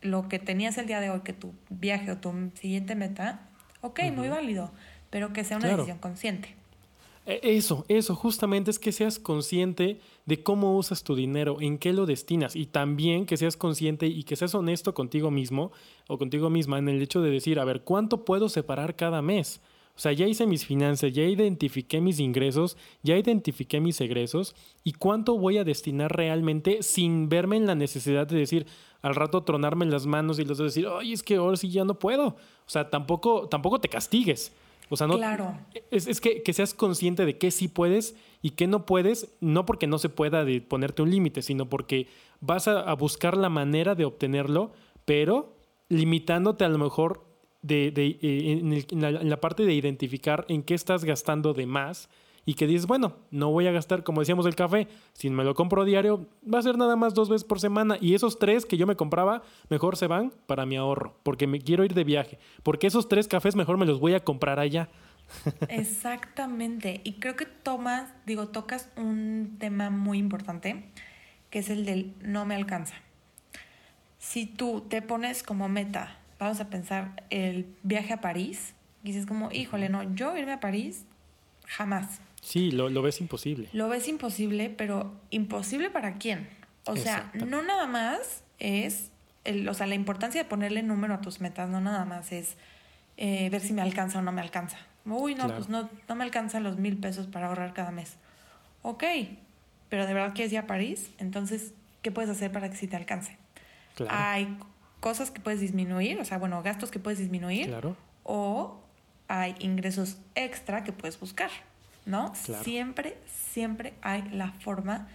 lo 0.00 0.28
que 0.28 0.38
tenías 0.38 0.78
el 0.78 0.86
día 0.86 1.00
de 1.00 1.10
hoy 1.10 1.20
que 1.20 1.32
tu 1.32 1.54
viaje 1.70 2.10
o 2.10 2.18
tu 2.18 2.50
siguiente 2.54 2.94
meta, 2.94 3.40
ok, 3.80 4.00
muy 4.14 4.28
válido, 4.28 4.72
pero 5.10 5.32
que 5.32 5.44
sea 5.44 5.56
una 5.56 5.68
decisión 5.68 5.98
consciente. 5.98 6.61
E, 7.26 7.40
eso, 7.42 7.84
eso, 7.88 8.14
justamente 8.14 8.70
es 8.70 8.78
que 8.78 8.92
seas 8.92 9.18
consciente 9.18 10.00
de 10.26 10.42
cómo 10.42 10.76
usas 10.76 11.04
tu 11.04 11.14
dinero, 11.14 11.58
en 11.60 11.78
qué 11.78 11.92
lo 11.92 12.06
destinas 12.06 12.56
y 12.56 12.66
también 12.66 13.26
que 13.26 13.36
seas 13.36 13.56
consciente 13.56 14.06
y 14.06 14.24
que 14.24 14.36
seas 14.36 14.54
honesto 14.54 14.94
contigo 14.94 15.30
mismo 15.30 15.72
o 16.08 16.18
contigo 16.18 16.50
misma 16.50 16.78
en 16.78 16.88
el 16.88 17.00
hecho 17.00 17.20
de 17.20 17.30
decir, 17.30 17.60
a 17.60 17.64
ver, 17.64 17.82
¿cuánto 17.82 18.24
puedo 18.24 18.48
separar 18.48 18.96
cada 18.96 19.22
mes? 19.22 19.60
O 19.94 20.00
sea, 20.00 20.12
ya 20.12 20.26
hice 20.26 20.46
mis 20.46 20.64
finanzas, 20.64 21.12
ya 21.12 21.22
identifiqué 21.22 22.00
mis 22.00 22.18
ingresos, 22.18 22.78
ya 23.02 23.16
identifiqué 23.16 23.78
mis 23.78 24.00
egresos 24.00 24.54
y 24.84 24.92
cuánto 24.92 25.36
voy 25.36 25.58
a 25.58 25.64
destinar 25.64 26.16
realmente 26.16 26.82
sin 26.82 27.28
verme 27.28 27.56
en 27.58 27.66
la 27.66 27.74
necesidad 27.74 28.26
de 28.26 28.38
decir 28.38 28.66
al 29.02 29.14
rato 29.14 29.42
tronarme 29.42 29.84
las 29.84 30.06
manos 30.06 30.38
y 30.38 30.44
los 30.44 30.58
de 30.58 30.64
decir, 30.64 30.86
ay, 30.90 31.12
es 31.12 31.22
que 31.22 31.36
ahora 31.36 31.56
sí 31.56 31.70
ya 31.70 31.84
no 31.84 31.98
puedo. 31.98 32.28
O 32.28 32.70
sea, 32.70 32.88
tampoco, 32.88 33.48
tampoco 33.48 33.80
te 33.80 33.88
castigues. 33.88 34.52
O 34.92 34.96
sea, 34.96 35.06
no. 35.06 35.16
Claro. 35.16 35.58
Es, 35.90 36.06
es 36.06 36.20
que, 36.20 36.42
que, 36.42 36.52
seas 36.52 36.74
consciente 36.74 37.24
de 37.24 37.38
qué 37.38 37.50
sí 37.50 37.66
puedes 37.66 38.14
y 38.42 38.50
qué 38.50 38.66
no 38.66 38.84
puedes, 38.84 39.34
no 39.40 39.64
porque 39.64 39.86
no 39.86 39.96
se 39.96 40.10
pueda 40.10 40.44
de 40.44 40.60
ponerte 40.60 41.00
un 41.00 41.10
límite, 41.10 41.40
sino 41.40 41.70
porque 41.70 42.08
vas 42.40 42.68
a, 42.68 42.80
a 42.80 42.94
buscar 42.94 43.34
la 43.34 43.48
manera 43.48 43.94
de 43.94 44.04
obtenerlo, 44.04 44.72
pero 45.06 45.56
limitándote 45.88 46.66
a 46.66 46.68
lo 46.68 46.76
mejor 46.76 47.24
de, 47.62 47.90
de, 47.90 48.18
eh, 48.20 48.58
en, 48.60 48.72
el, 48.74 48.86
en, 48.90 49.00
la, 49.00 49.08
en, 49.08 49.30
la, 49.30 49.40
parte 49.40 49.64
de 49.64 49.72
identificar 49.72 50.44
en 50.50 50.62
qué 50.62 50.74
estás 50.74 51.04
gastando 51.04 51.54
de 51.54 51.64
más 51.64 52.10
y 52.44 52.54
que 52.54 52.66
dices, 52.66 52.86
bueno, 52.86 53.16
no 53.30 53.50
voy 53.50 53.66
a 53.66 53.72
gastar, 53.72 54.02
como 54.02 54.20
decíamos, 54.20 54.46
el 54.46 54.54
café, 54.54 54.88
si 55.12 55.30
me 55.30 55.44
lo 55.44 55.54
compro 55.54 55.84
diario, 55.84 56.26
va 56.52 56.58
a 56.58 56.62
ser 56.62 56.76
nada 56.76 56.96
más 56.96 57.14
dos 57.14 57.28
veces 57.28 57.44
por 57.44 57.60
semana 57.60 57.96
y 58.00 58.14
esos 58.14 58.38
tres 58.38 58.66
que 58.66 58.76
yo 58.76 58.86
me 58.86 58.96
compraba, 58.96 59.42
mejor 59.68 59.96
se 59.96 60.06
van 60.06 60.32
para 60.46 60.66
mi 60.66 60.76
ahorro, 60.76 61.16
porque 61.22 61.46
me 61.46 61.60
quiero 61.60 61.84
ir 61.84 61.94
de 61.94 62.04
viaje, 62.04 62.38
porque 62.62 62.86
esos 62.86 63.08
tres 63.08 63.28
cafés 63.28 63.56
mejor 63.56 63.78
me 63.78 63.86
los 63.86 64.00
voy 64.00 64.14
a 64.14 64.24
comprar 64.24 64.58
allá. 64.58 64.88
Exactamente, 65.68 67.00
y 67.04 67.14
creo 67.14 67.36
que 67.36 67.46
tomas, 67.46 68.10
digo, 68.26 68.48
tocas 68.48 68.90
un 68.96 69.56
tema 69.58 69.90
muy 69.90 70.18
importante, 70.18 70.90
que 71.50 71.60
es 71.60 71.70
el 71.70 71.84
del 71.84 72.14
no 72.22 72.44
me 72.44 72.54
alcanza. 72.54 72.94
Si 74.18 74.46
tú 74.46 74.84
te 74.88 75.02
pones 75.02 75.42
como 75.42 75.68
meta 75.68 76.18
vamos 76.42 76.60
a 76.60 76.68
pensar 76.68 77.22
el 77.30 77.72
viaje 77.84 78.12
a 78.12 78.20
París, 78.20 78.74
y 79.04 79.08
dices 79.08 79.26
como, 79.26 79.52
híjole, 79.52 79.88
no, 79.88 80.02
yo 80.14 80.36
irme 80.36 80.52
a 80.52 80.60
París, 80.60 81.04
jamás. 81.66 82.20
Sí, 82.42 82.72
lo, 82.72 82.90
lo 82.90 83.02
ves 83.02 83.20
imposible. 83.20 83.68
Lo 83.72 83.88
ves 83.88 84.08
imposible, 84.08 84.68
pero 84.68 85.14
imposible 85.30 85.90
para 85.90 86.18
quién. 86.18 86.48
O 86.84 86.96
sea, 86.96 87.30
no 87.34 87.62
nada 87.62 87.86
más 87.86 88.42
es, 88.58 89.10
el, 89.44 89.68
o 89.68 89.74
sea, 89.74 89.86
la 89.86 89.94
importancia 89.94 90.42
de 90.42 90.48
ponerle 90.48 90.82
número 90.82 91.14
a 91.14 91.20
tus 91.20 91.40
metas, 91.40 91.70
no 91.70 91.80
nada 91.80 92.04
más 92.04 92.32
es 92.32 92.56
eh, 93.16 93.48
ver 93.50 93.60
si 93.60 93.72
me 93.72 93.80
alcanza 93.80 94.18
o 94.18 94.22
no 94.22 94.32
me 94.32 94.40
alcanza. 94.40 94.78
Uy, 95.06 95.34
no, 95.34 95.44
claro. 95.44 95.56
pues 95.56 95.68
no, 95.68 95.88
no 96.08 96.14
me 96.16 96.24
alcanzan 96.24 96.64
los 96.64 96.78
mil 96.78 96.96
pesos 96.96 97.28
para 97.28 97.46
ahorrar 97.46 97.72
cada 97.74 97.92
mes. 97.92 98.16
Ok, 98.82 99.04
pero 99.88 100.06
de 100.06 100.14
verdad 100.14 100.34
quieres 100.34 100.52
ir 100.52 100.58
a 100.58 100.66
París, 100.66 101.10
entonces, 101.18 101.74
¿qué 102.02 102.10
puedes 102.10 102.30
hacer 102.30 102.50
para 102.50 102.68
que 102.68 102.76
sí 102.76 102.88
te 102.88 102.96
alcance? 102.96 103.38
Claro. 103.94 104.12
Hay 104.16 104.58
cosas 104.98 105.30
que 105.30 105.40
puedes 105.40 105.60
disminuir, 105.60 106.18
o 106.18 106.24
sea, 106.24 106.38
bueno, 106.38 106.60
gastos 106.62 106.90
que 106.90 106.98
puedes 106.98 107.20
disminuir. 107.20 107.68
Claro. 107.68 107.96
O 108.24 108.80
hay 109.28 109.54
ingresos 109.60 110.18
extra 110.34 110.82
que 110.82 110.92
puedes 110.92 111.18
buscar, 111.20 111.50
¿no? 112.06 112.32
Claro. 112.44 112.64
Siempre, 112.64 113.18
siempre 113.26 113.94
hay 114.02 114.22
la 114.30 114.52
forma 114.52 115.08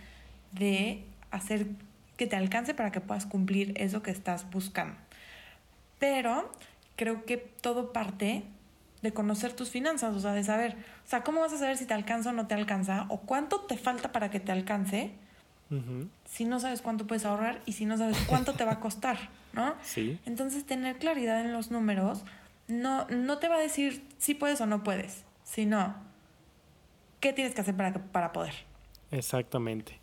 de 0.52 1.04
hacer 1.32 1.68
que 2.18 2.28
te 2.28 2.36
alcance 2.36 2.74
para 2.74 2.92
que 2.92 3.02
puedas 3.02 3.26
cumplir 3.26 3.74
eso 3.76 4.02
que 4.02 4.12
estás 4.12 4.50
buscando. 4.50 4.96
Pero 6.00 6.52
creo 6.96 7.26
que 7.26 7.38
todo 7.38 7.94
parte 7.94 8.44
de 9.02 9.14
conocer 9.14 9.54
tus 9.54 9.70
finanzas, 9.70 10.16
o 10.16 10.20
sea, 10.20 10.34
de 10.34 10.44
saber, 10.44 10.76
o 11.06 11.10
sea, 11.10 11.24
¿cómo 11.24 11.42
vas 11.42 11.54
a 11.54 11.58
saber 11.58 11.78
si 11.78 11.86
te 11.86 11.94
alcanza 11.94 12.32
o 12.32 12.34
no 12.34 12.48
te 12.48 12.56
alcanza? 12.56 13.06
¿O 13.10 13.22
cuánto 13.22 13.62
te 13.62 13.78
falta 13.78 14.12
para 14.12 14.30
que 14.30 14.40
te 14.40 14.52
alcance? 14.52 15.12
Uh 15.70 15.76
-huh. 15.76 16.10
Si 16.26 16.46
no 16.46 16.60
sabes 16.60 16.82
cuánto 16.82 17.06
puedes 17.06 17.26
ahorrar 17.26 17.62
y 17.66 17.74
si 17.74 17.86
no 17.86 17.98
sabes 17.98 18.18
cuánto 18.28 18.54
te 18.54 18.66
va 18.66 18.74
a 18.74 18.80
costar, 18.80 19.18
¿no? 19.54 19.76
Sí. 19.84 20.20
Entonces, 20.26 20.66
tener 20.66 20.98
claridad 20.98 21.42
en 21.42 21.54
los 21.54 21.72
números 21.72 22.24
no, 22.68 23.08
no 23.10 23.38
te 23.38 23.48
va 23.48 23.56
a 23.56 23.60
decir 23.60 24.04
si 24.18 24.34
puedes 24.34 24.60
o 24.62 24.66
no 24.66 24.84
puedes, 24.84 25.24
sino 25.44 25.96
qué 27.20 27.34
tienes 27.34 27.54
que 27.54 27.62
hacer 27.62 27.76
para, 27.76 27.94
para 28.12 28.32
poder. 28.34 28.54
Exactamente, 29.12 30.00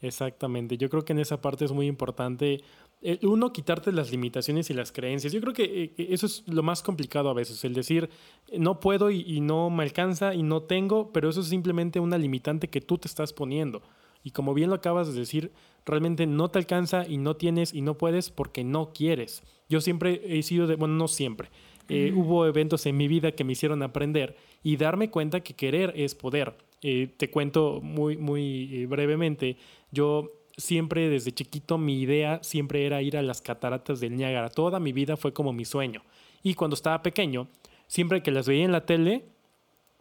exactamente. 0.00 0.76
Yo 0.76 0.88
creo 0.90 1.04
que 1.04 1.12
en 1.12 1.18
esa 1.18 1.40
parte 1.40 1.64
es 1.64 1.72
muy 1.72 1.86
importante 1.86 2.62
eh, 3.06 3.18
uno, 3.22 3.52
quitarte 3.52 3.92
las 3.92 4.10
limitaciones 4.10 4.70
y 4.70 4.74
las 4.74 4.90
creencias. 4.90 5.30
Yo 5.30 5.40
creo 5.42 5.52
que 5.52 5.92
eh, 5.98 6.06
eso 6.08 6.24
es 6.24 6.42
lo 6.46 6.62
más 6.62 6.82
complicado 6.82 7.28
a 7.28 7.34
veces, 7.34 7.62
el 7.64 7.74
decir, 7.74 8.08
no 8.56 8.80
puedo 8.80 9.10
y, 9.10 9.20
y, 9.20 9.42
no 9.42 9.68
me 9.68 9.82
alcanza 9.82 10.34
y 10.34 10.42
no 10.42 10.62
tengo, 10.62 11.12
pero 11.12 11.28
eso 11.28 11.42
es 11.42 11.48
simplemente 11.48 12.00
una 12.00 12.16
limitante 12.16 12.70
que 12.70 12.80
tú 12.80 12.96
te 12.96 13.06
estás 13.06 13.34
poniendo. 13.34 13.82
Y 14.22 14.30
como 14.30 14.54
bien 14.54 14.70
lo 14.70 14.76
acabas 14.76 15.12
de 15.12 15.20
decir, 15.20 15.52
realmente 15.84 16.26
no 16.26 16.48
te 16.48 16.58
alcanza 16.58 17.06
y 17.06 17.18
no 17.18 17.36
tienes 17.36 17.74
y 17.74 17.82
no 17.82 17.98
puedes 17.98 18.30
porque 18.30 18.64
no 18.64 18.94
quieres. 18.94 19.42
Yo 19.68 19.82
siempre 19.82 20.22
he 20.24 20.42
sido 20.42 20.66
de, 20.66 20.76
bueno, 20.76 20.94
no 20.94 21.08
siempre. 21.08 21.50
Eh. 21.88 22.12
Hubo 22.14 22.46
eventos 22.46 22.86
en 22.86 22.96
mi 22.96 23.08
vida 23.08 23.32
que 23.32 23.44
me 23.44 23.52
hicieron 23.52 23.82
aprender 23.82 24.36
y 24.62 24.76
darme 24.76 25.10
cuenta 25.10 25.40
que 25.40 25.54
querer 25.54 25.92
es 25.96 26.14
poder. 26.14 26.56
Eh, 26.82 27.08
te 27.16 27.30
cuento 27.30 27.80
muy, 27.82 28.16
muy 28.16 28.70
eh, 28.72 28.86
brevemente. 28.86 29.56
Yo 29.90 30.32
siempre 30.56 31.08
desde 31.08 31.32
chiquito 31.32 31.78
mi 31.78 32.00
idea 32.00 32.40
siempre 32.42 32.86
era 32.86 33.02
ir 33.02 33.16
a 33.16 33.22
las 33.22 33.40
cataratas 33.40 34.00
del 34.00 34.16
Niágara. 34.16 34.50
Toda 34.50 34.80
mi 34.80 34.92
vida 34.92 35.16
fue 35.16 35.32
como 35.32 35.52
mi 35.52 35.64
sueño. 35.64 36.02
Y 36.42 36.54
cuando 36.54 36.74
estaba 36.74 37.02
pequeño, 37.02 37.48
siempre 37.86 38.22
que 38.22 38.30
las 38.30 38.46
veía 38.46 38.64
en 38.64 38.72
la 38.72 38.86
tele, 38.86 39.24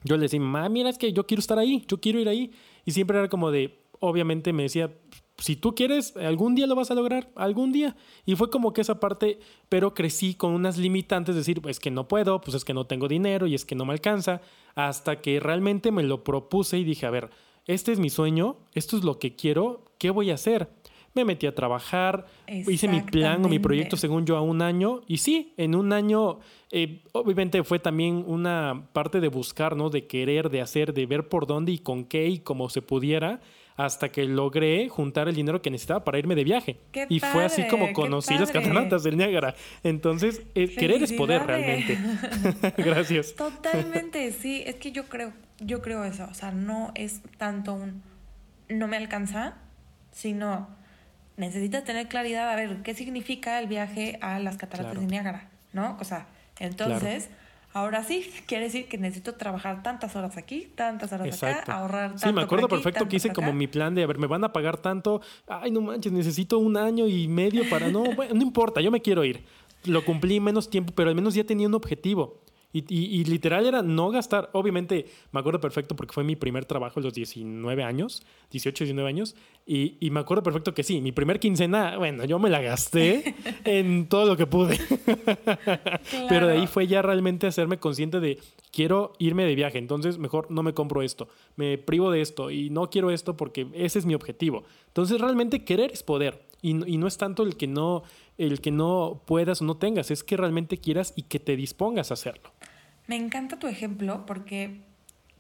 yo 0.04 0.18
le 0.18 0.24
decía, 0.24 0.40
mamá, 0.40 0.68
mira, 0.70 0.90
es 0.90 0.98
que 0.98 1.14
yo 1.14 1.26
quiero 1.26 1.40
estar 1.40 1.58
ahí, 1.58 1.84
yo 1.88 2.00
quiero 2.00 2.20
ir 2.20 2.28
ahí. 2.28 2.52
Y 2.86 2.92
siempre 2.92 3.18
era 3.18 3.30
como 3.30 3.52
de, 3.52 3.80
obviamente 4.00 4.52
me 4.52 4.64
decía, 4.64 4.92
si 5.38 5.56
tú 5.56 5.74
quieres, 5.76 6.16
algún 6.16 6.56
día 6.56 6.68
lo 6.68 6.76
vas 6.76 6.92
a 6.92 6.96
lograr, 6.96 7.30
algún 7.36 7.72
día. 7.72 7.96
Y 8.26 8.36
fue 8.36 8.50
como 8.50 8.72
que 8.72 8.82
esa 8.82 9.00
parte, 9.00 9.40
pero 9.68 9.94
crecí 9.94 10.36
con 10.36 10.52
unas 10.52 10.78
limitantes, 10.78 11.36
decir, 11.36 11.62
es 11.68 11.80
que 11.80 11.92
no 11.92 12.08
puedo, 12.08 12.40
pues 12.42 12.56
es 12.56 12.64
que 12.64 12.74
no 12.74 12.86
tengo 12.86 13.08
dinero 13.08 13.48
y 13.48 13.56
es 13.56 13.66
que 13.66 13.76
no 13.76 13.86
me 13.86 13.94
alcanza, 13.94 14.42
hasta 14.76 15.22
que 15.22 15.40
realmente 15.40 15.92
me 15.92 16.04
lo 16.04 16.24
propuse 16.24 16.78
y 16.78 16.84
dije, 16.84 17.06
a 17.06 17.12
ver, 17.12 17.30
este 17.66 17.92
es 17.92 18.00
mi 18.00 18.10
sueño, 18.10 18.58
esto 18.74 18.98
es 18.98 19.04
lo 19.04 19.20
que 19.20 19.36
quiero, 19.36 19.86
¿qué 19.98 20.12
voy 20.12 20.32
a 20.32 20.36
hacer? 20.36 20.70
Me 21.16 21.26
metí 21.26 21.46
a 21.46 21.54
trabajar, 21.54 22.26
hice 22.48 22.88
mi 22.88 23.02
plan 23.02 23.46
o 23.46 23.48
mi 23.48 23.60
proyecto 23.60 23.98
según 23.98 24.26
yo 24.26 24.36
a 24.36 24.42
un 24.42 24.64
año 24.64 25.02
y 25.08 25.18
sí, 25.18 25.54
en 25.58 25.76
un 25.76 25.94
año 25.94 26.40
eh, 26.72 27.04
obviamente 27.12 27.64
fue 27.64 27.78
también 27.78 28.24
una 28.26 28.90
parte 28.94 29.20
de 29.20 29.28
buscar, 29.28 29.78
¿no? 29.78 29.92
De 29.92 30.08
querer, 30.08 30.50
de 30.50 30.62
hacer, 30.62 30.92
de 30.92 31.06
ver 31.06 31.30
por 31.30 31.46
dónde 31.46 31.72
y 31.72 31.78
con 31.78 32.06
qué 32.06 32.28
y 32.28 32.40
cómo 32.40 32.68
se 32.68 32.82
pudiera 32.82 33.42
hasta 33.76 34.10
que 34.10 34.26
logré 34.26 34.88
juntar 34.90 35.28
el 35.28 35.36
dinero 35.36 35.62
que 35.62 35.72
necesitaba 35.72 36.04
para 36.04 36.20
irme 36.20 36.36
de 36.36 36.44
viaje. 36.44 36.80
Qué 36.92 37.08
y 37.10 37.20
padre, 37.20 37.34
fue 37.34 37.46
así 37.46 37.68
como 37.68 37.92
conocí 37.94 38.38
las 38.38 38.52
cataratas 38.52 39.04
del 39.04 39.18
Niágara. 39.18 39.56
Entonces, 39.84 40.42
eh, 40.56 40.74
querer 40.76 41.02
es 41.04 41.14
poder 41.14 41.46
realmente. 41.46 41.98
Gracias. 42.78 43.34
Totalmente, 43.36 44.32
sí. 44.32 44.64
Es 44.66 44.76
que 44.76 44.92
yo 44.92 45.06
creo, 45.06 45.34
yo 45.60 45.82
creo 45.82 46.04
eso. 46.04 46.28
O 46.30 46.34
sea, 46.34 46.52
no 46.52 46.92
es 46.96 47.22
tanto 47.38 47.74
un 47.74 48.04
no 48.70 48.88
me 48.88 48.98
alcanza, 48.98 49.56
sino 50.12 50.68
necesitas 51.38 51.84
tener 51.84 52.08
claridad 52.08 52.50
a 52.50 52.56
ver 52.56 52.78
qué 52.84 52.94
significa 52.94 53.60
el 53.60 53.68
viaje 53.68 54.18
a 54.22 54.40
las 54.40 54.58
cataratas 54.58 54.94
Claro. 54.94 55.02
de 55.02 55.08
Niágara, 55.08 55.50
¿no? 55.74 55.98
O 56.00 56.04
sea, 56.04 56.28
entonces. 56.60 57.30
Ahora 57.74 58.04
sí, 58.04 58.30
quiere 58.46 58.66
decir 58.66 58.88
que 58.88 59.00
necesito 59.00 59.34
trabajar 59.34 59.82
tantas 59.82 60.16
horas 60.16 60.38
aquí, 60.38 60.68
tantas 60.76 61.12
horas 61.12 61.28
Exacto. 61.28 61.72
acá, 61.72 61.80
ahorrar 61.80 62.12
tanto 62.12 62.28
Sí, 62.28 62.32
me 62.32 62.42
acuerdo 62.42 62.68
aquí, 62.68 62.76
perfecto 62.76 63.08
que 63.08 63.16
hice 63.16 63.34
como 63.34 63.52
mi 63.52 63.66
plan 63.66 63.96
de, 63.96 64.04
a 64.04 64.08
ver, 64.08 64.20
me 64.20 64.28
van 64.28 64.44
a 64.44 64.54
pagar 64.54 64.78
tanto, 64.78 65.22
ay, 65.48 65.72
no 65.72 65.82
manches, 65.82 66.12
necesito 66.12 66.60
un 66.60 66.78
año 66.78 67.08
y 67.08 67.28
medio 67.28 67.68
para, 67.68 67.90
no, 67.90 68.04
bueno, 68.16 68.36
no 68.36 68.42
importa, 68.44 68.80
yo 68.80 68.92
me 68.92 69.02
quiero 69.02 69.24
ir. 69.24 69.44
Lo 69.86 70.06
cumplí 70.06 70.38
en 70.38 70.44
menos 70.44 70.70
tiempo, 70.70 70.94
pero 70.96 71.10
al 71.10 71.16
menos 71.16 71.34
ya 71.34 71.44
tenía 71.44 71.68
un 71.68 71.74
objetivo. 71.74 72.42
Y, 72.74 72.80
y, 72.90 73.20
y, 73.20 73.24
literal 73.26 73.68
era 73.68 73.84
no 73.84 74.10
gastar. 74.10 74.50
Obviamente, 74.54 75.06
me 75.32 75.40
acuerdo 75.40 75.62
perfecto 75.62 75.96
porque 75.96 76.12
fue 76.12 76.24
mi 76.24 76.36
primer 76.36 76.66
trabajo 76.66 77.00
a 77.00 77.04
los 77.04 77.14
19 77.14 77.84
años, 77.84 78.24
18, 78.50 78.86
19 78.86 79.08
años. 79.08 79.36
Y, 79.68 79.96
y, 80.00 80.10
me 80.10 80.20
acuerdo 80.20 80.42
perfecto 80.42 80.74
que 80.74 80.82
sí, 80.82 81.00
mi 81.00 81.12
primer 81.12 81.40
quincena, 81.40 81.98
bueno, 81.98 82.26
yo 82.26 82.40
me 82.40 82.50
la 82.50 82.62
gasté 82.62 83.36
en 83.64 84.10
todo 84.10 84.26
lo 84.26 84.36
que 84.36 84.48
pude. 84.48 84.80
Claro. 86.10 86.28
Pero 86.28 86.48
de 86.48 86.58
ahí 86.58 86.68
fue 86.68 86.88
ya 86.88 87.04
realmente 87.04 87.46
hacerme 87.46 87.78
consciente 87.78 88.20
de 88.20 88.40
quiero 88.72 89.14
irme 89.20 89.46
de 89.46 89.56
viaje, 89.56 89.78
entonces 89.78 90.18
mejor 90.18 90.50
no 90.50 90.64
me 90.64 90.74
compro 90.74 91.04
esto, 91.04 91.28
me 91.56 91.78
privo 91.78 92.12
de 92.12 92.22
esto 92.22 92.50
y 92.50 92.72
no 92.72 92.90
quiero 92.90 93.12
esto 93.12 93.38
porque 93.38 93.68
ese 93.74 94.00
es 94.00 94.06
mi 94.06 94.16
objetivo. 94.16 94.64
Entonces 94.88 95.22
realmente 95.22 95.64
querer 95.64 95.92
es 95.92 96.02
poder 96.02 96.42
y, 96.62 96.72
y 96.92 96.98
no 96.98 97.08
es 97.08 97.18
tanto 97.18 97.44
el 97.44 97.56
que 97.56 97.68
no 97.68 98.04
el 98.38 98.62
que 98.62 98.72
no 98.72 99.22
puedas 99.26 99.62
o 99.62 99.66
no 99.66 99.78
tengas, 99.78 100.12
es 100.12 100.24
que 100.24 100.38
realmente 100.38 100.78
quieras 100.78 101.14
y 101.16 101.24
que 101.24 101.40
te 101.40 101.56
dispongas 101.56 102.12
a 102.12 102.16
hacerlo. 102.16 102.52
Me 103.08 103.16
encanta 103.16 103.58
tu 103.60 103.68
ejemplo 103.68 104.26
porque 104.26 104.82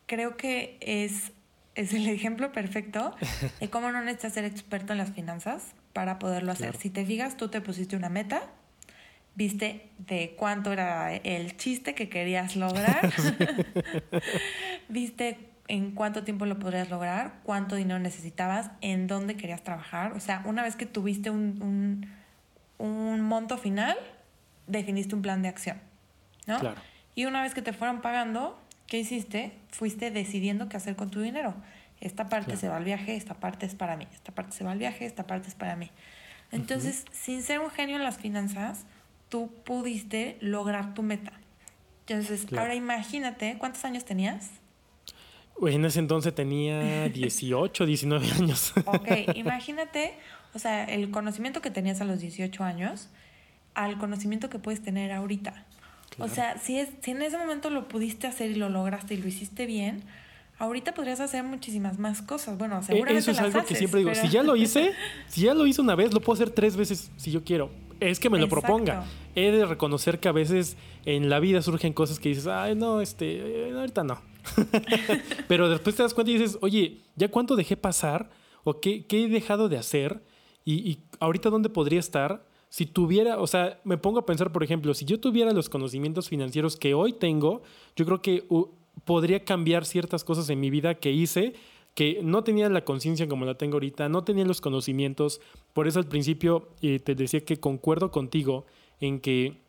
creo 0.06 0.38
que 0.38 0.78
es, 0.82 1.32
es 1.76 1.94
el 1.94 2.08
ejemplo 2.08 2.52
perfecto 2.52 3.16
de 3.60 3.70
cómo 3.70 3.92
no 3.92 4.02
necesitas 4.02 4.34
ser 4.34 4.46
experto 4.46 4.94
en 4.94 5.00
las 5.00 5.12
finanzas 5.12 5.74
para 5.94 6.20
poderlo 6.20 6.52
hacer. 6.52 6.70
Claro. 6.70 6.82
Si 6.82 6.90
te 6.90 7.06
fijas, 7.06 7.38
tú 7.38 7.50
te 7.50 7.62
pusiste 7.62 7.96
una 7.96 8.10
meta, 8.10 8.44
viste 9.36 9.90
de 10.00 10.36
cuánto 10.38 10.72
era 10.72 11.14
el 11.16 11.58
chiste 11.58 11.96
que 11.96 12.10
querías 12.10 12.56
lograr, 12.56 13.14
viste 14.90 15.54
en 15.68 15.92
cuánto 15.92 16.24
tiempo 16.24 16.46
lo 16.46 16.60
podrías 16.60 16.90
lograr, 16.90 17.40
cuánto 17.44 17.76
dinero 17.76 18.00
necesitabas, 18.00 18.72
en 18.82 19.08
dónde 19.08 19.36
querías 19.36 19.64
trabajar. 19.64 20.14
O 20.14 20.20
sea, 20.20 20.44
una 20.46 20.62
vez 20.62 20.76
que 20.76 20.86
tuviste 20.86 21.30
un, 21.30 22.08
un, 22.78 23.22
monto 23.22 23.58
final, 23.58 23.98
definiste 24.68 25.16
un 25.16 25.22
plan 25.22 25.42
de 25.42 25.48
acción, 25.48 25.78
¿no? 26.48 26.60
Claro. 26.60 26.82
Y 27.16 27.26
una 27.26 27.42
vez 27.42 27.54
que 27.54 27.62
te 27.62 27.74
fueron 27.74 28.02
pagando, 28.02 28.60
¿qué 28.88 29.00
hiciste? 29.00 29.54
Fuiste 29.70 30.12
decidiendo 30.12 30.70
qué 30.70 30.78
hacer 30.78 30.96
con 30.96 31.10
tu 31.10 31.22
dinero. 31.22 31.54
Esta 32.02 32.28
parte 32.28 32.58
se 32.58 32.68
va 32.68 32.78
al 32.78 32.84
viaje, 32.84 33.16
esta 33.16 33.36
parte 33.36 33.66
es 33.66 33.76
para 33.76 33.96
mí, 33.96 34.08
esta 34.14 34.34
parte 34.34 34.52
se 34.52 34.64
va 34.64 34.72
al 34.72 34.80
viaje, 34.80 35.06
esta 35.06 35.26
parte 35.26 35.48
es 35.48 35.56
para 35.56 35.76
mí. 35.76 35.90
Entonces, 36.52 37.06
sin 37.12 37.42
ser 37.42 37.60
un 37.60 37.72
genio 37.72 37.96
en 37.96 38.04
las 38.04 38.18
finanzas, 38.18 38.86
tú 39.30 39.52
pudiste 39.64 40.38
lograr 40.42 40.94
tu 40.94 41.02
meta. 41.02 41.32
Entonces, 42.06 42.46
ahora 42.58 42.76
imagínate, 42.76 43.56
¿cuántos 43.58 43.86
años 43.86 44.04
tenías? 44.06 44.52
En 45.62 45.86
ese 45.86 46.00
entonces 46.00 46.36
tenía 46.36 47.08
18, 47.10 47.86
19 47.86 48.32
años. 48.32 48.74
Ok, 48.86 49.08
imagínate, 49.36 50.14
o 50.54 50.60
sea, 50.60 50.84
el 50.84 51.10
conocimiento 51.10 51.62
que 51.62 51.72
tenías 51.72 52.02
a 52.02 52.06
los 52.06 52.20
18 52.20 52.64
años 52.64 53.10
al 53.74 53.98
conocimiento 53.98 54.50
que 54.50 54.60
puedes 54.60 54.84
tener 54.84 55.12
ahorita. 55.12 55.66
O 56.20 56.28
sea, 56.28 56.58
si, 56.58 56.80
es, 56.80 56.90
si 57.02 57.12
en 57.12 57.22
ese 57.22 57.38
momento 57.38 57.70
lo 57.70 57.88
pudiste 57.88 58.28
hacer 58.28 58.52
y 58.52 58.56
lo 58.56 58.70
lograste 58.70 59.14
y 59.14 59.18
lo 59.18 59.28
hiciste 59.28 59.66
bien, 59.66 60.04
ahorita 60.60 60.94
podrías 60.94 61.20
hacer 61.20 61.44
muchísimas 61.44 62.00
más 62.00 62.22
cosas. 62.22 62.58
Bueno, 62.58 62.80
e, 62.80 62.84
seguramente 62.84 63.20
Eso 63.20 63.32
es 63.32 63.40
algo 63.40 63.64
que 63.66 63.76
siempre 63.76 64.00
digo, 64.00 64.16
si 64.16 64.30
ya 64.30 64.44
lo 64.44 64.56
hice, 64.58 64.94
si 65.28 65.42
ya 65.42 65.54
lo 65.54 65.66
hice 65.66 65.82
una 65.82 65.96
vez, 65.96 66.14
lo 66.14 66.22
puedo 66.22 66.36
hacer 66.36 66.52
tres 66.52 66.76
veces 66.76 67.12
si 67.18 67.32
yo 67.32 67.44
quiero. 67.44 67.72
Es 68.00 68.20
que 68.20 68.30
me 68.30 68.38
lo 68.38 68.50
proponga. 68.50 69.06
He 69.34 69.52
de 69.52 69.66
reconocer 69.66 70.20
que 70.20 70.28
a 70.28 70.34
veces 70.34 70.76
en 71.06 71.30
la 71.30 71.40
vida 71.40 71.62
surgen 71.62 71.94
cosas 71.94 72.20
que 72.20 72.30
dices, 72.30 72.48
ay, 72.48 72.76
no, 72.76 73.00
este, 73.00 73.70
eh, 73.70 73.72
ahorita 73.72 74.04
no. 74.04 74.22
Pero 75.48 75.70
después 75.70 75.96
te 75.96 76.04
das 76.04 76.14
cuenta 76.14 76.32
y 76.32 76.38
dices, 76.38 76.58
oye, 76.62 77.02
¿ya 77.16 77.30
cuánto 77.30 77.56
dejé 77.56 77.78
pasar? 77.78 78.30
¿O 78.66 78.82
qué, 78.82 79.06
qué 79.06 79.24
he 79.24 79.30
dejado 79.30 79.70
de 79.70 79.78
hacer? 79.78 80.22
Y, 80.66 80.74
y, 80.90 81.04
ahorita 81.20 81.50
dónde 81.50 81.70
podría 81.70 82.00
estar 82.00 82.46
si 82.74 82.88
tuviera, 82.88 83.40
o 83.40 83.46
sea, 83.46 83.80
me 83.84 84.00
pongo 84.00 84.18
a 84.18 84.26
pensar, 84.26 84.52
por 84.52 84.64
ejemplo, 84.64 84.96
si 84.96 85.06
yo 85.06 85.20
tuviera 85.20 85.54
los 85.54 85.70
conocimientos 85.70 86.28
financieros 86.28 86.76
que 86.76 86.96
hoy 86.96 87.14
tengo, 87.14 87.62
yo 87.96 88.04
creo 88.04 88.24
que 88.24 88.48
podría 89.06 89.46
cambiar 89.46 89.86
ciertas 89.86 90.24
cosas 90.24 90.50
en 90.50 90.60
mi 90.60 90.72
vida 90.72 90.96
que 90.96 91.12
hice 91.12 91.54
que 91.94 92.22
no 92.24 92.44
tenía 92.44 92.68
la 92.70 92.84
conciencia 92.84 93.28
como 93.28 93.46
la 93.46 93.60
tengo 93.60 93.76
ahorita, 93.76 94.10
no 94.10 94.24
tenía 94.24 94.44
los 94.44 94.60
conocimientos. 94.60 95.40
Por 95.74 95.88
eso 95.88 96.00
al 96.00 96.08
principio 96.08 96.70
eh, 96.82 96.98
te 96.98 97.14
decía 97.14 97.46
que 97.46 97.60
concuerdo 97.60 98.10
contigo 98.10 98.66
en 99.00 99.20
que 99.20 99.62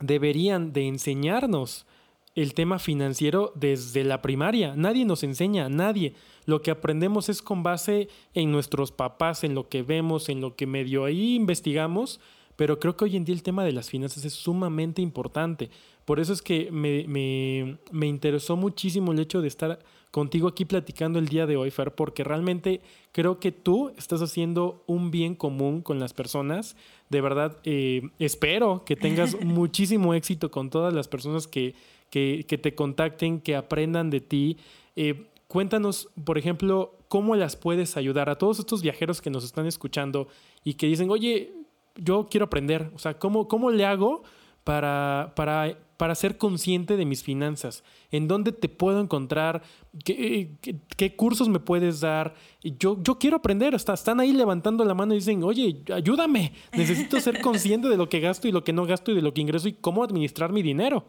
deberían 0.00 0.74
de 0.74 0.86
enseñarnos 0.86 1.86
el 2.34 2.54
tema 2.54 2.78
financiero 2.78 3.52
desde 3.54 4.04
la 4.04 4.22
primaria. 4.22 4.74
Nadie 4.76 5.04
nos 5.04 5.22
enseña, 5.22 5.68
nadie. 5.68 6.14
Lo 6.46 6.62
que 6.62 6.70
aprendemos 6.70 7.28
es 7.28 7.42
con 7.42 7.62
base 7.62 8.08
en 8.34 8.50
nuestros 8.50 8.92
papás, 8.92 9.44
en 9.44 9.54
lo 9.54 9.68
que 9.68 9.82
vemos, 9.82 10.28
en 10.28 10.40
lo 10.40 10.56
que 10.56 10.66
medio 10.66 11.04
ahí 11.04 11.34
investigamos, 11.36 12.20
pero 12.56 12.78
creo 12.78 12.96
que 12.96 13.04
hoy 13.04 13.16
en 13.16 13.24
día 13.24 13.34
el 13.34 13.42
tema 13.42 13.64
de 13.64 13.72
las 13.72 13.90
finanzas 13.90 14.24
es 14.24 14.34
sumamente 14.34 15.00
importante. 15.00 15.70
Por 16.04 16.20
eso 16.20 16.32
es 16.32 16.42
que 16.42 16.70
me, 16.70 17.04
me, 17.08 17.78
me 17.90 18.06
interesó 18.06 18.56
muchísimo 18.56 19.12
el 19.12 19.20
hecho 19.20 19.40
de 19.40 19.48
estar 19.48 19.78
contigo 20.10 20.46
aquí 20.46 20.64
platicando 20.64 21.18
el 21.18 21.26
día 21.26 21.44
de 21.44 21.56
hoy, 21.56 21.72
Fer, 21.72 21.92
porque 21.92 22.22
realmente 22.22 22.80
creo 23.10 23.40
que 23.40 23.50
tú 23.50 23.90
estás 23.96 24.22
haciendo 24.22 24.84
un 24.86 25.10
bien 25.10 25.34
común 25.34 25.82
con 25.82 25.98
las 25.98 26.12
personas. 26.12 26.76
De 27.10 27.20
verdad, 27.20 27.56
eh, 27.64 28.10
espero 28.20 28.84
que 28.84 28.94
tengas 28.94 29.40
muchísimo 29.44 30.14
éxito 30.14 30.52
con 30.52 30.70
todas 30.70 30.94
las 30.94 31.08
personas 31.08 31.48
que, 31.48 31.74
que, 32.14 32.58
te 32.58 32.74
contacten, 32.74 33.40
que 33.40 33.56
aprendan 33.56 34.10
de 34.10 34.20
ti. 34.20 34.56
Eh, 34.94 35.26
cuéntanos, 35.48 36.08
por 36.24 36.38
ejemplo, 36.38 36.96
cómo 37.08 37.34
las 37.34 37.56
puedes 37.56 37.96
ayudar 37.96 38.30
a 38.30 38.36
todos 38.36 38.60
estos 38.60 38.82
viajeros 38.82 39.20
que 39.20 39.30
nos 39.30 39.44
están 39.44 39.66
escuchando 39.66 40.28
y 40.62 40.74
que 40.74 40.86
dicen, 40.86 41.10
oye, 41.10 41.52
yo 41.96 42.28
quiero 42.30 42.46
aprender. 42.46 42.90
O 42.94 42.98
sea, 42.98 43.18
¿cómo, 43.18 43.48
cómo 43.48 43.70
le 43.70 43.84
hago 43.84 44.22
para, 44.62 45.32
para 45.34 45.76
para 45.96 46.14
ser 46.14 46.38
consciente 46.38 46.96
de 46.96 47.04
mis 47.04 47.22
finanzas? 47.22 47.84
¿En 48.10 48.28
dónde 48.28 48.52
te 48.52 48.68
puedo 48.68 49.00
encontrar? 49.00 49.62
¿Qué, 50.04 50.50
qué, 50.96 51.16
cursos 51.16 51.48
me 51.48 51.60
puedes 51.60 52.00
dar? 52.00 52.34
Yo, 52.62 53.00
yo 53.02 53.18
quiero 53.18 53.36
aprender. 53.36 53.74
Hasta 53.74 53.94
están 53.94 54.20
ahí 54.20 54.32
levantando 54.32 54.84
la 54.84 54.94
mano 54.94 55.14
y 55.14 55.18
dicen, 55.18 55.42
oye, 55.44 55.82
ayúdame. 55.92 56.52
Necesito 56.72 57.20
ser 57.20 57.40
consciente 57.40 57.88
de 57.88 57.96
lo 57.96 58.08
que 58.08 58.20
gasto 58.20 58.48
y 58.48 58.52
lo 58.52 58.64
que 58.64 58.72
no 58.72 58.86
gasto 58.86 59.12
y 59.12 59.14
de 59.14 59.22
lo 59.22 59.32
que 59.32 59.40
ingreso 59.40 59.68
y 59.68 59.74
cómo 59.74 60.02
administrar 60.02 60.52
mi 60.52 60.62
dinero. 60.62 61.06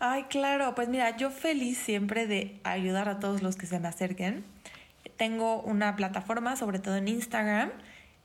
Ay, 0.00 0.24
claro. 0.24 0.74
Pues 0.74 0.88
mira, 0.88 1.16
yo 1.18 1.30
feliz 1.30 1.76
siempre 1.76 2.26
de 2.26 2.58
ayudar 2.64 3.10
a 3.10 3.20
todos 3.20 3.42
los 3.42 3.56
que 3.56 3.66
se 3.66 3.78
me 3.78 3.88
acerquen. 3.88 4.44
Tengo 5.16 5.60
una 5.60 5.94
plataforma, 5.94 6.56
sobre 6.56 6.78
todo 6.78 6.96
en 6.96 7.06
Instagram, 7.06 7.70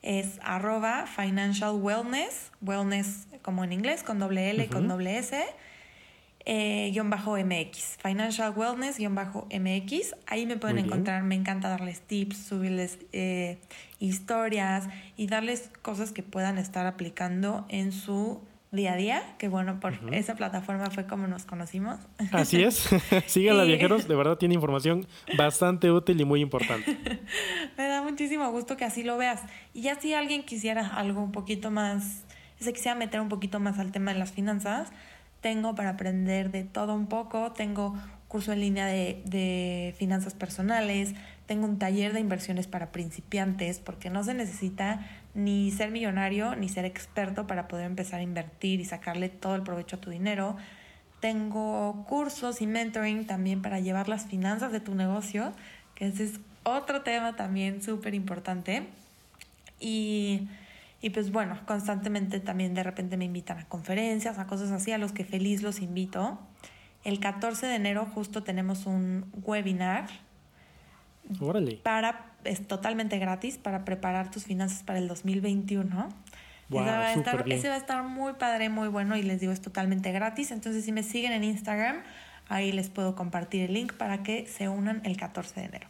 es 0.01 0.39
arroba 0.41 1.05
financial 1.07 1.75
wellness, 1.75 2.51
wellness 2.61 3.27
como 3.41 3.65
en 3.65 3.73
inglés, 3.73 4.03
con 4.03 4.19
doble 4.19 4.51
L 4.51 4.63
y 4.63 4.67
con 4.67 4.87
doble 4.87 5.17
S, 5.17 5.43
eh, 6.45 6.91
guion 6.93 7.09
bajo 7.09 7.37
MX, 7.37 7.97
financial 7.97 8.53
wellness 8.55 8.97
guion 8.97 9.15
bajo 9.15 9.47
MX. 9.51 10.15
Ahí 10.27 10.45
me 10.45 10.55
pueden 10.55 10.77
encontrar, 10.77 11.23
me 11.23 11.35
encanta 11.35 11.67
darles 11.69 12.01
tips, 12.01 12.37
subirles 12.37 12.99
eh, 13.11 13.57
historias 13.99 14.87
y 15.17 15.27
darles 15.27 15.71
cosas 15.81 16.13
que 16.13 16.23
puedan 16.23 16.57
estar 16.57 16.85
aplicando 16.85 17.65
en 17.67 17.91
su 17.91 18.41
día 18.75 18.93
a 18.93 18.95
día, 18.95 19.23
que 19.37 19.47
bueno, 19.47 19.79
por 19.79 19.93
esa 20.13 20.35
plataforma 20.35 20.89
fue 20.89 21.05
como 21.05 21.27
nos 21.27 21.45
conocimos. 21.45 21.99
Así 22.31 22.63
es, 22.63 22.89
síganla 23.27 23.63
viajeros, 23.63 24.07
de 24.07 24.15
verdad 24.15 24.37
tiene 24.37 24.55
información 24.55 25.07
bastante 25.37 25.91
útil 25.91 26.19
y 26.19 26.25
muy 26.25 26.41
importante. 26.41 26.97
Me 27.77 27.87
da 27.87 28.01
muchísimo 28.01 28.49
gusto 28.51 28.77
que 28.77 28.85
así 28.85 29.03
lo 29.03 29.17
veas. 29.17 29.41
Y 29.73 29.81
ya 29.81 29.99
si 29.99 30.13
alguien 30.13 30.43
quisiera 30.43 30.87
algo 30.87 31.21
un 31.21 31.31
poquito 31.31 31.71
más, 31.71 32.23
se 32.59 32.73
quisiera 32.73 32.95
meter 32.95 33.19
un 33.21 33.29
poquito 33.29 33.59
más 33.59 33.79
al 33.79 33.91
tema 33.91 34.13
de 34.13 34.19
las 34.19 34.31
finanzas, 34.31 34.91
tengo 35.41 35.75
para 35.75 35.91
aprender 35.91 36.51
de 36.51 36.63
todo 36.63 36.95
un 36.95 37.07
poco, 37.07 37.51
tengo 37.51 37.95
curso 38.27 38.51
en 38.51 38.59
línea 38.59 38.87
de, 38.87 39.21
de 39.25 39.95
finanzas 39.97 40.33
personales, 40.33 41.13
tengo 41.45 41.65
un 41.65 41.77
taller 41.77 42.13
de 42.13 42.19
inversiones 42.19 42.67
para 42.67 42.91
principiantes, 42.91 43.79
porque 43.79 44.09
no 44.09 44.23
se 44.23 44.33
necesita 44.33 45.05
ni 45.33 45.69
ser 45.71 45.91
millonario 45.91 46.55
ni 46.55 46.69
ser 46.69 46.85
experto 46.85 47.45
para 47.45 47.67
poder 47.67 47.85
empezar 47.85 48.19
a 48.19 48.23
invertir 48.23 48.79
y 48.79 48.85
sacarle 48.85 49.29
todo 49.29 49.55
el 49.55 49.61
provecho 49.61 49.97
a 49.97 50.01
tu 50.01 50.09
dinero. 50.09 50.57
Tengo 51.19 52.05
cursos 52.07 52.61
y 52.61 52.67
mentoring 52.67 53.27
también 53.27 53.61
para 53.61 53.79
llevar 53.79 54.09
las 54.09 54.25
finanzas 54.25 54.71
de 54.71 54.79
tu 54.79 54.95
negocio, 54.95 55.53
que 55.93 56.07
ese 56.07 56.25
es 56.25 56.39
otro 56.63 57.01
tema 57.01 57.35
también 57.35 57.83
súper 57.83 58.15
importante. 58.15 58.87
Y, 59.79 60.47
y 61.01 61.11
pues 61.11 61.31
bueno, 61.31 61.59
constantemente 61.65 62.39
también 62.39 62.73
de 62.73 62.83
repente 62.83 63.17
me 63.17 63.25
invitan 63.25 63.59
a 63.59 63.65
conferencias, 63.65 64.39
a 64.39 64.47
cosas 64.47 64.71
así, 64.71 64.91
a 64.91 64.97
los 64.97 65.11
que 65.11 65.25
feliz 65.25 65.61
los 65.61 65.79
invito. 65.79 66.39
El 67.03 67.19
14 67.19 67.67
de 67.67 67.75
enero 67.75 68.07
justo 68.07 68.41
tenemos 68.41 68.87
un 68.87 69.25
webinar 69.43 70.07
para, 71.83 72.33
es 72.43 72.67
totalmente 72.67 73.17
gratis 73.19 73.57
para 73.57 73.85
preparar 73.85 74.31
tus 74.31 74.43
finanzas 74.43 74.83
para 74.83 74.99
el 74.99 75.07
2021. 75.07 76.09
Wow, 76.69 76.81
ese, 76.81 76.91
va 76.91 76.99
a 76.99 77.13
estar, 77.13 77.51
ese 77.51 77.69
va 77.69 77.75
a 77.75 77.77
estar 77.77 78.03
muy 78.03 78.33
padre, 78.33 78.69
muy 78.69 78.87
bueno 78.87 79.15
y 79.15 79.21
les 79.21 79.39
digo 79.39 79.51
es 79.51 79.61
totalmente 79.61 80.11
gratis. 80.11 80.51
Entonces 80.51 80.85
si 80.85 80.91
me 80.91 81.03
siguen 81.03 81.31
en 81.31 81.43
Instagram, 81.43 82.03
ahí 82.47 82.71
les 82.71 82.89
puedo 82.89 83.15
compartir 83.15 83.63
el 83.63 83.73
link 83.73 83.93
para 83.93 84.23
que 84.23 84.47
se 84.47 84.69
unan 84.69 85.01
el 85.05 85.17
14 85.17 85.59
de 85.59 85.65
enero. 85.67 85.87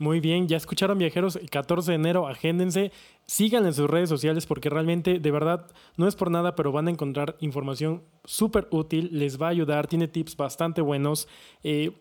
Muy 0.00 0.18
bien, 0.18 0.48
ya 0.48 0.56
escucharon 0.56 0.98
viajeros, 0.98 1.36
el 1.36 1.48
14 1.48 1.92
de 1.92 1.94
enero, 1.94 2.26
agéndense, 2.26 2.90
síganle 3.26 3.68
en 3.68 3.74
sus 3.74 3.88
redes 3.88 4.08
sociales 4.08 4.44
porque 4.44 4.68
realmente, 4.68 5.20
de 5.20 5.30
verdad, 5.30 5.70
no 5.96 6.08
es 6.08 6.16
por 6.16 6.32
nada, 6.32 6.56
pero 6.56 6.72
van 6.72 6.88
a 6.88 6.90
encontrar 6.90 7.36
información 7.38 8.02
súper 8.24 8.66
útil, 8.72 9.10
les 9.12 9.40
va 9.40 9.46
a 9.46 9.50
ayudar, 9.50 9.86
tiene 9.86 10.08
tips 10.08 10.36
bastante 10.36 10.80
buenos. 10.80 11.28
Eh, 11.62 11.92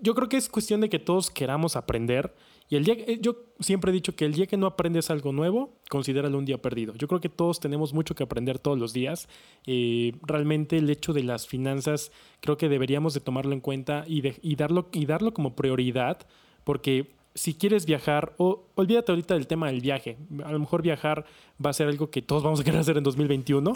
yo 0.00 0.14
creo 0.14 0.28
que 0.28 0.36
es 0.36 0.48
cuestión 0.48 0.80
de 0.80 0.88
que 0.88 0.98
todos 0.98 1.30
queramos 1.30 1.76
aprender. 1.76 2.34
Y 2.68 2.76
el 2.76 2.84
día, 2.84 2.94
eh, 2.94 3.18
yo 3.20 3.36
siempre 3.60 3.90
he 3.90 3.94
dicho 3.94 4.14
que 4.14 4.24
el 4.24 4.32
día 4.32 4.46
que 4.46 4.56
no 4.56 4.66
aprendes 4.66 5.10
algo 5.10 5.32
nuevo, 5.32 5.74
considéralo 5.90 6.38
un 6.38 6.44
día 6.44 6.62
perdido. 6.62 6.94
Yo 6.94 7.08
creo 7.08 7.20
que 7.20 7.28
todos 7.28 7.60
tenemos 7.60 7.92
mucho 7.92 8.14
que 8.14 8.22
aprender 8.22 8.58
todos 8.58 8.78
los 8.78 8.92
días. 8.92 9.28
Eh, 9.66 10.12
realmente 10.22 10.78
el 10.78 10.88
hecho 10.88 11.12
de 11.12 11.24
las 11.24 11.46
finanzas, 11.46 12.12
creo 12.40 12.56
que 12.56 12.68
deberíamos 12.68 13.14
de 13.14 13.20
tomarlo 13.20 13.52
en 13.52 13.60
cuenta 13.60 14.04
y, 14.06 14.22
y, 14.40 14.56
darlo, 14.56 14.88
y 14.92 15.06
darlo 15.06 15.34
como 15.34 15.54
prioridad, 15.56 16.26
porque 16.64 17.10
si 17.34 17.54
quieres 17.54 17.86
viajar, 17.86 18.34
o 18.36 18.66
olvídate 18.74 19.12
ahorita 19.12 19.34
del 19.34 19.46
tema 19.46 19.68
del 19.68 19.80
viaje. 19.80 20.18
A 20.44 20.52
lo 20.52 20.58
mejor 20.58 20.82
viajar 20.82 21.24
va 21.64 21.70
a 21.70 21.72
ser 21.72 21.88
algo 21.88 22.10
que 22.10 22.20
todos 22.20 22.42
vamos 22.42 22.60
a 22.60 22.64
querer 22.64 22.80
hacer 22.80 22.96
en 22.96 23.04
2021. 23.04 23.72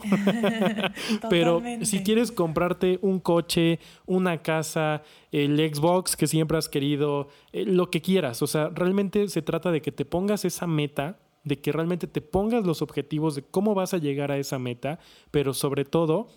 Pero 1.31 1.63
si 1.83 2.03
quieres 2.03 2.33
comprarte 2.33 2.99
un 3.03 3.19
coche, 3.21 3.79
una 4.05 4.43
casa, 4.43 5.03
el 5.33 5.57
Xbox 5.57 6.17
que 6.17 6.27
siempre 6.27 6.59
has 6.59 6.69
querido, 6.69 7.29
eh, 7.53 7.65
lo 7.65 7.91
que 7.91 8.03
quieras. 8.03 8.43
O 8.43 8.47
sea, 8.47 8.69
realmente 8.69 9.29
se 9.29 9.43
trata 9.43 9.71
de 9.71 9.81
que 9.81 9.93
te 9.93 10.05
pongas 10.05 10.45
esa 10.45 10.67
meta, 10.67 11.19
de 11.45 11.59
que 11.59 11.73
realmente 11.73 12.07
te 12.07 12.21
pongas 12.21 12.67
los 12.67 12.83
objetivos 12.83 13.35
de 13.35 13.43
cómo 13.43 13.75
vas 13.75 13.95
a 13.95 13.99
llegar 13.99 14.33
a 14.33 14.39
esa 14.39 14.59
meta, 14.59 14.99
pero 15.31 15.55
sobre 15.55 15.85
todo 15.85 16.29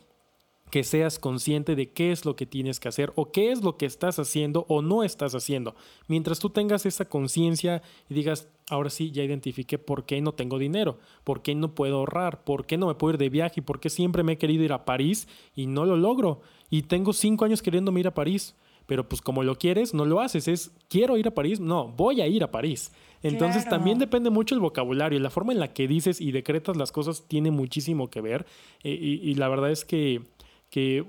que 0.69 0.83
seas 0.83 1.19
consciente 1.19 1.75
de 1.75 1.91
qué 1.91 2.11
es 2.11 2.25
lo 2.25 2.35
que 2.35 2.45
tienes 2.45 2.79
que 2.79 2.87
hacer 2.87 3.11
o 3.15 3.31
qué 3.31 3.51
es 3.51 3.63
lo 3.63 3.77
que 3.77 3.85
estás 3.85 4.19
haciendo 4.19 4.65
o 4.67 4.81
no 4.81 5.03
estás 5.03 5.35
haciendo. 5.35 5.75
Mientras 6.07 6.39
tú 6.39 6.49
tengas 6.49 6.85
esa 6.85 7.05
conciencia 7.05 7.81
y 8.09 8.13
digas, 8.13 8.47
ahora 8.69 8.89
sí, 8.89 9.11
ya 9.11 9.23
identifiqué 9.23 9.77
por 9.77 10.05
qué 10.05 10.21
no 10.21 10.33
tengo 10.33 10.59
dinero, 10.59 10.99
por 11.23 11.41
qué 11.41 11.55
no 11.55 11.73
puedo 11.73 11.97
ahorrar, 11.97 12.43
por 12.43 12.65
qué 12.65 12.77
no 12.77 12.87
me 12.87 12.95
puedo 12.95 13.13
ir 13.13 13.19
de 13.19 13.29
viaje, 13.29 13.61
por 13.61 13.79
qué 13.79 13.89
siempre 13.89 14.23
me 14.23 14.33
he 14.33 14.37
querido 14.37 14.63
ir 14.63 14.73
a 14.73 14.85
París 14.85 15.27
y 15.55 15.67
no 15.67 15.85
lo 15.85 15.97
logro. 15.97 16.41
Y 16.69 16.83
tengo 16.83 17.13
cinco 17.13 17.45
años 17.45 17.61
queriéndome 17.61 17.99
ir 17.99 18.07
a 18.07 18.13
París 18.13 18.55
pero 18.89 19.07
pues 19.07 19.21
como 19.21 19.43
lo 19.43 19.55
quieres, 19.55 19.93
no 19.93 20.03
lo 20.03 20.19
haces. 20.19 20.47
Es, 20.47 20.71
quiero 20.87 21.15
ir 21.15 21.27
a 21.27 21.31
París, 21.35 21.59
no, 21.59 21.89
voy 21.89 22.21
a 22.21 22.27
ir 22.27 22.43
a 22.43 22.49
París. 22.49 22.91
Entonces 23.21 23.69
también 23.69 23.99
depende 23.99 24.31
mucho 24.31 24.55
el 24.55 24.61
vocabulario, 24.61 25.19
la 25.19 25.29
forma 25.29 25.53
en 25.53 25.59
la 25.59 25.73
que 25.73 25.87
dices 25.87 26.19
y 26.19 26.31
decretas 26.31 26.75
las 26.75 26.91
cosas 26.91 27.27
tiene 27.27 27.51
muchísimo 27.51 28.09
que 28.09 28.19
ver. 28.19 28.47
Eh, 28.83 28.89
y, 28.95 29.35
la 29.35 29.47
verdad 29.47 29.69
es 29.69 29.85
que, 29.85 30.23
que 30.69 31.05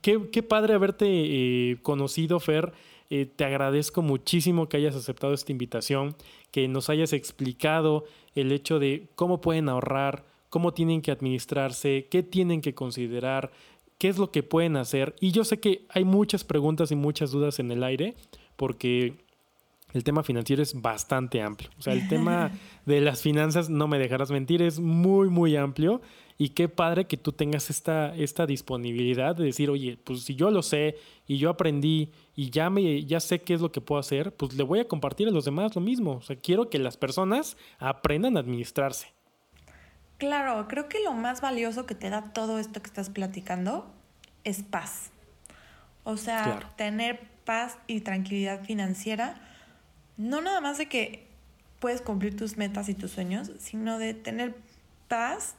qué 0.00 0.42
padre 0.42 0.74
haberte 0.74 1.06
eh, 1.08 1.78
conocido, 1.82 2.40
Fer. 2.40 2.72
Eh, 3.14 3.26
te 3.26 3.44
agradezco 3.44 4.00
muchísimo 4.00 4.70
que 4.70 4.78
hayas 4.78 4.96
aceptado 4.96 5.34
esta 5.34 5.52
invitación, 5.52 6.16
que 6.50 6.66
nos 6.66 6.88
hayas 6.88 7.12
explicado 7.12 8.04
el 8.34 8.52
hecho 8.52 8.78
de 8.78 9.08
cómo 9.16 9.42
pueden 9.42 9.68
ahorrar, 9.68 10.24
cómo 10.48 10.72
tienen 10.72 11.02
que 11.02 11.10
administrarse, 11.10 12.06
qué 12.10 12.22
tienen 12.22 12.62
que 12.62 12.74
considerar, 12.74 13.52
qué 13.98 14.08
es 14.08 14.16
lo 14.16 14.30
que 14.30 14.42
pueden 14.42 14.78
hacer. 14.78 15.14
Y 15.20 15.32
yo 15.32 15.44
sé 15.44 15.60
que 15.60 15.84
hay 15.90 16.04
muchas 16.04 16.42
preguntas 16.42 16.90
y 16.90 16.96
muchas 16.96 17.32
dudas 17.32 17.58
en 17.58 17.70
el 17.70 17.84
aire, 17.84 18.14
porque 18.56 19.18
el 19.92 20.04
tema 20.04 20.22
financiero 20.22 20.62
es 20.62 20.80
bastante 20.80 21.42
amplio. 21.42 21.68
O 21.78 21.82
sea, 21.82 21.92
el 21.92 22.08
tema 22.08 22.50
de 22.86 23.02
las 23.02 23.20
finanzas, 23.20 23.68
no 23.68 23.88
me 23.88 23.98
dejarás 23.98 24.30
mentir, 24.30 24.62
es 24.62 24.80
muy, 24.80 25.28
muy 25.28 25.54
amplio. 25.56 26.00
Y 26.42 26.48
qué 26.48 26.68
padre 26.68 27.06
que 27.06 27.16
tú 27.16 27.30
tengas 27.30 27.70
esta, 27.70 28.12
esta 28.16 28.46
disponibilidad 28.46 29.36
de 29.36 29.44
decir, 29.44 29.70
oye, 29.70 29.96
pues 30.02 30.24
si 30.24 30.34
yo 30.34 30.50
lo 30.50 30.64
sé 30.64 30.96
y 31.28 31.38
yo 31.38 31.50
aprendí 31.50 32.10
y 32.34 32.50
ya, 32.50 32.68
me, 32.68 33.04
ya 33.04 33.20
sé 33.20 33.38
qué 33.38 33.54
es 33.54 33.60
lo 33.60 33.70
que 33.70 33.80
puedo 33.80 34.00
hacer, 34.00 34.34
pues 34.34 34.54
le 34.54 34.64
voy 34.64 34.80
a 34.80 34.88
compartir 34.88 35.28
a 35.28 35.30
los 35.30 35.44
demás 35.44 35.76
lo 35.76 35.80
mismo. 35.80 36.14
O 36.14 36.20
sea, 36.20 36.34
quiero 36.34 36.68
que 36.68 36.80
las 36.80 36.96
personas 36.96 37.56
aprendan 37.78 38.36
a 38.36 38.40
administrarse. 38.40 39.06
Claro, 40.18 40.66
creo 40.66 40.88
que 40.88 40.98
lo 41.04 41.12
más 41.12 41.40
valioso 41.40 41.86
que 41.86 41.94
te 41.94 42.10
da 42.10 42.32
todo 42.32 42.58
esto 42.58 42.82
que 42.82 42.88
estás 42.88 43.08
platicando 43.08 43.86
es 44.42 44.64
paz. 44.64 45.12
O 46.02 46.16
sea, 46.16 46.72
tener 46.74 47.20
paz 47.44 47.78
y 47.86 48.00
tranquilidad 48.00 48.64
financiera, 48.64 49.40
no 50.16 50.40
nada 50.40 50.60
más 50.60 50.76
de 50.76 50.88
que 50.88 51.28
puedes 51.78 52.02
cumplir 52.02 52.36
tus 52.36 52.56
metas 52.56 52.88
y 52.88 52.94
tus 52.94 53.12
sueños, 53.12 53.52
sino 53.60 53.98
de 53.98 54.14
tener 54.14 54.56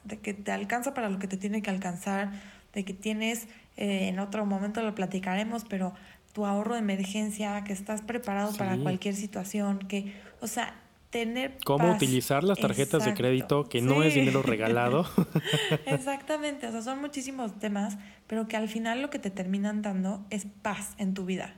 de 0.04 0.20
que 0.20 0.34
te 0.34 0.52
alcanza 0.52 0.94
para 0.94 1.10
lo 1.10 1.20
que 1.20 1.28
te 1.28 1.38
tiene 1.38 1.62
que 1.62 1.70
alcanzar, 1.70 2.32
de 2.74 2.84
que 2.84 2.94
tienes, 2.94 3.48
eh, 3.78 4.08
en 4.08 4.20
otro 4.20 4.46
momento 4.46 4.82
lo 4.82 4.96
platicaremos, 4.96 5.64
pero 5.66 5.94
tu 6.34 6.46
ahorro 6.46 6.74
de 6.74 6.80
emergencia, 6.80 7.64
que 7.64 7.74
estás 7.74 8.02
preparado 8.02 8.56
para 8.58 8.78
cualquier 8.78 9.16
situación, 9.16 9.80
que, 9.80 10.14
o 10.42 10.48
sea, 10.48 10.76
tener 11.12 11.58
cómo 11.64 11.92
utilizar 11.92 12.44
las 12.44 12.58
tarjetas 12.58 13.06
de 13.06 13.14
crédito 13.14 13.70
que 13.70 13.82
no 13.82 14.02
es 14.02 14.16
dinero 14.16 14.42
regalado. 14.42 15.06
Exactamente, 15.86 16.66
o 16.66 16.72
sea, 16.72 16.82
son 16.82 17.00
muchísimos 17.00 17.60
temas, 17.60 18.00
pero 18.26 18.48
que 18.48 18.58
al 18.58 18.68
final 18.68 19.04
lo 19.04 19.12
que 19.12 19.20
te 19.20 19.30
terminan 19.30 19.84
dando 19.84 20.26
es 20.32 20.48
paz 20.64 20.96
en 20.98 21.14
tu 21.14 21.26
vida. 21.26 21.54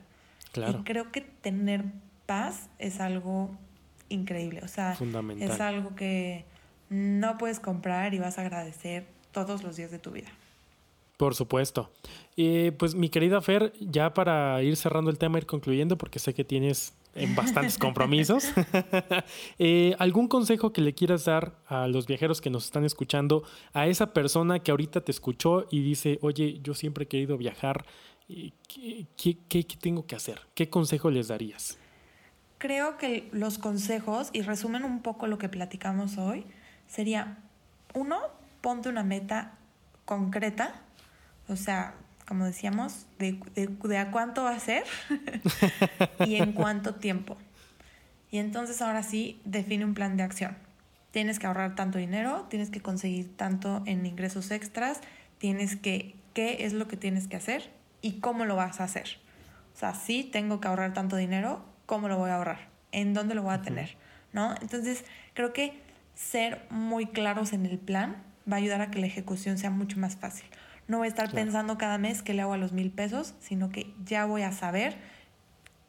Claro. 0.52 0.80
Y 0.80 0.84
creo 0.84 1.10
que 1.10 1.22
tener 1.22 1.84
paz 2.26 2.68
es 2.78 3.00
algo 3.00 3.56
increíble, 4.10 4.60
o 4.62 4.68
sea, 4.68 4.98
es 5.40 5.60
algo 5.60 5.94
que 5.94 6.44
no 6.88 7.38
puedes 7.38 7.60
comprar 7.60 8.14
y 8.14 8.18
vas 8.18 8.38
a 8.38 8.42
agradecer 8.42 9.06
todos 9.32 9.62
los 9.62 9.76
días 9.76 9.90
de 9.90 9.98
tu 9.98 10.10
vida. 10.10 10.28
Por 11.16 11.34
supuesto. 11.34 11.90
y 12.36 12.72
pues 12.72 12.94
mi 12.94 13.08
querida 13.08 13.40
Fer, 13.40 13.72
ya 13.80 14.12
para 14.12 14.62
ir 14.62 14.76
cerrando 14.76 15.10
el 15.10 15.18
tema, 15.18 15.38
ir 15.38 15.46
concluyendo, 15.46 15.96
porque 15.96 16.18
sé 16.18 16.34
que 16.34 16.44
tienes 16.44 16.92
en 17.14 17.34
bastantes 17.34 17.78
compromisos. 17.86 18.44
Eh, 19.58 19.94
¿Algún 19.98 20.28
consejo 20.28 20.72
que 20.72 20.80
le 20.82 20.94
quieras 20.94 21.24
dar 21.24 21.54
a 21.66 21.88
los 21.88 22.06
viajeros 22.06 22.40
que 22.40 22.50
nos 22.50 22.66
están 22.66 22.84
escuchando, 22.84 23.42
a 23.72 23.86
esa 23.86 24.12
persona 24.12 24.58
que 24.58 24.70
ahorita 24.70 25.00
te 25.00 25.10
escuchó 25.10 25.66
y 25.70 25.80
dice, 25.80 26.18
oye, 26.20 26.60
yo 26.62 26.74
siempre 26.74 27.04
he 27.04 27.08
querido 27.08 27.38
viajar, 27.38 27.86
¿qué, 28.28 29.06
qué 29.48 29.64
tengo 29.80 30.06
que 30.06 30.14
hacer? 30.14 30.40
¿Qué 30.54 30.68
consejo 30.68 31.10
les 31.10 31.28
darías? 31.28 31.78
Creo 32.58 32.98
que 32.98 33.28
los 33.32 33.58
consejos, 33.58 34.30
y 34.32 34.42
resumen 34.42 34.84
un 34.84 35.00
poco 35.00 35.26
lo 35.26 35.38
que 35.38 35.48
platicamos 35.48 36.18
hoy, 36.18 36.44
sería, 36.88 37.38
uno, 37.94 38.20
ponte 38.60 38.88
una 38.88 39.02
meta 39.02 39.52
concreta, 40.04 40.74
o 41.48 41.56
sea, 41.56 41.94
como 42.26 42.44
decíamos, 42.44 43.06
de, 43.18 43.38
de, 43.54 43.98
a 43.98 44.10
cuánto 44.10 44.42
va 44.44 44.50
a 44.50 44.58
ser 44.58 44.84
y 46.26 46.36
en 46.36 46.52
cuánto 46.52 46.94
tiempo. 46.96 47.36
Y 48.30 48.38
entonces 48.38 48.82
ahora 48.82 49.02
sí 49.02 49.40
define 49.44 49.84
un 49.84 49.94
plan 49.94 50.16
de 50.16 50.24
acción. 50.24 50.56
Tienes 51.12 51.38
que 51.38 51.46
ahorrar 51.46 51.74
tanto 51.76 51.98
dinero, 51.98 52.46
tienes 52.50 52.70
que 52.70 52.82
conseguir 52.82 53.36
tanto 53.36 53.82
en 53.86 54.04
ingresos 54.04 54.50
extras, 54.50 55.00
tienes 55.38 55.76
que, 55.76 56.16
qué 56.34 56.66
es 56.66 56.72
lo 56.72 56.88
que 56.88 56.96
tienes 56.96 57.28
que 57.28 57.36
hacer 57.36 57.70
y 58.02 58.20
cómo 58.20 58.44
lo 58.44 58.56
vas 58.56 58.80
a 58.80 58.84
hacer. 58.84 59.18
O 59.74 59.78
sea, 59.78 59.94
sí 59.94 60.24
tengo 60.24 60.60
que 60.60 60.68
ahorrar 60.68 60.92
tanto 60.92 61.16
dinero, 61.16 61.64
¿cómo 61.86 62.08
lo 62.08 62.18
voy 62.18 62.30
a 62.30 62.36
ahorrar? 62.36 62.68
¿En 62.92 63.14
dónde 63.14 63.34
lo 63.34 63.42
voy 63.42 63.54
a 63.54 63.62
tener? 63.62 63.96
¿No? 64.32 64.54
Entonces, 64.60 65.04
creo 65.34 65.52
que 65.52 65.80
ser 66.16 66.66
muy 66.70 67.06
claros 67.06 67.52
en 67.52 67.66
el 67.66 67.78
plan 67.78 68.16
va 68.50 68.56
a 68.56 68.58
ayudar 68.58 68.80
a 68.80 68.90
que 68.90 68.98
la 68.98 69.06
ejecución 69.06 69.58
sea 69.58 69.70
mucho 69.70 70.00
más 70.00 70.16
fácil. 70.16 70.46
No 70.88 70.98
voy 70.98 71.06
a 71.06 71.08
estar 71.08 71.30
pensando 71.30 71.78
cada 71.78 71.98
mes 71.98 72.22
qué 72.22 72.32
le 72.32 72.42
hago 72.42 72.54
a 72.54 72.56
los 72.56 72.72
mil 72.72 72.90
pesos, 72.90 73.34
sino 73.40 73.70
que 73.70 73.94
ya 74.04 74.24
voy 74.24 74.42
a 74.42 74.52
saber 74.52 74.96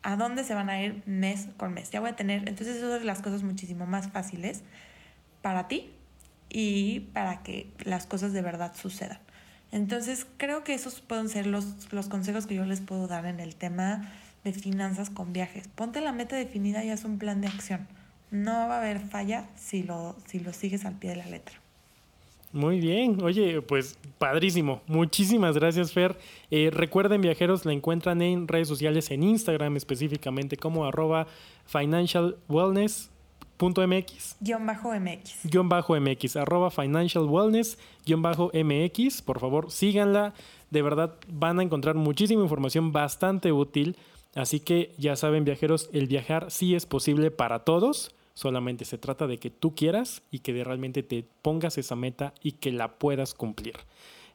a 0.02 0.16
dónde 0.16 0.44
se 0.44 0.54
van 0.54 0.70
a 0.70 0.82
ir 0.82 1.04
mes 1.06 1.48
con 1.58 1.74
mes. 1.74 1.92
Ya 1.92 2.00
voy 2.00 2.10
a 2.10 2.16
tener, 2.16 2.48
entonces 2.48 2.78
eso 2.78 2.96
es 2.96 3.06
las 3.06 3.22
cosas 3.22 3.44
muchísimo 3.44 3.86
más 3.86 4.10
fáciles 4.10 4.64
para 5.42 5.68
ti 5.68 5.92
y 6.50 7.02
para 7.14 7.44
que 7.44 7.72
las 7.84 8.06
cosas 8.06 8.34
de 8.34 8.42
verdad 8.42 8.74
sucedan. 8.76 9.20
Entonces 9.72 10.26
creo 10.38 10.64
que 10.64 10.74
esos 10.74 11.02
pueden 11.02 11.30
ser 11.30 11.46
los, 11.46 11.92
los 11.94 12.08
consejos 12.08 12.48
que 12.48 12.56
yo 12.56 12.66
les 12.66 12.82
puedo 12.82 13.08
dar 13.08 13.26
en 13.26 13.40
el 13.40 13.56
tema 13.56 14.10
de 14.44 14.54
finanzas 14.54 15.10
con 15.10 15.34
viajes. 15.34 15.68
Ponte 15.68 16.02
la 16.02 16.12
meta 16.12 16.36
definida 16.36 16.84
y 16.84 16.90
haz 16.90 17.04
un 17.04 17.20
plan 17.20 17.42
de 17.42 17.48
acción. 17.48 17.88
No 18.32 18.52
va 18.52 18.76
a 18.76 18.78
haber 18.80 19.00
falla 19.00 19.50
si 19.56 19.84
lo, 19.84 20.16
si 20.26 20.40
lo 20.40 20.54
sigues 20.54 20.86
al 20.86 20.98
pie 21.00 21.12
de 21.12 21.16
la 21.18 21.28
letra. 21.28 21.62
Muy 22.54 22.80
bien, 22.80 23.22
oye, 23.22 23.62
pues 23.62 23.98
padrísimo. 24.18 24.82
Muchísimas 24.88 25.56
gracias, 25.56 25.92
Fer. 25.92 26.18
Eh, 26.50 26.70
recuerden, 26.72 27.20
viajeros, 27.22 27.66
la 27.66 27.74
encuentran 27.74 28.22
en 28.22 28.48
redes 28.48 28.70
sociales, 28.70 29.12
en 29.12 29.24
Instagram 29.24 29.76
específicamente 29.76 30.56
como 30.56 30.86
arroba 30.86 31.28
financialwellness.mx. 31.66 34.38
Guión 34.40 34.66
bajo 34.66 34.94
MX. 34.98 35.40
Guión 35.44 35.68
bajo 35.68 36.00
MX, 36.00 36.38
arroba 36.38 36.72
financialwellness, 36.72 37.78
guion 38.06 38.22
bajo 38.22 38.50
MX. 38.54 39.22
Por 39.22 39.40
favor, 39.40 39.70
síganla. 39.70 40.34
De 40.72 40.82
verdad, 40.82 41.16
van 41.28 41.60
a 41.60 41.64
encontrar 41.64 41.96
muchísima 41.96 42.44
información 42.44 42.94
bastante 42.94 43.52
útil. 43.52 43.98
Así 44.36 44.62
que 44.62 44.94
ya 44.98 45.16
saben, 45.16 45.44
viajeros, 45.44 45.90
el 45.92 46.08
viajar 46.08 46.50
sí 46.50 46.76
es 46.76 46.86
posible 46.86 47.30
para 47.30 47.60
todos. 47.60 48.16
Solamente 48.38 48.86
se 48.86 49.00
trata 49.00 49.26
de 49.26 49.40
que 49.40 49.50
tú 49.50 49.74
quieras 49.74 50.22
y 50.30 50.42
que 50.42 50.64
realmente 50.64 51.02
te 51.02 51.26
pongas 51.42 51.80
esa 51.80 51.96
meta 51.96 52.36
y 52.44 52.52
que 52.52 52.72
la 52.72 53.00
puedas 53.00 53.34
cumplir. 53.34 53.74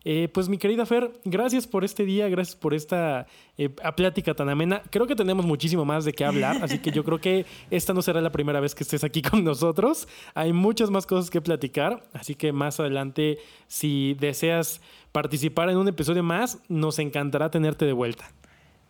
Eh, 0.04 0.28
pues 0.34 0.48
mi 0.48 0.58
querida 0.58 0.84
Fer, 0.86 1.12
gracias 1.24 1.68
por 1.68 1.84
este 1.84 2.04
día, 2.04 2.28
gracias 2.28 2.56
por 2.56 2.74
esta 2.74 3.28
eh, 3.56 3.68
plática 3.68 4.34
tan 4.34 4.48
amena. 4.48 4.82
Creo 4.90 5.06
que 5.06 5.14
tenemos 5.14 5.46
muchísimo 5.46 5.84
más 5.84 6.04
de 6.04 6.14
qué 6.14 6.24
hablar, 6.24 6.64
así 6.64 6.80
que 6.80 6.90
yo 6.90 7.04
creo 7.04 7.20
que 7.20 7.46
esta 7.70 7.94
no 7.94 8.02
será 8.02 8.20
la 8.20 8.32
primera 8.32 8.58
vez 8.58 8.74
que 8.74 8.82
estés 8.82 9.04
aquí 9.04 9.22
con 9.30 9.44
nosotros. 9.44 10.08
Hay 10.34 10.52
muchas 10.52 10.90
más 10.90 11.06
cosas 11.06 11.30
que 11.30 11.40
platicar, 11.40 12.02
así 12.12 12.34
que 12.34 12.52
más 12.52 12.80
adelante, 12.80 13.38
si 13.68 14.14
deseas 14.14 14.80
participar 15.12 15.70
en 15.70 15.76
un 15.76 15.86
episodio 15.86 16.24
más, 16.24 16.58
nos 16.68 16.98
encantará 16.98 17.52
tenerte 17.52 17.84
de 17.84 17.92
vuelta. 17.92 18.32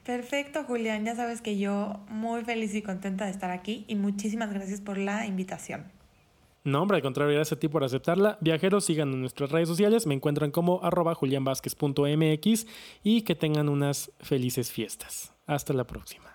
Perfecto, 0.05 0.65
Julián. 0.65 1.05
Ya 1.05 1.15
sabes 1.15 1.41
que 1.41 1.59
yo 1.59 2.01
muy 2.09 2.45
feliz 2.45 2.75
y 2.75 2.83
contenta 2.83 3.27
de 3.27 3.31
estar 3.31 3.51
aquí 3.51 3.85
y 3.89 3.95
muchísimas 3.95 4.53
gracias 4.53 4.81
por 4.81 4.99
la 4.99 5.27
invitación. 5.27 5.85
No, 6.65 6.83
hombre, 6.83 6.97
al 6.97 7.03
contrario, 7.03 7.35
gracias 7.35 7.57
a 7.57 7.61
ti 7.61 7.69
por 7.69 7.83
aceptarla. 7.83 8.39
Viajeros, 8.41 8.85
sigan 8.85 9.13
en 9.13 9.21
nuestras 9.21 9.51
redes 9.51 9.69
sociales. 9.69 10.07
Me 10.07 10.15
encuentran 10.15 10.51
como 10.53 10.83
arroba 10.83 11.15
julianvázquez.mx 11.15 12.67
y 13.03 13.23
que 13.23 13.35
tengan 13.35 13.69
unas 13.69 14.13
felices 14.21 14.71
fiestas. 14.71 15.33
Hasta 15.47 15.73
la 15.73 15.85
próxima. 15.85 16.33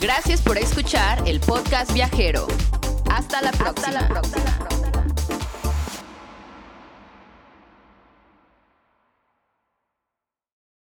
Gracias 0.00 0.40
por 0.40 0.56
escuchar 0.56 1.22
el 1.26 1.40
podcast 1.40 1.92
viajero. 1.92 2.46
Hasta 3.10 3.42
la 3.42 3.52
próxima. 3.52 3.98
Hasta 3.98 4.00
la 4.00 4.08
próxima. 4.08 5.15